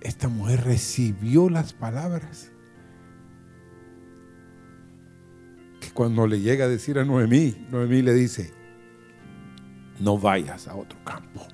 Esta 0.00 0.28
mujer 0.28 0.64
recibió 0.64 1.48
las 1.48 1.72
palabras 1.72 2.50
que 5.80 5.90
cuando 5.92 6.26
le 6.26 6.40
llega 6.40 6.64
a 6.64 6.68
decir 6.68 6.98
a 6.98 7.04
Noemí, 7.04 7.66
Noemí 7.70 8.02
le 8.02 8.14
dice, 8.14 8.52
no 10.00 10.18
vayas 10.18 10.66
a 10.66 10.74
otro 10.74 10.98
campo. 11.04 11.46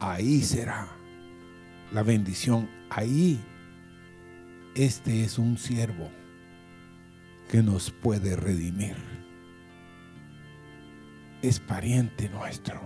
Ahí 0.00 0.42
será 0.42 0.88
la 1.92 2.02
bendición. 2.02 2.68
Ahí 2.88 3.40
este 4.74 5.22
es 5.22 5.38
un 5.38 5.58
siervo 5.58 6.10
que 7.50 7.62
nos 7.62 7.90
puede 7.90 8.34
redimir 8.34 9.09
es 11.42 11.60
pariente 11.60 12.28
nuestro. 12.28 12.80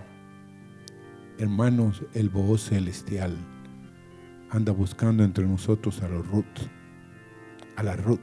Hermanos, 1.37 2.03
el 2.13 2.29
voz 2.29 2.69
celestial 2.69 3.35
anda 4.49 4.71
buscando 4.71 5.23
entre 5.23 5.45
nosotros 5.45 6.01
a 6.01 6.07
los 6.07 6.25
Ruth, 6.27 6.45
a 7.75 7.83
la 7.83 7.95
Ruth. 7.95 8.19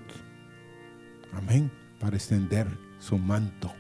Amén. 1.33 1.71
Para 2.01 2.17
extender 2.17 2.67
su 2.99 3.19
manto. 3.19 3.73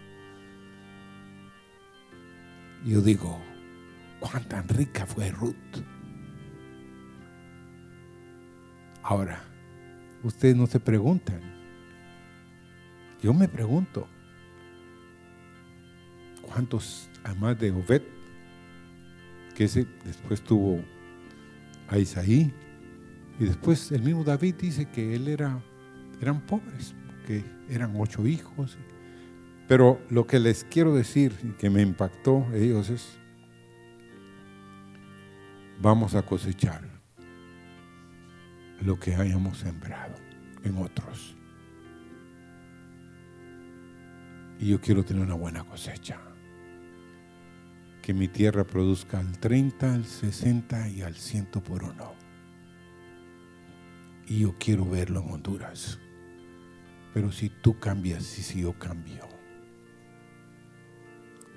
Yo 2.84 3.00
digo, 3.00 3.40
cuán 4.20 4.44
tan 4.48 4.68
rica 4.68 5.06
fue 5.06 5.30
Ruth. 5.30 5.54
Ahora, 9.02 9.42
ustedes 10.22 10.54
no 10.54 10.66
se 10.66 10.78
preguntan. 10.78 11.40
Yo 13.22 13.32
me 13.32 13.48
pregunto, 13.48 14.08
¿Cuántos, 16.42 17.08
además 17.24 17.58
de 17.58 17.70
Obed, 17.70 18.02
que 19.54 19.64
ese 19.64 19.86
después 20.04 20.42
tuvo 20.42 20.82
a 21.88 21.98
Isaí, 21.98 22.52
y 23.38 23.44
después 23.44 23.90
el 23.92 24.02
mismo 24.02 24.24
David 24.24 24.54
dice 24.56 24.88
que 24.88 25.14
él 25.14 25.28
era, 25.28 25.60
eran 26.20 26.40
pobres, 26.42 26.94
que 27.26 27.44
eran 27.68 27.94
ocho 27.96 28.26
hijos. 28.26 28.76
Pero 29.68 30.00
lo 30.10 30.26
que 30.26 30.38
les 30.38 30.64
quiero 30.64 30.94
decir 30.94 31.34
y 31.42 31.48
que 31.52 31.70
me 31.70 31.82
impactó 31.82 32.46
ellos 32.52 32.90
es, 32.90 33.18
vamos 35.80 36.14
a 36.14 36.22
cosechar 36.22 36.82
lo 38.80 38.98
que 38.98 39.14
hayamos 39.14 39.58
sembrado 39.58 40.14
en 40.64 40.76
otros. 40.76 41.36
Y 44.58 44.68
yo 44.68 44.80
quiero 44.80 45.04
tener 45.04 45.24
una 45.24 45.34
buena 45.34 45.64
cosecha. 45.64 46.20
Que 48.02 48.12
mi 48.12 48.28
tierra 48.28 48.64
produzca 48.64 49.20
al 49.20 49.38
30, 49.38 49.94
al 49.94 50.04
60 50.04 50.88
y 50.88 51.02
al 51.02 51.14
100 51.14 51.46
por 51.46 51.84
uno. 51.84 52.14
Y 54.26 54.40
yo 54.40 54.56
quiero 54.58 54.84
verlo 54.84 55.20
en 55.20 55.32
Honduras. 55.32 55.98
Pero 57.14 57.30
si 57.30 57.48
tú 57.48 57.78
cambias 57.78 58.38
y 58.38 58.42
si 58.42 58.62
yo 58.62 58.76
cambio, 58.78 59.28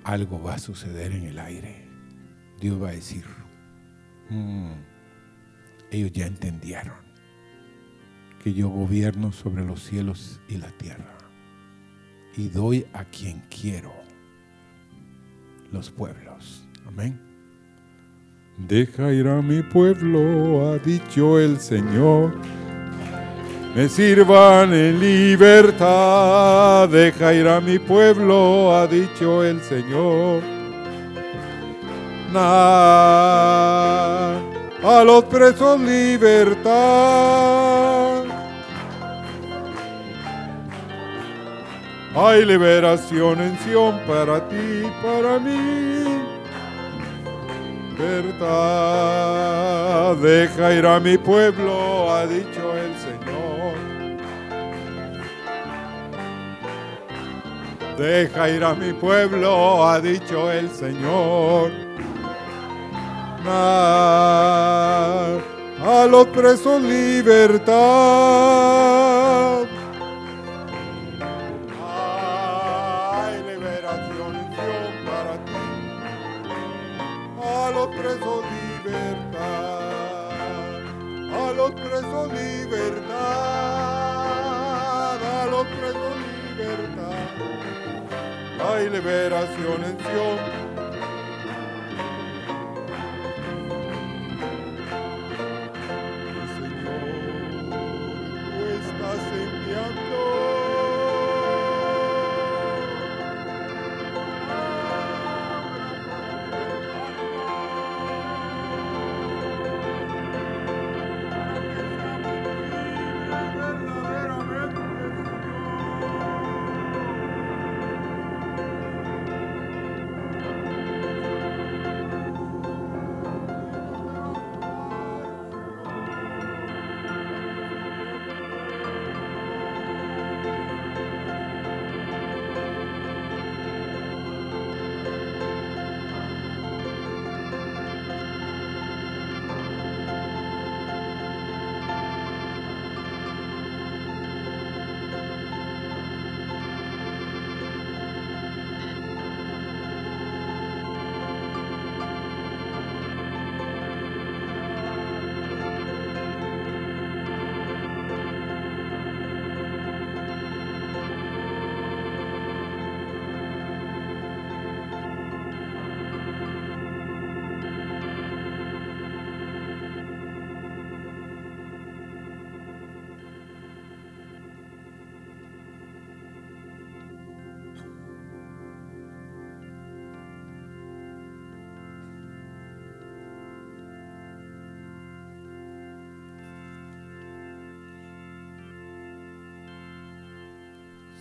algo 0.04 0.40
va 0.40 0.54
a 0.54 0.58
suceder 0.58 1.12
en 1.12 1.24
el 1.24 1.38
aire. 1.38 1.88
Dios 2.60 2.80
va 2.80 2.90
a 2.90 2.92
decir, 2.92 3.24
mm, 4.30 4.72
ellos 5.90 6.12
ya 6.12 6.26
entendieron 6.26 7.06
que 8.42 8.54
yo 8.54 8.68
gobierno 8.68 9.32
sobre 9.32 9.64
los 9.64 9.82
cielos 9.82 10.40
y 10.48 10.58
la 10.58 10.70
tierra 10.78 11.16
y 12.36 12.48
doy 12.48 12.86
a 12.92 13.04
quien 13.04 13.40
quiero 13.48 14.05
los 15.72 15.90
pueblos. 15.90 16.66
Amén. 16.86 17.20
Deja 18.56 19.12
ir 19.12 19.28
a 19.28 19.42
mi 19.42 19.62
pueblo, 19.62 20.68
ha 20.68 20.78
dicho 20.78 21.38
el 21.38 21.60
Señor 21.60 22.34
me 23.76 23.88
sirvan 23.90 24.72
en 24.72 24.98
libertad. 24.98 26.88
Deja 26.88 27.34
ir 27.34 27.46
a 27.46 27.60
mi 27.60 27.78
pueblo, 27.78 28.74
ha 28.74 28.86
dicho 28.86 29.44
el 29.44 29.60
Señor. 29.60 30.42
a 34.82 35.02
los 35.04 35.24
presos 35.24 35.78
libertad. 35.78 36.64
Hay 42.18 42.46
liberación 42.46 43.42
en 43.42 43.58
Sion 43.58 44.00
para 44.06 44.48
ti, 44.48 44.90
para 45.02 45.38
mí. 45.38 46.04
Verdad, 47.98 49.36
deja 50.16 50.72
ir 50.72 50.86
a 50.86 50.98
mi 50.98 51.18
pueblo, 51.18 52.10
ha 52.10 52.26
dicho 52.26 52.74
el 52.74 52.94
Señor. 52.96 53.74
Deja 57.98 58.48
ir 58.48 58.64
a 58.64 58.72
mi 58.72 58.94
pueblo, 58.94 59.86
ha 59.86 60.00
dicho 60.00 60.50
el 60.50 60.70
Señor. 60.70 61.70
a 65.86 66.06
los 66.10 66.26
presos 66.28 66.80
libertad. 66.80 67.76
Hay 89.32 89.46
liberación 89.56 89.84
en 89.84 89.98
Sion. 89.98 90.65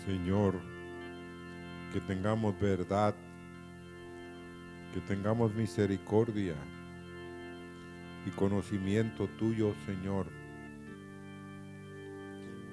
Señor, 0.05 0.53
que 1.91 1.99
tengamos 1.99 2.59
verdad, 2.59 3.15
que 4.93 4.99
tengamos 5.01 5.53
misericordia 5.55 6.53
y 8.27 8.29
conocimiento 8.29 9.27
tuyo, 9.39 9.73
Señor. 9.87 10.27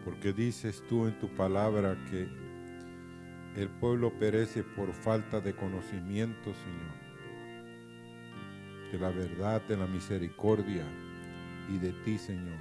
Porque 0.04 0.34
dices 0.34 0.84
tú 0.88 1.06
en 1.06 1.18
tu 1.20 1.28
palabra 1.28 1.96
que 2.10 2.28
el 3.56 3.68
pueblo 3.80 4.12
perece 4.18 4.62
por 4.62 4.92
falta 4.92 5.40
de 5.40 5.54
conocimiento, 5.54 6.52
Señor. 6.52 7.02
De 8.92 8.98
la 8.98 9.08
verdad, 9.08 9.62
de 9.62 9.78
la 9.78 9.86
misericordia 9.86 10.84
y 11.72 11.78
de 11.78 11.92
ti, 12.04 12.18
Señor. 12.18 12.58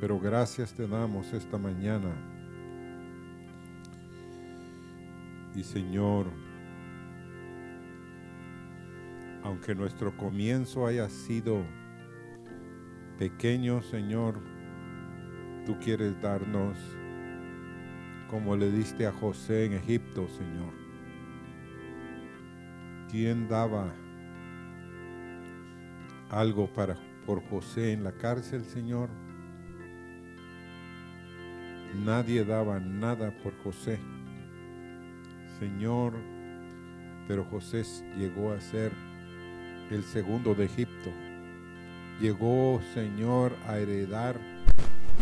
Pero 0.00 0.18
gracias 0.18 0.74
te 0.74 0.88
damos 0.88 1.32
esta 1.32 1.56
mañana 1.56 2.35
Y 5.56 5.62
Señor, 5.64 6.26
aunque 9.42 9.74
nuestro 9.74 10.14
comienzo 10.14 10.86
haya 10.86 11.08
sido 11.08 11.64
pequeño, 13.18 13.80
Señor, 13.80 14.38
tú 15.64 15.78
quieres 15.78 16.20
darnos 16.20 16.76
como 18.28 18.54
le 18.54 18.70
diste 18.70 19.06
a 19.06 19.12
José 19.12 19.64
en 19.64 19.72
Egipto, 19.72 20.28
Señor. 20.28 20.74
¿Quién 23.10 23.48
daba 23.48 23.94
algo 26.28 26.66
para 26.66 26.98
por 27.24 27.42
José 27.48 27.92
en 27.92 28.04
la 28.04 28.12
cárcel, 28.12 28.62
Señor? 28.64 29.08
Nadie 32.04 32.44
daba 32.44 32.78
nada 32.78 33.30
por 33.42 33.56
José. 33.62 33.98
Señor, 35.58 36.12
pero 37.28 37.44
José 37.44 37.82
llegó 38.16 38.52
a 38.52 38.60
ser 38.60 38.92
el 39.90 40.02
segundo 40.02 40.54
de 40.54 40.66
Egipto. 40.66 41.10
Llegó, 42.20 42.80
Señor, 42.94 43.52
a 43.66 43.78
heredar 43.78 44.36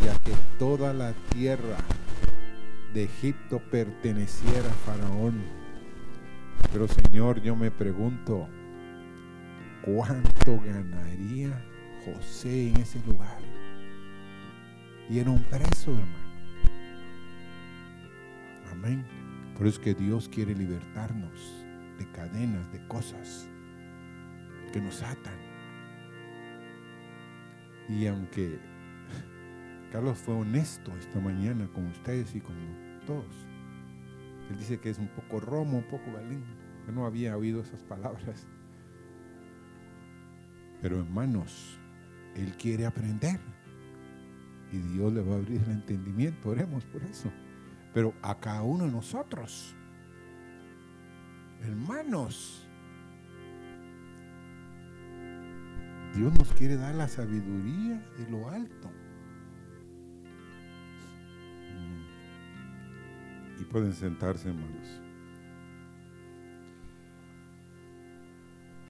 y 0.05 0.09
a 0.09 0.15
que 0.19 0.33
toda 0.59 0.93
la 0.93 1.13
tierra 1.31 1.77
de 2.93 3.05
Egipto 3.05 3.61
perteneciera 3.71 4.69
a 4.69 4.73
Faraón. 4.73 5.43
Pero 6.73 6.89
Señor, 6.89 7.41
yo 7.43 7.55
me 7.57 7.71
pregunto, 7.71 8.49
¿cuánto 9.85 10.61
ganaría 10.61 11.65
José 12.05 12.69
en 12.69 12.77
ese 12.77 13.01
lugar? 13.07 13.39
Y 15.09 15.19
era 15.19 15.31
un 15.31 15.43
preso, 15.45 15.93
hermano. 15.93 16.25
Amén. 18.73 19.24
Por 19.57 19.67
eso 19.67 19.79
es 19.79 19.85
que 19.85 19.95
Dios 19.95 20.29
quiere 20.29 20.55
libertarnos 20.55 21.65
de 21.99 22.11
cadenas, 22.11 22.71
de 22.73 22.87
cosas 22.89 23.49
que 24.73 24.81
nos 24.81 25.03
atan. 25.03 25.39
Y 27.89 28.07
aunque 28.07 28.59
Carlos 29.93 30.19
fue 30.19 30.35
honesto 30.35 30.93
esta 30.97 31.21
mañana 31.21 31.69
con 31.73 31.87
ustedes 31.87 32.35
y 32.35 32.41
con 32.41 32.57
todos, 33.07 33.47
él 34.51 34.59
dice 34.59 34.81
que 34.81 34.91
es 34.91 34.99
un 34.99 35.09
poco 35.09 35.39
romo, 35.39 35.79
un 35.79 35.85
poco 35.85 36.13
galín. 36.13 36.45
Yo 36.87 36.93
no 36.93 37.07
había 37.07 37.37
oído 37.37 37.61
esas 37.63 37.83
palabras. 37.83 38.47
Pero 40.83 40.99
hermanos, 40.99 41.79
él 42.35 42.53
quiere 42.57 42.87
aprender. 42.87 43.41
Y 44.73 44.79
Dios 44.79 45.13
le 45.13 45.23
va 45.23 45.35
a 45.35 45.39
abrir 45.39 45.63
el 45.63 45.71
entendimiento. 45.71 46.51
Oremos 46.51 46.85
por 46.87 47.03
eso. 47.05 47.31
Pero 47.95 48.13
a 48.23 48.35
cada 48.41 48.63
uno 48.63 48.85
de 48.87 48.91
nosotros, 48.91 49.75
hermanos, 51.63 52.67
Dios 56.15 56.33
nos 56.37 56.53
quiere 56.55 56.77
dar 56.77 56.95
la 56.97 57.07
sabiduría 57.07 58.05
de 58.19 58.31
lo 58.31 58.51
alto. 58.51 58.91
Y 63.61 63.65
pueden 63.65 63.93
sentarse, 63.93 64.49
hermanos. 64.49 65.04